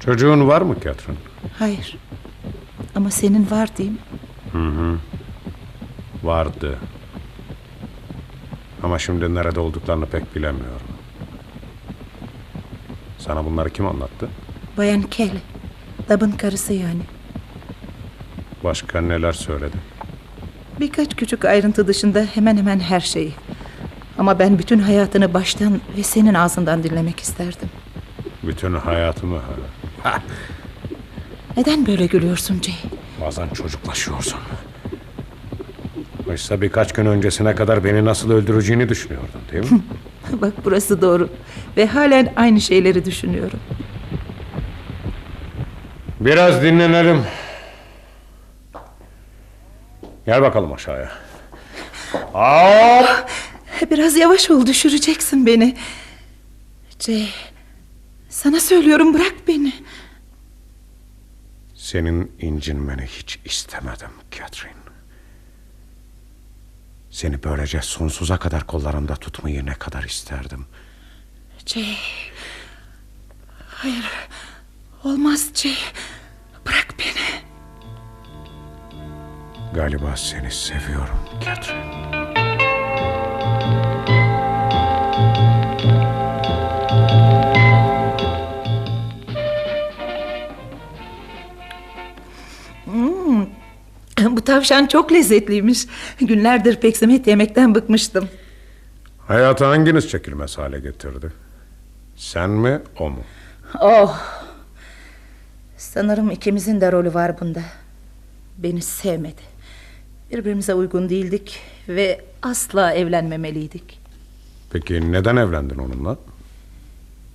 Çocuğun 0.00 0.48
var 0.48 0.62
mı 0.62 0.74
Catherine? 0.74 1.18
Hayır. 1.58 1.96
Ama 2.94 3.10
senin 3.10 3.50
var 3.50 3.76
diyeyim. 3.76 3.98
Hı 4.52 4.58
hı. 4.58 4.98
Vardı. 6.22 6.78
Ama 8.94 8.98
şimdi 8.98 9.34
nerede 9.34 9.60
olduklarını 9.60 10.06
pek 10.06 10.36
bilemiyorum. 10.36 10.86
Sana 13.18 13.44
bunları 13.44 13.70
kim 13.70 13.86
anlattı? 13.86 14.28
Bayan 14.76 15.02
Kelly. 15.02 15.38
Dab'ın 16.08 16.32
karısı 16.32 16.72
yani. 16.72 17.00
Başka 18.64 19.00
neler 19.00 19.32
söyledi? 19.32 19.76
Birkaç 20.80 21.16
küçük 21.16 21.44
ayrıntı 21.44 21.86
dışında 21.86 22.26
hemen 22.34 22.56
hemen 22.56 22.80
her 22.80 23.00
şeyi. 23.00 23.32
Ama 24.18 24.38
ben 24.38 24.58
bütün 24.58 24.78
hayatını 24.78 25.34
baştan 25.34 25.80
ve 25.96 26.02
senin 26.02 26.34
ağzından 26.34 26.82
dinlemek 26.82 27.20
isterdim. 27.20 27.70
Bütün 28.42 28.74
hayatımı. 28.74 29.40
Ha, 30.02 30.22
Neden 31.56 31.86
böyle 31.86 32.06
gülüyorsun 32.06 32.60
Jay? 32.62 32.74
bazen 33.20 33.48
çocuklaşıyorsun. 33.48 34.40
Oysa 36.34 36.60
birkaç 36.60 36.92
gün 36.92 37.06
öncesine 37.06 37.54
kadar 37.54 37.84
beni 37.84 38.04
nasıl 38.04 38.30
öldüreceğini 38.30 38.88
düşünüyordun 38.88 39.40
değil 39.52 39.72
mi? 39.72 39.82
Bak 40.40 40.52
burası 40.64 41.02
doğru. 41.02 41.28
Ve 41.76 41.86
halen 41.86 42.32
aynı 42.36 42.60
şeyleri 42.60 43.04
düşünüyorum. 43.04 43.60
Biraz 46.20 46.62
dinlenelim. 46.62 47.24
Gel 50.26 50.42
bakalım 50.42 50.72
aşağıya. 50.72 51.12
Hop! 52.32 53.30
Biraz 53.90 54.16
yavaş 54.16 54.50
ol 54.50 54.66
düşüreceksin 54.66 55.46
beni. 55.46 55.76
Jay, 57.00 57.28
sana 58.28 58.60
söylüyorum 58.60 59.14
bırak 59.14 59.34
beni. 59.48 59.72
Senin 61.74 62.32
incinmeni 62.40 63.02
hiç 63.02 63.38
istemedim 63.44 64.10
Catherine. 64.30 64.83
Seni 67.14 67.42
böylece 67.42 67.82
sonsuza 67.82 68.36
kadar 68.36 68.66
kollarımda 68.66 69.16
tutmayı 69.16 69.66
ne 69.66 69.74
kadar 69.74 70.02
isterdim. 70.02 70.66
Jay. 71.66 71.96
Hayır. 73.68 74.04
Olmaz 75.04 75.50
Jay. 75.54 75.76
Bırak 76.66 76.94
beni. 76.98 77.42
Galiba 79.74 80.16
seni 80.16 80.50
seviyorum 80.52 81.18
Catherine. 81.44 81.83
Bu 94.36 94.40
tavşan 94.40 94.86
çok 94.86 95.12
lezzetliymiş. 95.12 95.86
Günlerdir 96.20 96.76
peksimet 96.76 97.26
yemekten 97.26 97.74
bıkmıştım. 97.74 98.28
Hayatı 99.26 99.64
hanginiz 99.64 100.08
çekilmez 100.08 100.58
hale 100.58 100.80
getirdi? 100.80 101.32
Sen 102.16 102.50
mi 102.50 102.80
o 102.98 103.10
mu? 103.10 103.20
Oh. 103.80 104.20
Sanırım 105.76 106.30
ikimizin 106.30 106.80
de 106.80 106.92
rolü 106.92 107.14
var 107.14 107.40
bunda. 107.40 107.60
Beni 108.58 108.82
sevmedi. 108.82 109.42
Birbirimize 110.32 110.74
uygun 110.74 111.08
değildik 111.08 111.60
ve 111.88 112.20
asla 112.42 112.92
evlenmemeliydik. 112.92 114.00
Peki 114.72 115.12
neden 115.12 115.36
evlendin 115.36 115.78
onunla? 115.78 116.16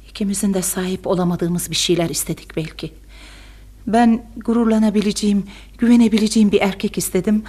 İkimizin 0.09 0.53
de 0.53 0.61
sahip 0.61 1.07
olamadığımız 1.07 1.71
bir 1.71 1.75
şeyler 1.75 2.09
istedik 2.09 2.57
belki. 2.57 2.93
Ben 3.93 4.25
gururlanabileceğim, 4.37 5.47
güvenebileceğim 5.77 6.51
bir 6.51 6.61
erkek 6.61 6.97
istedim. 6.97 7.43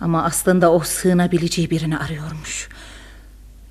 Ama 0.00 0.24
aslında 0.24 0.72
o 0.72 0.80
sığınabileceği 0.80 1.70
birini 1.70 1.98
arıyormuş. 1.98 2.68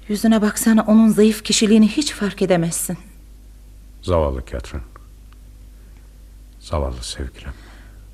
Yüzüne 0.08 0.42
baksana 0.42 0.82
onun 0.82 1.08
zayıf 1.08 1.44
kişiliğini 1.44 1.88
hiç 1.88 2.14
fark 2.14 2.42
edemezsin. 2.42 2.98
Zavallı 4.02 4.46
Catherine. 4.52 4.84
Zavallı 6.60 7.04
sevgilim. 7.04 7.54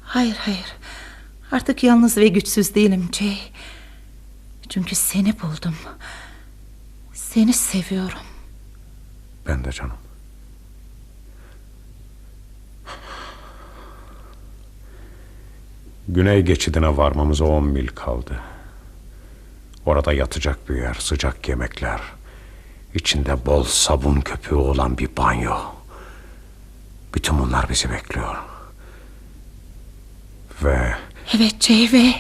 Hayır 0.02 0.36
hayır. 0.40 0.66
Artık 1.52 1.84
yalnız 1.84 2.18
ve 2.18 2.28
güçsüz 2.28 2.76
değilim 2.76 3.10
Jay. 3.20 3.38
Çünkü 4.70 4.96
seni 4.96 5.42
buldum. 5.42 5.76
Seni 7.14 7.54
seviyorum. 7.54 8.20
Ben 9.48 9.66
de 9.66 9.72
canım. 9.72 9.98
Güney 16.12 16.42
geçidine 16.42 16.98
varmamıza 16.98 17.46
on 17.46 17.64
mil 17.64 17.88
kaldı. 17.88 18.40
Orada 19.86 20.14
yatacak 20.14 20.70
bir 20.70 20.76
yer, 20.76 20.94
sıcak 20.94 21.50
yemekler. 21.50 22.02
içinde 22.96 23.46
bol 23.46 23.64
sabun 23.64 24.22
köpüğü 24.22 24.56
olan 24.56 24.98
bir 24.98 25.10
banyo. 25.18 25.56
Bütün 27.14 27.40
bunlar 27.40 27.70
bizi 27.70 27.90
bekliyor. 27.92 28.36
Ve 30.64 30.94
Evet 31.38 31.56
Jay 31.64 31.90
ve 31.94 32.14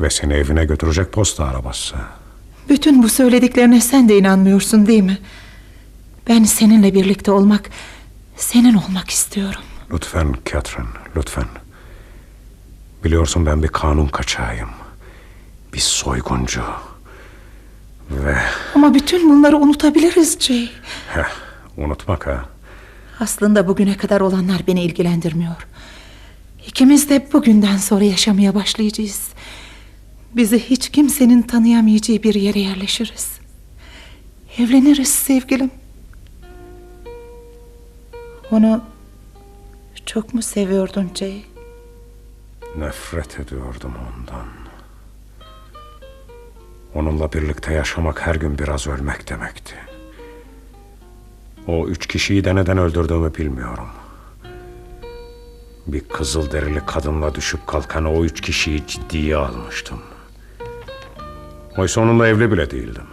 ve 0.00 0.10
seni 0.10 0.32
evine 0.32 0.64
götürecek 0.64 1.12
posta 1.12 1.44
arabası. 1.44 1.96
bütün 2.68 3.02
bu 3.02 3.08
söylediklerine 3.08 3.80
sen 3.80 4.08
de 4.08 4.18
inanmıyorsun 4.18 4.86
değil 4.86 5.02
mi? 5.02 5.18
Ben 6.28 6.44
seninle 6.44 6.94
birlikte 6.94 7.30
olmak, 7.30 7.70
senin 8.36 8.74
olmak 8.74 9.10
istiyorum. 9.10 9.62
Lütfen 9.92 10.34
Catherine, 10.52 10.88
lütfen. 11.16 11.44
Biliyorsun 13.04 13.46
ben 13.46 13.62
bir 13.62 13.68
kanun 13.68 14.06
kaçağıyım. 14.08 14.68
Bir 15.72 15.78
soyguncu. 15.78 16.62
Ve 18.10 18.36
Ama 18.74 18.94
bütün 18.94 19.30
bunları 19.30 19.56
unutabiliriz 19.56 20.38
Jay. 20.40 20.68
heh, 21.14 21.30
unutmak 21.76 22.26
ha. 22.26 22.44
Aslında 23.20 23.68
bugüne 23.68 23.96
kadar 23.96 24.20
olanlar 24.20 24.62
beni 24.66 24.82
ilgilendirmiyor. 24.82 25.66
İkimiz 26.66 27.08
de 27.10 27.28
bugünden 27.32 27.76
sonra 27.76 28.04
yaşamaya 28.04 28.54
başlayacağız. 28.54 29.28
Bizi 30.36 30.58
hiç 30.58 30.88
kimsenin 30.88 31.42
tanıyamayacağı 31.42 32.22
bir 32.22 32.34
yere 32.34 32.58
yerleşiriz. 32.60 33.30
Evleniriz 34.58 35.08
sevgilim. 35.08 35.70
Onu 38.50 38.82
çok 40.06 40.34
mu 40.34 40.42
seviyordun 40.42 41.10
Jay? 41.14 41.44
Nefret 42.76 43.40
ediyordum 43.40 43.94
ondan. 43.94 44.46
Onunla 46.94 47.32
birlikte 47.32 47.74
yaşamak 47.74 48.26
her 48.26 48.34
gün 48.34 48.58
biraz 48.58 48.86
ölmek 48.86 49.28
demekti. 49.28 49.74
O 51.66 51.86
üç 51.88 52.06
kişiyi 52.06 52.44
de 52.44 52.54
neden 52.54 52.78
öldürdüğümü 52.78 53.34
bilmiyorum. 53.34 53.88
Bir 55.86 56.00
kızıl 56.00 56.50
derili 56.50 56.86
kadınla 56.86 57.34
düşüp 57.34 57.66
kalkan 57.66 58.04
o 58.04 58.24
üç 58.24 58.40
kişiyi 58.40 58.86
ciddiye 58.86 59.36
almıştım. 59.36 59.98
Oysa 61.78 62.00
onunla 62.00 62.28
evli 62.28 62.52
bile 62.52 62.70
değildim. 62.70 63.06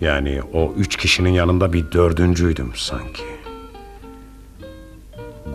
Yani 0.00 0.42
o 0.52 0.74
üç 0.76 0.96
kişinin 0.96 1.32
yanında 1.32 1.72
bir 1.72 1.92
dördüncüydüm 1.92 2.72
sanki. 2.74 3.33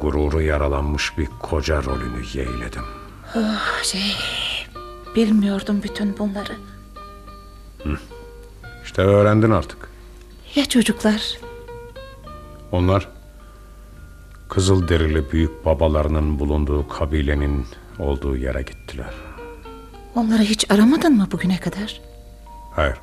Gururu 0.02 0.42
yaralanmış 0.42 1.18
bir 1.18 1.28
koca 1.40 1.84
rolünü 1.84 2.24
yeğledim. 2.34 2.84
Oh 3.36 3.84
Jay, 3.84 4.12
bilmiyordum 5.16 5.84
bütün 5.84 6.18
bunları. 6.18 6.52
İşte 8.84 9.02
öğrendin 9.02 9.52
artık. 9.52 9.90
Ya 10.56 10.66
çocuklar? 10.66 11.38
Onlar 12.72 13.08
kızıl 14.50 14.88
derili 14.88 15.32
büyük 15.32 15.66
babalarının 15.66 16.40
bulunduğu 16.40 16.88
kabilenin 16.88 17.66
olduğu 18.00 18.38
yere 18.38 18.62
gittiler. 18.62 19.14
Onları 20.16 20.42
hiç 20.42 20.72
aramadın 20.72 21.18
mı 21.18 21.28
bugüne 21.32 21.60
kadar? 21.60 22.02
Hayır. 22.76 22.98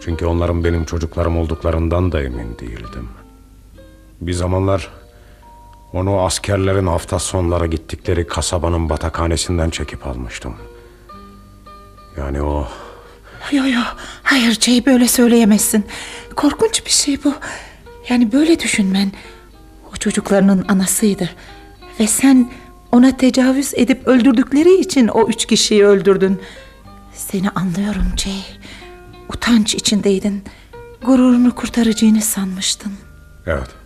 Çünkü 0.00 0.26
onların 0.26 0.64
benim 0.64 0.84
çocuklarım 0.84 1.36
olduklarından 1.38 2.12
da 2.12 2.22
emin 2.22 2.58
değildim. 2.58 3.08
Bir 4.20 4.32
zamanlar 4.32 4.88
onu 5.92 6.20
askerlerin 6.20 6.86
hafta 6.86 7.18
sonları 7.18 7.66
gittikleri 7.66 8.26
kasabanın 8.26 8.88
batakhanesinden 8.88 9.70
çekip 9.70 10.06
almıştım. 10.06 10.54
Yani 12.16 12.42
o 12.42 12.68
Yo 13.52 13.66
yo 13.66 13.80
hayır 14.22 14.60
Jay 14.60 14.86
böyle 14.86 15.08
söyleyemezsin. 15.08 15.86
Korkunç 16.36 16.86
bir 16.86 16.90
şey 16.90 17.24
bu. 17.24 17.34
Yani 18.08 18.32
böyle 18.32 18.60
düşünmen. 18.60 19.12
O 19.92 19.96
çocuklarının 19.96 20.64
anasıydı. 20.68 21.30
Ve 22.00 22.06
sen 22.06 22.50
ona 22.92 23.16
tecavüz 23.16 23.72
edip 23.74 24.06
öldürdükleri 24.08 24.80
için 24.80 25.08
o 25.08 25.28
üç 25.28 25.46
kişiyi 25.46 25.86
öldürdün. 25.86 26.40
Seni 27.14 27.50
anlıyorum 27.50 28.06
Jay. 28.16 28.42
Utanç 29.28 29.74
içindeydin. 29.74 30.44
Gururunu 31.02 31.54
kurtaracağını 31.54 32.20
sanmıştın. 32.20 32.92
Evet. 33.46 33.79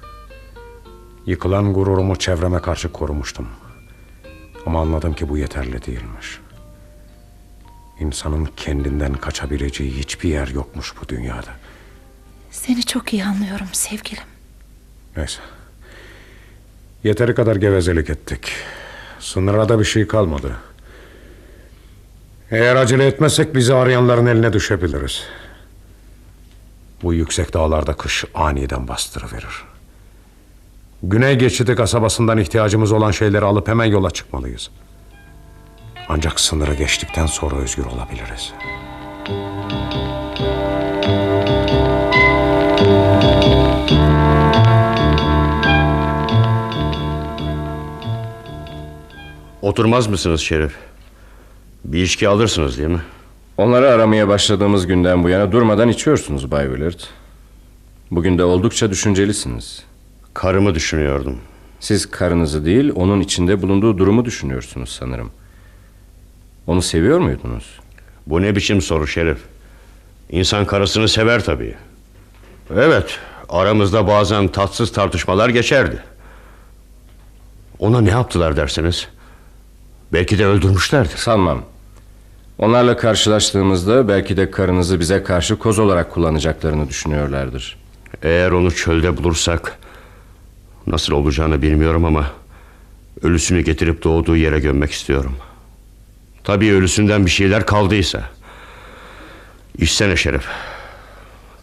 Yıkılan 1.26 1.72
gururumu 1.72 2.16
çevreme 2.16 2.58
karşı 2.60 2.92
korumuştum. 2.92 3.48
Ama 4.66 4.80
anladım 4.80 5.14
ki 5.14 5.28
bu 5.28 5.38
yeterli 5.38 5.86
değilmiş. 5.86 6.38
İnsanın 8.00 8.48
kendinden 8.56 9.12
kaçabileceği 9.12 9.98
hiçbir 9.98 10.28
yer 10.28 10.48
yokmuş 10.48 10.94
bu 11.02 11.08
dünyada. 11.08 11.50
Seni 12.50 12.82
çok 12.82 13.12
iyi 13.12 13.24
anlıyorum 13.24 13.66
sevgilim. 13.72 14.22
Neyse. 15.16 15.40
Yeteri 17.04 17.34
kadar 17.34 17.56
gevezelik 17.56 18.10
ettik. 18.10 18.52
Sınıra 19.20 19.68
da 19.68 19.78
bir 19.78 19.84
şey 19.84 20.06
kalmadı. 20.06 20.56
Eğer 22.50 22.76
acele 22.76 23.06
etmezsek 23.06 23.54
bizi 23.54 23.74
arayanların 23.74 24.26
eline 24.26 24.52
düşebiliriz. 24.52 25.22
Bu 27.02 27.14
yüksek 27.14 27.54
dağlarda 27.54 27.92
kış 27.94 28.24
aniden 28.34 28.88
bastırıverir. 28.88 29.73
Güney 31.06 31.38
geçidi 31.38 31.74
kasabasından 31.74 32.38
ihtiyacımız 32.38 32.92
olan 32.92 33.10
şeyleri 33.10 33.44
alıp 33.44 33.68
hemen 33.68 33.84
yola 33.84 34.10
çıkmalıyız. 34.10 34.70
Ancak 36.08 36.40
sınırı 36.40 36.74
geçtikten 36.74 37.26
sonra 37.26 37.56
özgür 37.56 37.84
olabiliriz. 37.84 38.52
Oturmaz 49.62 50.06
mısınız 50.06 50.40
Şerif? 50.40 50.74
Bir 51.84 52.02
içki 52.02 52.28
alırsınız 52.28 52.78
değil 52.78 52.88
mi? 52.88 53.02
Onları 53.58 53.90
aramaya 53.90 54.28
başladığımız 54.28 54.86
günden 54.86 55.24
bu 55.24 55.28
yana 55.28 55.52
durmadan 55.52 55.88
içiyorsunuz 55.88 56.50
Bay 56.50 56.66
Willard. 56.66 57.00
Bugün 58.10 58.38
de 58.38 58.44
oldukça 58.44 58.90
düşüncelisiniz. 58.90 59.93
Karımı 60.34 60.74
düşünüyordum. 60.74 61.38
Siz 61.80 62.10
karınızı 62.10 62.64
değil, 62.64 62.92
onun 62.94 63.20
içinde 63.20 63.62
bulunduğu 63.62 63.98
durumu 63.98 64.24
düşünüyorsunuz 64.24 64.96
sanırım. 64.98 65.30
Onu 66.66 66.82
seviyor 66.82 67.18
muydunuz? 67.18 67.80
Bu 68.26 68.42
ne 68.42 68.56
biçim 68.56 68.82
soru 68.82 69.06
Şerif? 69.06 69.38
İnsan 70.30 70.66
karısını 70.66 71.08
sever 71.08 71.44
tabii. 71.44 71.74
Evet, 72.76 73.18
aramızda 73.48 74.06
bazen 74.06 74.48
tatsız 74.48 74.92
tartışmalar 74.92 75.48
geçerdi. 75.48 76.02
Ona 77.78 78.00
ne 78.00 78.10
yaptılar 78.10 78.56
dersiniz? 78.56 79.08
Belki 80.12 80.38
de 80.38 80.46
öldürmüşlerdir. 80.46 81.16
Sanmam. 81.16 81.62
Onlarla 82.58 82.96
karşılaştığımızda 82.96 84.08
belki 84.08 84.36
de 84.36 84.50
karınızı 84.50 85.00
bize 85.00 85.22
karşı 85.22 85.58
koz 85.58 85.78
olarak 85.78 86.10
kullanacaklarını 86.10 86.88
düşünüyorlardır. 86.88 87.76
Eğer 88.22 88.50
onu 88.50 88.70
çölde 88.74 89.16
bulursak 89.16 89.78
nasıl 90.86 91.12
olacağını 91.12 91.62
bilmiyorum 91.62 92.04
ama 92.04 92.30
ölüsünü 93.22 93.60
getirip 93.60 94.04
doğduğu 94.04 94.36
yere 94.36 94.60
gömmek 94.60 94.92
istiyorum. 94.92 95.36
Tabii 96.44 96.72
ölüsünden 96.72 97.26
bir 97.26 97.30
şeyler 97.30 97.66
kaldıysa. 97.66 98.22
İçsene 99.78 100.16
Şerif. 100.16 100.46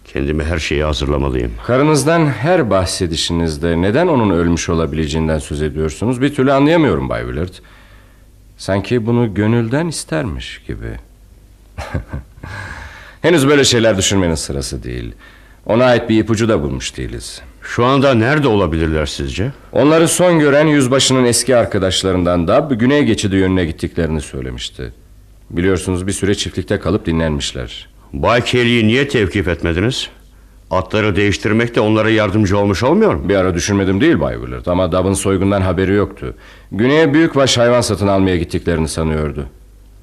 Kendimi 0.05 0.43
her 0.43 0.59
şeyi 0.59 0.84
hazırlamalıyım. 0.84 1.51
Karınızdan 1.67 2.26
her 2.28 2.69
bahsedişinizde 2.69 3.82
neden 3.82 4.07
onun 4.07 4.30
ölmüş 4.30 4.69
olabileceğinden 4.69 5.39
söz 5.39 5.61
ediyorsunuz 5.61 6.22
bir 6.22 6.36
türlü 6.36 6.53
anlayamıyorum 6.53 7.09
Bay 7.09 7.22
Willard. 7.22 7.53
Sanki 8.57 9.05
bunu 9.05 9.34
gönülden 9.34 9.88
istermiş 9.88 10.61
gibi. 10.67 10.99
Henüz 13.22 13.47
böyle 13.47 13.63
şeyler 13.63 13.97
düşünmenin 13.97 14.36
sırası 14.36 14.84
değil. 14.84 15.13
Ona 15.65 15.86
ait 15.86 16.09
bir 16.09 16.19
ipucu 16.19 16.49
da 16.49 16.61
bulmuş 16.61 16.97
değiliz. 16.97 17.41
Şu 17.62 17.86
anda 17.86 18.14
nerede 18.14 18.47
olabilirler 18.47 19.05
sizce? 19.05 19.51
Onları 19.72 20.07
son 20.07 20.39
gören 20.39 20.68
yüzbaşının 20.68 21.26
eski 21.26 21.55
arkadaşlarından 21.55 22.47
da 22.47 22.68
güney 22.72 23.03
geçidi 23.03 23.36
yönüne 23.36 23.66
gittiklerini 23.66 24.22
söylemişti. 24.22 24.93
Biliyorsunuz 25.49 26.07
bir 26.07 26.12
süre 26.12 26.36
çiftlikte 26.36 26.80
kalıp 26.80 27.05
dinlenmişler. 27.05 27.89
Bay 28.14 28.43
Kelly'yi 28.43 28.88
niye 28.88 29.07
tevkif 29.07 29.47
etmediniz? 29.47 30.09
Atları 30.72 31.16
değiştirmek 31.16 31.76
de 31.76 31.82
onlara 31.82 32.09
yardımcı 32.09 32.57
olmuş 32.57 32.84
olmuyor 32.84 33.14
mu? 33.14 33.30
Bir 33.30 33.36
ara 33.36 33.53
düşünmedim 33.53 34.01
değil 34.01 34.20
Bay 34.20 34.36
Willard 34.36 34.66
ama 34.66 34.91
Dab'ın 34.91 35.14
soygundan 35.14 35.62
haberi 35.62 35.93
yoktu. 35.93 36.36
Güney'e 36.72 37.14
büyükbaş 37.14 37.57
hayvan 37.57 37.82
satın 37.82 38.07
almaya 38.07 38.38
gittiklerini 38.38 38.88
sanıyordu. 38.88 39.45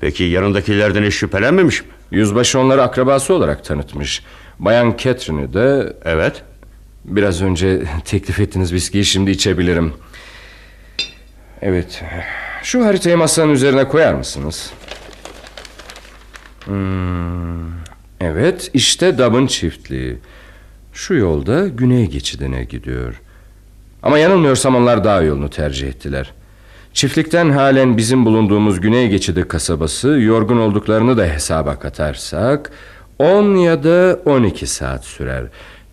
Peki 0.01 0.25
yanındakilerden 0.25 1.03
hiç 1.05 1.15
şüphelenmemiş 1.15 1.83
mi? 1.83 1.89
Yüzbaşı 2.11 2.59
onları 2.61 2.83
akrabası 2.83 3.35
olarak 3.35 3.65
tanıtmış. 3.65 4.23
Bayan 4.59 4.95
Catherine'i 4.99 5.55
de... 5.55 5.93
Evet. 6.05 6.43
Biraz 7.09 7.43
önce 7.43 7.83
teklif 8.05 8.41
ettiğiniz 8.41 8.73
viskiyi 8.73 9.05
şimdi 9.05 9.31
içebilirim. 9.31 9.93
Evet. 11.63 12.05
Şu 12.63 12.85
haritayı 12.87 13.17
masanın 13.17 13.53
üzerine 13.53 13.89
koyar 13.89 14.15
mısınız? 14.15 14.73
Hmm, 16.65 17.69
evet 18.21 18.71
işte 18.75 19.19
Dab'ın 19.19 19.47
çiftliği. 19.47 20.19
Şu 20.93 21.15
yolda 21.15 21.69
güney 21.69 22.07
geçidine 22.07 22.65
gidiyor. 22.65 23.21
Ama 24.03 24.19
yanılmıyorsam 24.19 24.77
onlar 24.77 25.05
dağ 25.05 25.23
yolunu 25.23 25.51
tercih 25.51 25.89
ettiler. 25.89 26.33
Çiftlikten 26.93 27.51
halen 27.51 27.97
bizim 27.97 28.25
bulunduğumuz 28.27 28.81
güney 28.81 29.09
geçidi 29.09 29.49
kasabası 29.49 30.09
yorgun 30.09 30.59
olduklarını 30.59 31.17
da 31.17 31.25
hesaba 31.25 31.79
katarsak 31.79 32.71
10 33.19 33.57
ya 33.57 33.85
da 33.85 34.19
12 34.25 34.67
saat 34.67 35.05
sürer. 35.05 35.45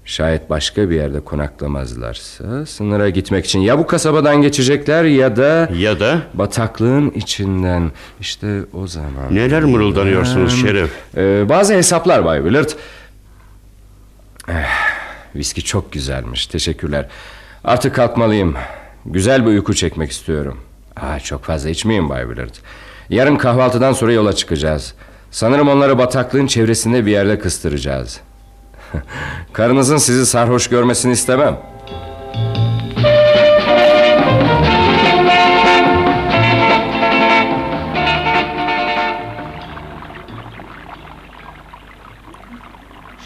Şayet 0.05 0.49
başka 0.49 0.89
bir 0.89 0.95
yerde 0.95 1.19
konaklamazlarsa 1.19 2.65
sınıra 2.65 3.09
gitmek 3.09 3.45
için 3.45 3.59
ya 3.59 3.79
bu 3.79 3.87
kasabadan 3.87 4.41
geçecekler 4.41 5.03
ya 5.03 5.35
da 5.35 5.69
Ya 5.77 5.99
da 5.99 6.21
bataklığın 6.33 7.09
içinden 7.11 7.91
işte 8.19 8.59
o 8.73 8.87
zaman. 8.87 9.35
neler 9.35 9.63
mırıldanıyorsunuz 9.63 10.53
Hmm, 10.53 10.67
Şerif? 10.67 10.91
e, 11.17 11.49
bazı 11.49 11.73
hesaplar 11.73 12.25
Bay 12.25 12.37
Willard. 12.41 12.69
Eh, 14.49 14.53
viski 15.35 15.63
çok 15.63 15.91
güzelmiş. 15.91 16.47
Teşekkürler. 16.47 17.07
Artık 17.63 17.95
kalkmalıyım. 17.95 18.55
Güzel 19.05 19.41
bir 19.45 19.49
uyku 19.51 19.73
çekmek 19.73 20.11
istiyorum. 20.11 20.57
Aa, 20.95 21.19
çok 21.19 21.43
fazla 21.43 21.69
içmeyin 21.69 22.09
Bay 22.09 22.23
Willard. 22.27 22.55
Yarın 23.09 23.35
kahvaltıdan 23.37 23.93
sonra 23.93 24.13
yola 24.13 24.33
çıkacağız. 24.33 24.93
Sanırım 25.31 25.67
onları 25.69 25.97
bataklığın 25.97 26.47
çevresinde 26.47 27.05
bir 27.05 27.11
yerde 27.11 27.39
kıstıracağız. 27.39 28.19
Karınızın 29.53 29.97
sizi 29.97 30.25
sarhoş 30.25 30.67
görmesini 30.67 31.11
istemem. 31.11 31.57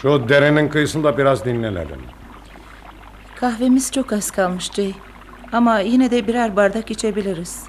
Şu 0.02 0.28
derenin 0.28 0.68
kıyısında 0.68 1.18
biraz 1.18 1.44
dinlenelim. 1.44 2.00
Kahvemiz 3.36 3.92
çok 3.92 4.12
az 4.12 4.30
kalmış 4.30 4.70
Jay. 4.72 4.92
Ama 5.52 5.80
yine 5.80 6.10
de 6.10 6.26
birer 6.26 6.56
bardak 6.56 6.90
içebiliriz. 6.90 7.62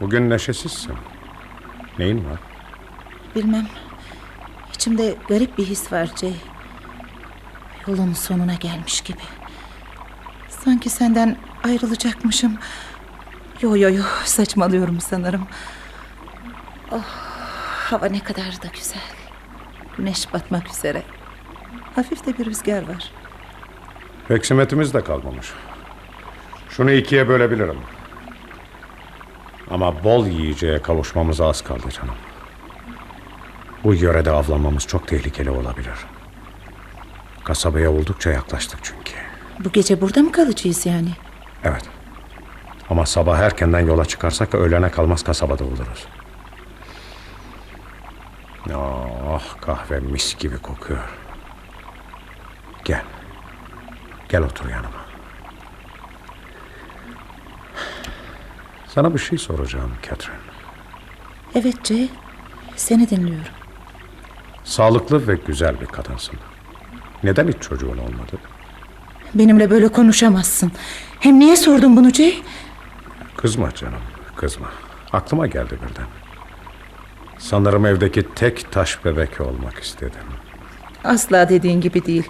Bugün 0.00 0.30
neşesizsin. 0.30 0.94
Neyin 1.98 2.18
var? 2.18 2.38
Bilmem. 3.36 3.66
İçimde 4.74 5.14
garip 5.28 5.58
bir 5.58 5.64
his 5.64 5.92
var 5.92 6.10
Jay. 6.20 6.34
Yolun 7.86 8.12
sonuna 8.12 8.54
gelmiş 8.54 9.00
gibi. 9.00 9.22
Sanki 10.48 10.90
senden 10.90 11.36
ayrılacakmışım. 11.64 12.58
Yo 13.60 13.76
yo 13.76 13.90
yo 13.90 14.02
saçmalıyorum 14.24 15.00
sanırım. 15.00 15.46
Oh, 16.92 17.04
hava 17.90 18.06
ne 18.06 18.20
kadar 18.20 18.62
da 18.62 18.66
güzel. 18.74 19.02
Güneş 19.96 20.32
batmak 20.32 20.70
üzere. 20.70 21.02
Hafif 21.94 22.26
de 22.26 22.38
bir 22.38 22.46
rüzgar 22.46 22.88
var. 22.88 23.10
Peksimetimiz 24.28 24.94
de 24.94 25.04
kalmamış. 25.04 25.52
Şunu 26.68 26.90
ikiye 26.90 27.28
bölebilirim. 27.28 27.78
Ama 29.70 30.04
bol 30.04 30.26
yiyeceğe 30.26 30.82
kavuşmamıza 30.82 31.48
az 31.48 31.62
kaldı 31.62 31.90
canım. 31.90 32.14
Bu 33.84 33.94
yörede 33.94 34.30
avlanmamız 34.30 34.86
çok 34.86 35.08
tehlikeli 35.08 35.50
olabilir. 35.50 35.94
Kasabaya 37.44 37.90
oldukça 37.90 38.30
yaklaştık 38.30 38.78
çünkü. 38.82 39.12
Bu 39.60 39.72
gece 39.72 40.00
burada 40.00 40.22
mı 40.22 40.32
kalacağız 40.32 40.86
yani? 40.86 41.10
Evet. 41.64 41.82
Ama 42.90 43.06
sabah 43.06 43.38
erkenden 43.38 43.80
yola 43.86 44.04
çıkarsak 44.04 44.54
öğlene 44.54 44.90
kalmaz 44.90 45.24
kasabada 45.24 45.64
oluruz. 45.64 46.06
Ah 49.28 49.60
kahve 49.60 50.00
mis 50.00 50.38
gibi 50.38 50.58
kokuyor. 50.58 51.08
Gel. 52.84 53.02
Gel 54.28 54.42
otur 54.42 54.68
yanıma. 54.68 55.04
Sana 58.86 59.14
bir 59.14 59.18
şey 59.18 59.38
soracağım 59.38 59.92
Catherine. 60.02 60.38
Evet 61.54 61.84
Jay. 61.84 62.08
Seni 62.76 63.10
dinliyorum. 63.10 63.52
Sağlıklı 64.64 65.28
ve 65.28 65.34
güzel 65.46 65.80
bir 65.80 65.86
kadınsın. 65.86 66.38
Neden 67.24 67.48
hiç 67.48 67.56
çocuğun 67.60 67.98
olmadı? 67.98 68.38
Benimle 69.34 69.70
böyle 69.70 69.88
konuşamazsın. 69.88 70.72
Hem 71.20 71.38
niye 71.40 71.56
sordun 71.56 71.96
bunu 71.96 72.10
Jay? 72.10 72.34
Kızma 73.36 73.74
canım, 73.74 74.00
kızma. 74.36 74.70
Aklıma 75.12 75.46
geldi 75.46 75.78
birden. 75.90 76.06
Sanırım 77.38 77.86
evdeki 77.86 78.34
tek 78.34 78.72
taş 78.72 79.04
bebek 79.04 79.40
olmak 79.40 79.78
istedim. 79.78 80.20
Asla 81.04 81.48
dediğin 81.48 81.80
gibi 81.80 82.04
değil. 82.06 82.28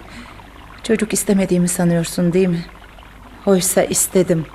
Çocuk 0.83 1.13
istemediğimi 1.13 1.67
sanıyorsun 1.67 2.33
değil 2.33 2.47
mi? 2.47 2.65
Oysa 3.45 3.83
istedim. 3.83 4.45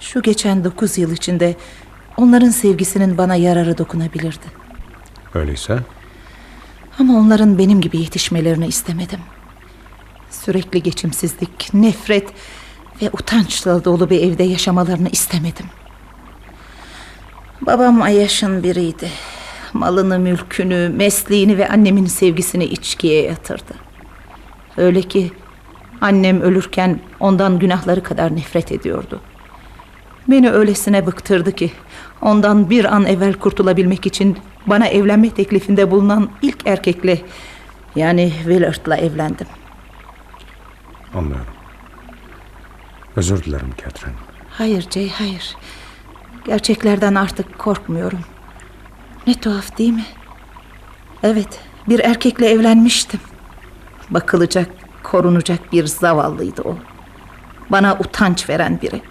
Şu 0.00 0.22
geçen 0.22 0.64
dokuz 0.64 0.98
yıl 0.98 1.12
içinde 1.12 1.56
onların 2.16 2.48
sevgisinin 2.48 3.18
bana 3.18 3.34
yararı 3.34 3.78
dokunabilirdi. 3.78 4.46
Öyleyse 5.34 5.78
Ama 7.00 7.18
onların 7.18 7.58
benim 7.58 7.80
gibi 7.80 7.98
yetişmelerini 7.98 8.66
istemedim. 8.66 9.20
Sürekli 10.30 10.82
geçimsizlik, 10.82 11.74
nefret 11.74 12.28
ve 13.02 13.10
utançla 13.12 13.84
dolu 13.84 14.10
bir 14.10 14.22
evde 14.22 14.42
yaşamalarını 14.42 15.08
istemedim. 15.08 15.66
Babam 17.60 18.02
Ayaş'ın 18.02 18.62
biriydi. 18.62 19.10
Malını, 19.72 20.18
mülkünü, 20.18 20.88
mesleğini 20.88 21.58
ve 21.58 21.68
annemin 21.68 22.06
sevgisini 22.06 22.64
içkiye 22.64 23.22
yatırdı. 23.22 23.74
Öyle 24.76 25.02
ki 25.02 25.32
annem 26.00 26.40
ölürken 26.40 27.00
ondan 27.20 27.58
günahları 27.58 28.02
kadar 28.02 28.36
nefret 28.36 28.72
ediyordu. 28.72 29.20
Beni 30.28 30.50
öylesine 30.50 31.06
bıktırdı 31.06 31.52
ki 31.52 31.72
ondan 32.22 32.70
bir 32.70 32.84
an 32.84 33.06
evvel 33.06 33.32
kurtulabilmek 33.34 34.06
için 34.06 34.38
bana 34.66 34.86
evlenme 34.86 35.30
teklifinde 35.30 35.90
bulunan 35.90 36.30
ilk 36.42 36.66
erkekle 36.66 37.22
yani 37.96 38.32
Willard'la 38.36 38.96
evlendim. 38.96 39.46
Anlıyorum. 41.14 41.46
Özür 43.16 43.44
dilerim 43.44 43.70
Catherine. 43.84 44.16
Hayır 44.50 44.86
Jay 44.90 45.08
hayır. 45.10 45.56
Gerçeklerden 46.44 47.14
artık 47.14 47.58
korkmuyorum. 47.58 48.20
Ne 49.26 49.34
tuhaf 49.34 49.78
değil 49.78 49.92
mi? 49.92 50.04
Evet 51.22 51.60
bir 51.88 51.98
erkekle 51.98 52.48
evlenmiştim. 52.48 53.20
Bakılacak, 54.10 54.70
korunacak 55.02 55.72
bir 55.72 55.86
zavallıydı 55.86 56.62
o. 56.62 56.76
Bana 57.70 57.94
utanç 58.00 58.48
veren 58.48 58.78
biri. 58.82 59.02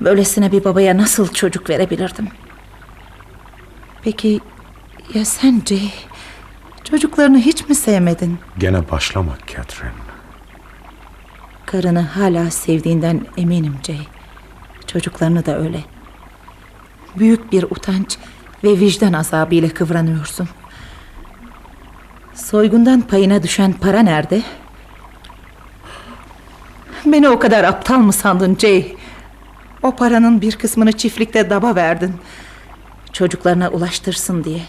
Böylesine 0.00 0.52
bir 0.52 0.64
babaya 0.64 0.96
nasıl 0.96 1.28
çocuk 1.28 1.70
verebilirdim? 1.70 2.28
Peki 4.02 4.40
ya 5.14 5.24
sen 5.24 5.62
Jay? 5.68 5.90
Çocuklarını 6.84 7.38
hiç 7.38 7.68
mi 7.68 7.74
sevmedin? 7.74 8.38
Gene 8.58 8.90
başlama 8.90 9.36
Catherine. 9.46 9.92
Karını 11.66 12.00
hala 12.00 12.50
sevdiğinden 12.50 13.26
eminim 13.36 13.76
Jay. 13.86 14.00
Çocuklarını 14.86 15.46
da 15.46 15.58
öyle. 15.58 15.84
Büyük 17.18 17.52
bir 17.52 17.62
utanç 17.62 18.18
ve 18.64 18.68
vicdan 18.80 19.12
azabıyla 19.12 19.68
kıvranıyorsun. 19.68 20.48
Soygundan 22.34 23.00
payına 23.00 23.42
düşen 23.42 23.72
para 23.72 24.00
nerede? 24.00 24.42
Beni 27.06 27.28
o 27.28 27.38
kadar 27.38 27.64
aptal 27.64 27.98
mı 27.98 28.12
sandın 28.12 28.56
Jay? 28.60 28.96
O 29.84 29.96
paranın 29.96 30.40
bir 30.40 30.56
kısmını 30.56 30.92
çiftlikte 30.92 31.50
daba 31.50 31.74
verdin. 31.74 32.14
Çocuklarına 33.12 33.68
ulaştırsın 33.68 34.44
diye. 34.44 34.62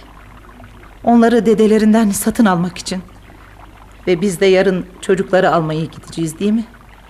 Onları 1.04 1.46
dedelerinden 1.46 2.10
satın 2.10 2.46
almak 2.46 2.78
için. 2.78 3.02
Ve 4.08 4.22
biz 4.22 4.40
de 4.40 4.46
yarın 4.46 4.86
çocukları 5.02 5.52
almaya 5.52 5.86
gideceğiz 5.86 6.40
değil 6.40 6.52
mi? 6.52 6.66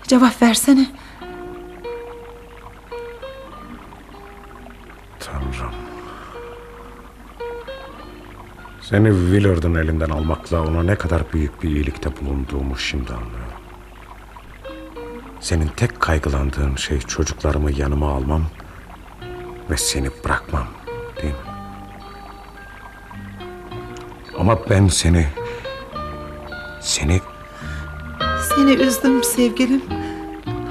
Cevap 0.08 0.42
versene. 0.42 0.88
Tanrım. 5.20 5.76
Seni 8.82 9.10
Willard'ın 9.10 9.76
elinden 9.76 10.10
almakla 10.10 10.62
ona 10.62 10.84
ne 10.84 10.96
kadar 10.96 11.34
büyük 11.34 11.64
bir 11.64 11.70
iyilikte 11.70 12.10
bulunduğumu 12.22 12.78
şimdi 12.78 13.14
anlıyorum. 13.14 13.55
Senin 15.46 15.68
tek 15.68 16.00
kaygılandığın 16.00 16.76
şey 16.76 17.00
çocuklarımı 17.00 17.72
yanıma 17.72 18.12
almam 18.12 18.46
ve 19.70 19.78
seni 19.78 20.10
bırakmam 20.24 20.68
değil 21.22 21.34
mi? 21.34 21.40
Ama 24.40 24.70
ben 24.70 24.88
seni... 24.88 25.28
Seni 26.82 27.22
Seni 28.56 28.72
üzdüm 28.72 29.24
sevgilim. 29.24 29.84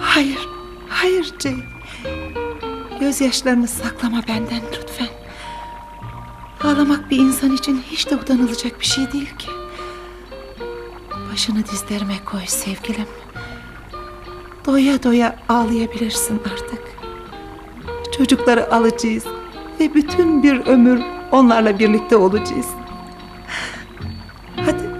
Hayır, 0.00 0.48
hayır 0.88 1.34
Jay. 1.42 1.56
Gözyaşlarını 3.00 3.68
saklama 3.68 4.22
benden 4.28 4.62
lütfen. 4.72 5.08
Ağlamak 6.64 7.10
bir 7.10 7.18
insan 7.18 7.52
için 7.52 7.84
hiç 7.90 8.10
de 8.10 8.16
utanılacak 8.16 8.80
bir 8.80 8.86
şey 8.86 9.12
değil 9.12 9.36
ki. 9.36 9.48
Başını 11.32 11.66
dizlerime 11.66 12.24
koy 12.24 12.46
sevgilim. 12.46 13.06
Doya 14.66 15.02
doya 15.02 15.36
ağlayabilirsin 15.48 16.40
artık. 16.52 16.82
Çocukları 18.16 18.74
alacağız 18.74 19.24
ve 19.80 19.94
bütün 19.94 20.42
bir 20.42 20.66
ömür 20.66 21.02
onlarla 21.32 21.78
birlikte 21.78 22.16
olacağız. 22.16 22.66
Hadi, 24.56 24.90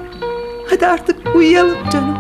hadi 0.70 0.86
artık 0.86 1.36
uyuyalım 1.36 1.78
canım. 1.92 2.14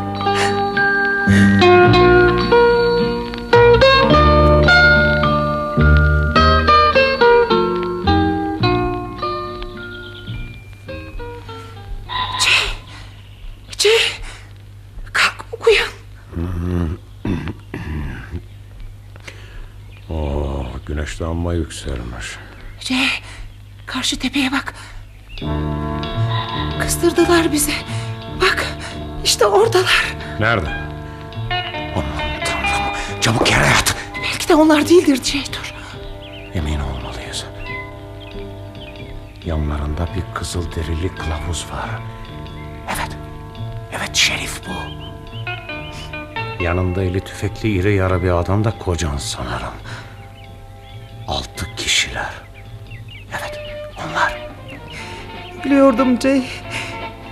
Güneş 20.94 21.20
de 21.20 21.24
amma 21.24 21.54
yükselmiş. 21.54 22.36
Jay, 22.80 23.08
karşı 23.86 24.18
tepeye 24.18 24.52
bak. 24.52 24.74
Kıstırdılar 26.80 27.52
bizi. 27.52 27.72
Bak, 28.40 28.66
işte 29.24 29.46
oradalar. 29.46 30.16
Nerede? 30.40 30.84
Çabuk 33.20 33.50
yere 33.50 33.66
yat. 33.66 33.96
Belki 34.22 34.48
de 34.48 34.54
onlar 34.54 34.88
değildir 34.88 35.20
Jay, 35.24 35.44
dur. 35.52 35.74
Emin 36.54 36.80
olmalıyız. 36.80 37.46
Yanlarında 39.44 40.08
bir 40.16 40.34
kızıl 40.34 40.72
derili 40.72 41.14
kılavuz 41.14 41.66
var. 41.72 41.90
Evet. 42.86 43.16
Evet 43.92 44.16
şerif 44.16 44.60
bu. 44.66 45.04
Yanında 46.62 47.02
eli 47.02 47.20
tüfekli 47.20 47.68
iri 47.68 47.94
yarı 47.94 48.22
bir 48.22 48.30
adam 48.30 48.64
da 48.64 48.78
kocan 48.78 49.16
sanırım. 49.16 49.74
Biliyordum 55.74 56.20
Jay. 56.20 56.42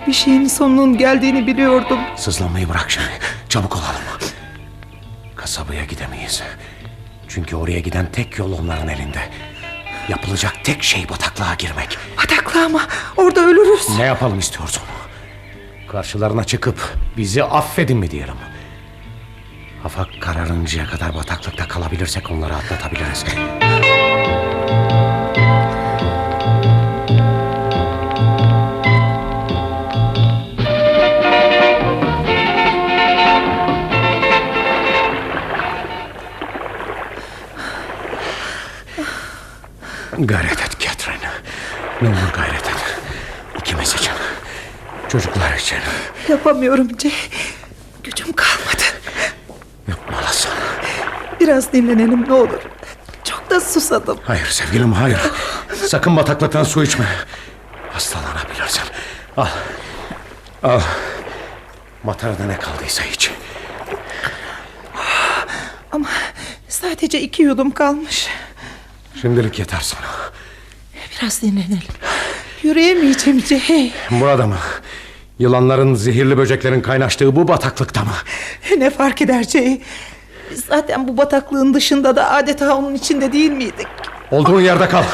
Bir 0.07 0.13
şeyin 0.13 0.47
sonunun 0.47 0.99
geldiğini 0.99 1.47
biliyordum. 1.47 1.99
Sızlanmayı 2.17 2.69
bırak 2.69 2.91
şimdi. 2.91 3.09
Çabuk 3.49 3.77
olalım. 3.77 4.33
Kasabaya 5.37 5.85
gidemeyiz. 5.85 6.43
Çünkü 7.29 7.57
oraya 7.57 7.79
giden 7.79 8.13
tek 8.13 8.39
yol 8.39 8.59
onların 8.59 8.89
elinde. 8.89 9.19
Yapılacak 10.09 10.53
tek 10.65 10.83
şey 10.83 11.09
bataklığa 11.09 11.55
girmek. 11.55 11.99
Bataklığa 12.19 12.69
mı? 12.69 12.81
Orada 13.17 13.41
ölürüz. 13.41 13.99
Ne 13.99 14.05
yapalım 14.05 14.39
istiyorsun? 14.39 14.83
Karşılarına 15.89 16.45
çıkıp 16.45 16.97
bizi 17.17 17.45
affedin 17.45 17.99
mi 17.99 18.11
diyelim? 18.11 18.37
Hava 19.83 20.07
kararıncaya 20.21 20.87
kadar 20.87 21.15
bataklıkta 21.15 21.69
kalabilirsek 21.69 22.31
onları 22.31 22.55
atlatabiliriz. 22.55 23.25
Gayret 40.19 40.61
et 40.61 40.79
Catherine. 40.81 41.31
Ne 42.03 42.09
olur 42.09 42.33
gayret 42.37 42.67
et. 42.67 42.99
İkimiz 43.59 43.95
için. 43.95 44.13
Çocuklar 45.09 45.57
için. 45.57 45.79
Yapamıyorum 46.29 46.89
Jay. 47.01 47.13
Gücüm 48.05 48.33
kalmadı. 48.33 48.83
Yapmalısın. 49.89 50.51
Biraz 51.41 51.73
dinlenelim 51.73 52.29
ne 52.29 52.33
olur. 52.33 52.61
Çok 53.25 53.51
da 53.51 53.61
susadım. 53.61 54.19
Hayır 54.25 54.47
sevgilim 54.47 54.93
hayır. 54.93 55.19
Sakın 55.89 56.17
bataklıktan 56.17 56.65
su 56.65 56.85
içme. 56.85 57.07
Hastalanabilirsin. 57.93 58.83
Al. 59.37 59.47
Al. 60.63 60.81
Matarada 62.05 62.45
ne 62.45 62.59
kaldıysa 62.59 63.05
iç. 63.05 63.31
Ama 65.93 66.09
sadece 66.69 67.21
iki 67.21 67.43
yudum 67.43 67.71
kalmış. 67.71 68.29
Şimdilik 69.23 69.59
yeter 69.59 69.81
sana. 69.81 70.07
Biraz 71.13 71.43
dinlenelim. 71.43 71.83
Yürüyemeyeceğim 72.63 73.41
Jay. 73.41 73.93
Burada 74.11 74.47
mı? 74.47 74.57
Yılanların, 75.39 75.95
zehirli 75.95 76.37
böceklerin 76.37 76.81
kaynaştığı 76.81 77.37
bu 77.37 77.49
bataklıkta 77.49 78.05
mı? 78.05 78.13
Ne 78.79 78.91
fark 78.91 79.23
eder? 79.23 79.45
Biz 80.51 80.65
zaten 80.65 81.09
bu 81.09 81.17
bataklığın 81.17 81.75
dışında 81.75 82.17
da 82.17 82.31
adeta 82.31 82.77
onun 82.77 82.95
içinde 82.95 83.33
değil 83.33 83.51
miydik? 83.51 83.87
Olduğun 84.31 84.61
yerde 84.61 84.89
kal. 84.89 85.05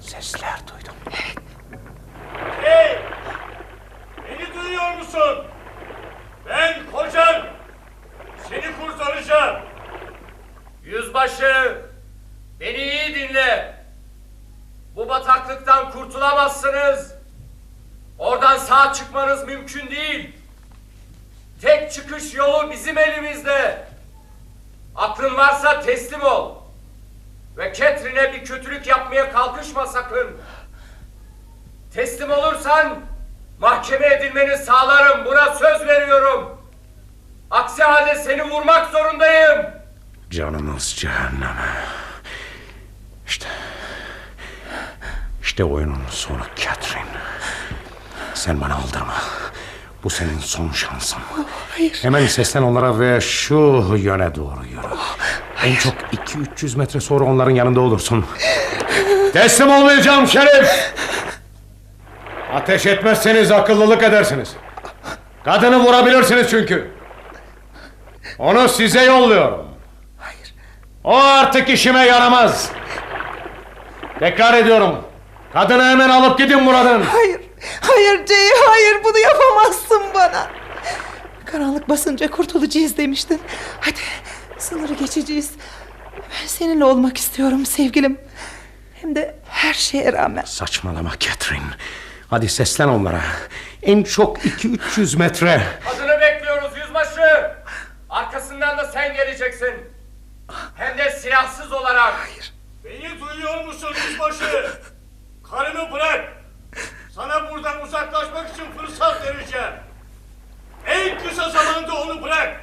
Sesler 0.00 0.60
duydum. 0.72 0.94
Hey! 2.62 2.98
Beni 4.28 4.62
duyuyor 4.62 4.96
musun? 4.98 5.44
Ben 6.48 6.74
kocan. 6.92 7.46
Seni 8.48 8.64
kurtaracağım. 8.80 9.74
Yüzbaşı, 11.24 11.76
beni 12.60 12.76
iyi 12.76 13.14
dinle. 13.14 13.74
Bu 14.96 15.08
bataklıktan 15.08 15.90
kurtulamazsınız. 15.90 17.14
Oradan 18.18 18.58
sağ 18.58 18.92
çıkmanız 18.92 19.44
mümkün 19.46 19.90
değil. 19.90 20.36
Tek 21.62 21.92
çıkış 21.92 22.34
yolu 22.34 22.70
bizim 22.70 22.98
elimizde. 22.98 23.86
Aklın 24.96 25.36
varsa 25.36 25.80
teslim 25.80 26.22
ol. 26.22 26.54
Ve 27.56 27.74
Catherine'e 27.74 28.32
bir 28.32 28.44
kötülük 28.44 28.86
yapmaya 28.86 29.32
kalkışma 29.32 29.86
sakın. 29.86 30.36
Teslim 31.94 32.30
olursan 32.30 33.00
mahkeme 33.58 34.06
edilmeni 34.06 34.58
sağlarım. 34.58 35.24
Buna 35.24 35.54
söz 35.54 35.86
veriyorum. 35.86 36.60
Aksi 37.50 37.82
halde 37.82 38.14
seni 38.14 38.50
vurmak 38.50 38.90
zorundayım. 38.90 39.83
Canımız 40.34 40.94
cehenneme. 40.96 41.70
İşte... 43.26 43.46
İşte 45.42 45.64
oyunun 45.64 45.98
sonu 46.10 46.40
Catherine. 46.56 47.06
Sen 48.34 48.60
bana 48.60 48.74
aldırma. 48.74 49.14
Bu 50.04 50.10
senin 50.10 50.38
son 50.38 50.70
şansın. 50.70 51.18
Hayır. 51.70 51.98
Hemen 52.02 52.26
seslen 52.26 52.62
onlara 52.62 53.00
ve 53.00 53.20
şu 53.20 53.94
yöne 53.98 54.34
doğru 54.34 54.64
yürü. 54.70 54.96
En 55.64 55.74
çok 55.74 55.94
2-300 56.56 56.78
metre 56.78 57.00
sonra 57.00 57.24
onların 57.24 57.54
yanında 57.54 57.80
olursun. 57.80 58.26
Teslim 59.32 59.70
olmayacağım 59.70 60.28
şerif. 60.28 60.92
Ateş 62.54 62.86
etmezseniz 62.86 63.50
akıllılık 63.50 64.02
edersiniz. 64.02 64.52
Kadını 65.44 65.78
vurabilirsiniz 65.84 66.50
çünkü. 66.50 66.90
Onu 68.38 68.68
size 68.68 69.04
yolluyorum. 69.04 69.73
O 71.04 71.16
artık 71.16 71.68
işime 71.68 72.06
yaramaz. 72.06 72.70
Tekrar 74.18 74.54
ediyorum. 74.54 75.04
Kadını 75.52 75.84
hemen 75.84 76.08
alıp 76.08 76.38
gidin 76.38 76.66
buradan. 76.66 77.02
Hayır. 77.02 77.40
Hayır 77.80 78.26
Jay, 78.26 78.48
hayır 78.68 79.04
bunu 79.04 79.18
yapamazsın 79.18 80.02
bana. 80.14 80.46
Karanlık 81.44 81.88
basınca 81.88 82.30
kurtulacağız 82.30 82.96
demiştin. 82.96 83.40
Hadi 83.80 83.98
sınırı 84.58 84.94
geçeceğiz. 84.94 85.50
Ben 86.16 86.46
seninle 86.46 86.84
olmak 86.84 87.16
istiyorum 87.16 87.66
sevgilim. 87.66 88.20
Hem 89.00 89.14
de 89.16 89.34
her 89.48 89.74
şeye 89.74 90.12
rağmen. 90.12 90.44
Saçmalama 90.44 91.10
Catherine. 91.20 91.64
Hadi 92.30 92.48
seslen 92.48 92.88
onlara. 92.88 93.20
En 93.82 94.02
çok 94.02 94.38
2-300 94.38 95.18
metre. 95.18 95.62
Adını 95.94 96.20
bekliyoruz 96.20 96.70
yüzbaşı. 96.76 97.50
Arkasından 98.10 98.78
da 98.78 98.84
sen 98.84 99.14
geleceksin. 99.14 99.74
Hem 100.76 100.98
de 100.98 101.10
silahsız 101.24 101.72
olarak. 101.72 102.28
Beni 102.84 103.20
duyuyor 103.20 103.64
musun 103.64 103.90
yüzbaşı? 104.08 104.70
Karımı 105.50 105.92
bırak. 105.92 106.32
Sana 107.14 107.50
buradan 107.50 107.82
uzaklaşmak 107.82 108.54
için 108.54 108.64
fırsat 108.78 109.26
vereceğim. 109.26 109.72
En 110.86 111.18
kısa 111.18 111.50
zamanda 111.50 111.94
onu 111.94 112.22
bırak. 112.22 112.60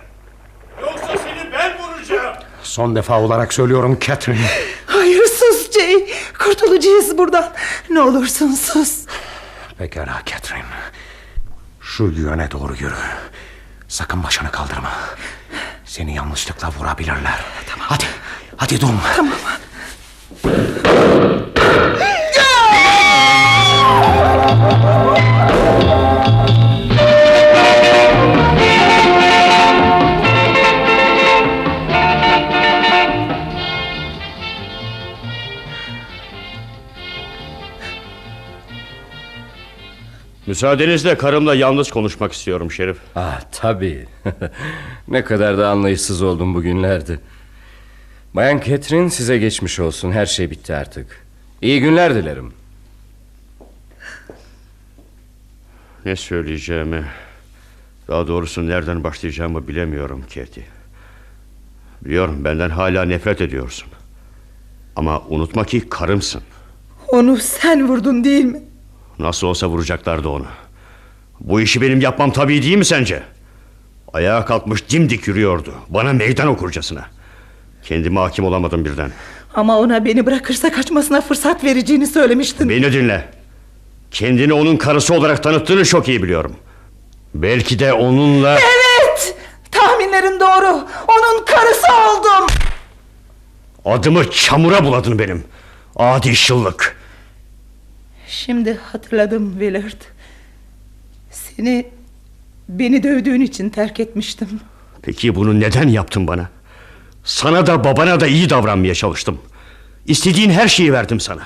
Yoksa 0.81 1.17
seni 1.17 1.51
ben 1.53 1.77
vuracağım. 1.79 2.35
Son 2.63 2.95
defa 2.95 3.19
olarak 3.19 3.53
söylüyorum 3.53 3.99
Catherine. 4.01 4.47
Hayır 4.87 5.23
sus 5.25 5.71
Jay. 5.71 6.13
Kurtulacağız 6.39 7.17
buradan. 7.17 7.53
Ne 7.89 8.01
olursun 8.01 8.51
sus. 8.51 9.05
Pekala 9.77 10.21
Catherine. 10.25 10.65
Şu 11.81 12.03
yöne 12.03 12.51
doğru 12.51 12.75
yürü. 12.75 12.95
Sakın 13.87 14.23
başını 14.23 14.51
kaldırma. 14.51 14.91
Seni 15.85 16.15
yanlışlıkla 16.15 16.69
vurabilirler. 16.79 17.39
Hadi, 17.79 18.05
hadi 18.61 18.81
durma. 18.81 19.01
Tamam. 19.15 19.33
Müsaadenizle 40.47 41.17
karımla 41.17 41.55
yalnız 41.55 41.91
konuşmak 41.91 42.33
istiyorum 42.33 42.71
Şerif. 42.71 42.97
Ah 43.15 43.41
tabii. 43.51 44.05
ne 45.07 45.23
kadar 45.23 45.57
da 45.57 45.69
anlayışsız 45.69 46.21
oldum 46.21 46.55
bugünlerde. 46.55 47.19
Bayan 48.35 48.59
Catherine 48.59 49.09
size 49.09 49.37
geçmiş 49.37 49.79
olsun. 49.79 50.11
Her 50.11 50.25
şey 50.25 50.51
bitti 50.51 50.75
artık. 50.75 51.25
İyi 51.61 51.81
günler 51.81 52.15
dilerim. 52.15 52.53
Ne 56.05 56.15
söyleyeceğimi, 56.15 57.05
daha 58.07 58.27
doğrusu 58.27 58.67
nereden 58.67 59.03
başlayacağımı 59.03 59.67
bilemiyorum 59.67 60.21
Katie. 60.21 60.63
Biliyorum 62.05 62.43
benden 62.43 62.69
hala 62.69 63.05
nefret 63.05 63.41
ediyorsun. 63.41 63.87
Ama 64.95 65.21
unutma 65.29 65.65
ki 65.65 65.89
karımsın. 65.89 66.41
Onu 67.07 67.37
sen 67.37 67.87
vurdun 67.87 68.23
değil 68.23 68.45
mi? 68.45 68.61
Nasıl 69.19 69.47
olsa 69.47 69.67
vuracaklardı 69.67 70.27
onu. 70.29 70.45
Bu 71.39 71.61
işi 71.61 71.81
benim 71.81 72.01
yapmam 72.01 72.31
tabii 72.31 72.61
değil 72.63 72.77
mi 72.77 72.85
sence? 72.85 73.23
Ayağa 74.13 74.45
kalkmış 74.45 74.89
dimdik 74.89 75.27
yürüyordu. 75.27 75.73
Bana 75.89 76.13
meydan 76.13 76.47
okurcasına. 76.47 77.05
Kendime 77.83 78.19
hakim 78.19 78.45
olamadım 78.45 78.85
birden. 78.85 79.11
Ama 79.55 79.79
ona 79.79 80.05
beni 80.05 80.25
bırakırsa 80.25 80.71
kaçmasına 80.71 81.21
fırsat 81.21 81.63
vereceğini 81.63 82.07
söylemiştin. 82.07 82.69
Beni 82.69 82.93
dinle. 82.93 83.29
Kendini 84.11 84.53
onun 84.53 84.77
karısı 84.77 85.13
olarak 85.13 85.43
tanıttığını 85.43 85.85
çok 85.85 86.07
iyi 86.07 86.23
biliyorum. 86.23 86.55
Belki 87.33 87.79
de 87.79 87.93
onunla... 87.93 88.53
Evet! 88.59 89.35
Tahminlerin 89.71 90.39
doğru. 90.39 90.87
Onun 91.07 91.45
karısı 91.45 91.87
oldum. 92.09 92.47
Adımı 93.85 94.31
çamura 94.31 94.83
buladın 94.85 95.19
benim. 95.19 95.43
Adi 95.95 96.35
şıllık. 96.35 96.97
Şimdi 98.27 98.79
hatırladım 98.91 99.51
Willard. 99.51 100.01
Seni 101.31 101.87
beni 102.69 103.03
dövdüğün 103.03 103.41
için 103.41 103.69
terk 103.69 103.99
etmiştim. 103.99 104.47
Peki 105.01 105.35
bunu 105.35 105.59
neden 105.59 105.87
yaptın 105.87 106.27
bana? 106.27 106.49
Sana 107.23 107.67
da 107.67 107.83
babana 107.83 108.19
da 108.19 108.27
iyi 108.27 108.49
davranmaya 108.49 108.95
çalıştım. 108.95 109.37
İstediğin 110.05 110.49
her 110.49 110.67
şeyi 110.67 110.93
verdim 110.93 111.19
sana. 111.19 111.41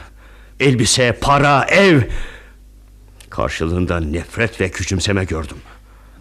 Elbise, 0.60 1.18
para, 1.22 1.66
ev. 1.70 2.02
Karşılığında 3.30 4.00
nefret 4.00 4.62
ve 4.62 4.70
küçümseme 4.72 5.26
gördüm. 5.26 5.58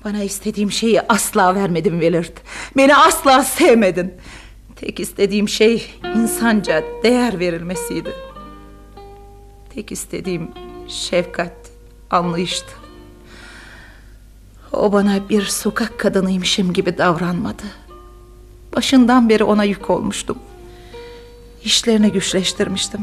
Bana 0.05 0.23
istediğim 0.23 0.73
şeyi 0.73 1.03
asla 1.03 1.55
vermedin 1.55 2.01
Willard. 2.01 2.37
Beni 2.77 2.97
asla 2.97 3.45
sevmedin. 3.45 4.15
Tek 4.77 5.01
istediğim 5.01 5.49
şey 5.49 5.91
insanca 6.17 6.85
değer 7.03 7.39
verilmesiydi. 7.39 8.13
Tek 9.75 9.93
istediğim 9.93 10.51
şefkat, 10.89 11.53
anlayıştı. 12.11 12.73
O 14.73 14.93
bana 14.93 15.29
bir 15.29 15.43
sokak 15.43 16.01
kadınıymışım 16.01 16.73
gibi 16.73 16.99
davranmadı. 16.99 17.63
Başından 18.77 19.29
beri 19.29 19.45
ona 19.45 19.65
yük 19.65 19.91
olmuştum. 19.91 20.39
İşlerini 21.65 22.13
güçleştirmiştim. 22.13 23.01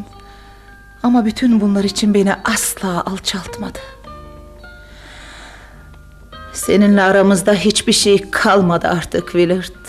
Ama 1.04 1.26
bütün 1.26 1.62
bunlar 1.62 1.84
için 1.84 2.14
beni 2.14 2.34
asla 2.44 3.04
alçaltmadı. 3.06 3.80
Seninle 6.54 7.02
aramızda 7.02 7.54
hiçbir 7.54 7.94
şey 7.94 8.32
kalmadı 8.32 8.88
artık 8.88 9.24
Willard. 9.32 9.86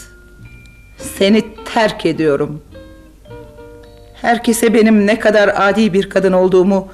Seni 1.18 1.44
terk 1.74 2.06
ediyorum. 2.06 2.62
Herkese 4.14 4.74
benim 4.74 5.06
ne 5.06 5.18
kadar 5.18 5.50
adi 5.56 5.92
bir 5.92 6.10
kadın 6.10 6.32
olduğumu 6.32 6.88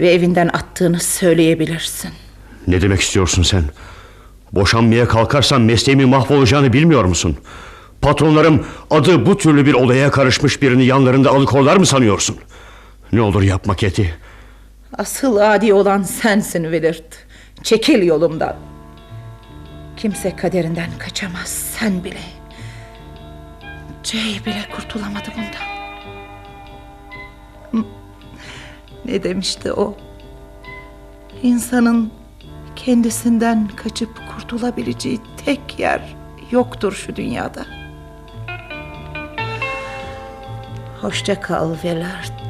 ve 0.00 0.12
evinden 0.12 0.48
attığını 0.48 1.00
söyleyebilirsin. 1.00 2.10
Ne 2.66 2.82
demek 2.82 3.00
istiyorsun 3.00 3.42
sen? 3.42 3.62
Boşanmaya 4.52 5.08
kalkarsan 5.08 5.60
mesleğimin 5.60 6.08
mahvolacağını 6.08 6.72
bilmiyor 6.72 7.04
musun? 7.04 7.36
Patronlarım 8.04 8.66
adı 8.90 9.26
bu 9.26 9.36
türlü 9.38 9.66
bir 9.66 9.74
olaya 9.74 10.10
karışmış 10.10 10.62
birini 10.62 10.84
yanlarında 10.84 11.30
alıkorlar 11.30 11.76
mı 11.76 11.86
sanıyorsun? 11.86 12.36
Ne 13.12 13.20
olur 13.20 13.42
yapma 13.42 13.76
Keti. 13.76 14.14
Asıl 14.98 15.36
adi 15.36 15.74
olan 15.74 16.02
sensin 16.02 16.62
Willard. 16.62 17.12
Çekil 17.62 18.02
yolumdan. 18.02 18.56
Kimse 19.96 20.36
kaderinden 20.36 20.90
kaçamaz 20.98 21.48
sen 21.48 22.04
bile. 22.04 22.20
Jay 24.02 24.40
bile 24.46 24.64
kurtulamadı 24.76 25.28
bundan. 25.36 25.74
Ne 29.04 29.22
demişti 29.22 29.72
o? 29.72 29.96
İnsanın 31.42 32.12
kendisinden 32.76 33.68
kaçıp 33.76 34.10
kurtulabileceği 34.34 35.20
tek 35.44 35.78
yer 35.78 36.16
yoktur 36.50 36.92
şu 36.92 37.16
dünyada. 37.16 37.83
Hoşça 41.04 41.40
kal 41.40 41.74
Velard. 41.84 42.44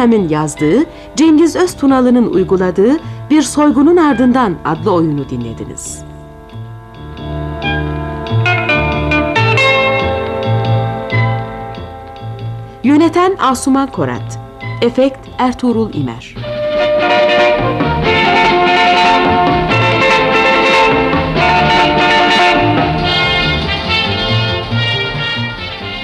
Durham'in 0.00 0.28
yazdığı, 0.28 0.84
Cengiz 1.16 1.56
Öztunalı'nın 1.56 2.32
uyguladığı 2.32 2.96
Bir 3.30 3.42
Soygunun 3.42 3.96
Ardından 3.96 4.54
adlı 4.64 4.92
oyunu 4.92 5.28
dinlediniz. 5.28 5.99
Yöneten 13.00 13.36
Asuman 13.38 13.86
Korat. 13.92 14.38
Efekt 14.82 15.28
Ertuğrul 15.38 15.94
İmer. 15.94 16.34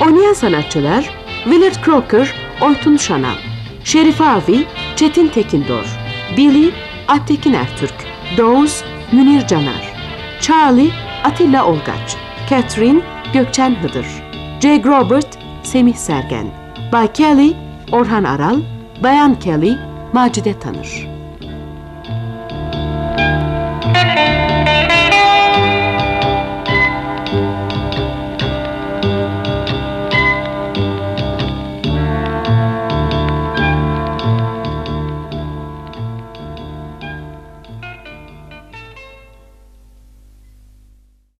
Oynayan 0.01 0.33
sanatçılar 0.33 1.11
Willard 1.45 1.85
Crocker, 1.85 2.35
Oytun 2.61 2.97
Şanal 2.97 3.37
Şerif 3.85 4.21
Avi, 4.21 4.67
Çetin 4.97 5.29
Tekindor 5.29 5.99
Billy, 6.37 6.71
Alptekin 7.09 7.53
Ertürk 7.53 7.95
Doğuz, 8.37 8.85
Münir 9.13 9.47
Canar 9.47 9.95
Charlie, 10.41 10.91
Atilla 11.25 11.67
Olgaç 11.67 12.17
Catherine, 12.51 13.01
Gökçen 13.33 13.75
Hıdır 13.83 14.07
Jake 14.61 14.85
Robert, 14.85 15.39
Semih 15.63 15.95
Sergen 15.95 16.66
Bay 16.93 17.13
Kelly, 17.13 17.57
Orhan 17.93 18.25
Aral 18.25 18.61
Bayan 19.03 19.39
Kelly, 19.39 19.79
Macide 20.13 20.61
Tanır 20.61 21.16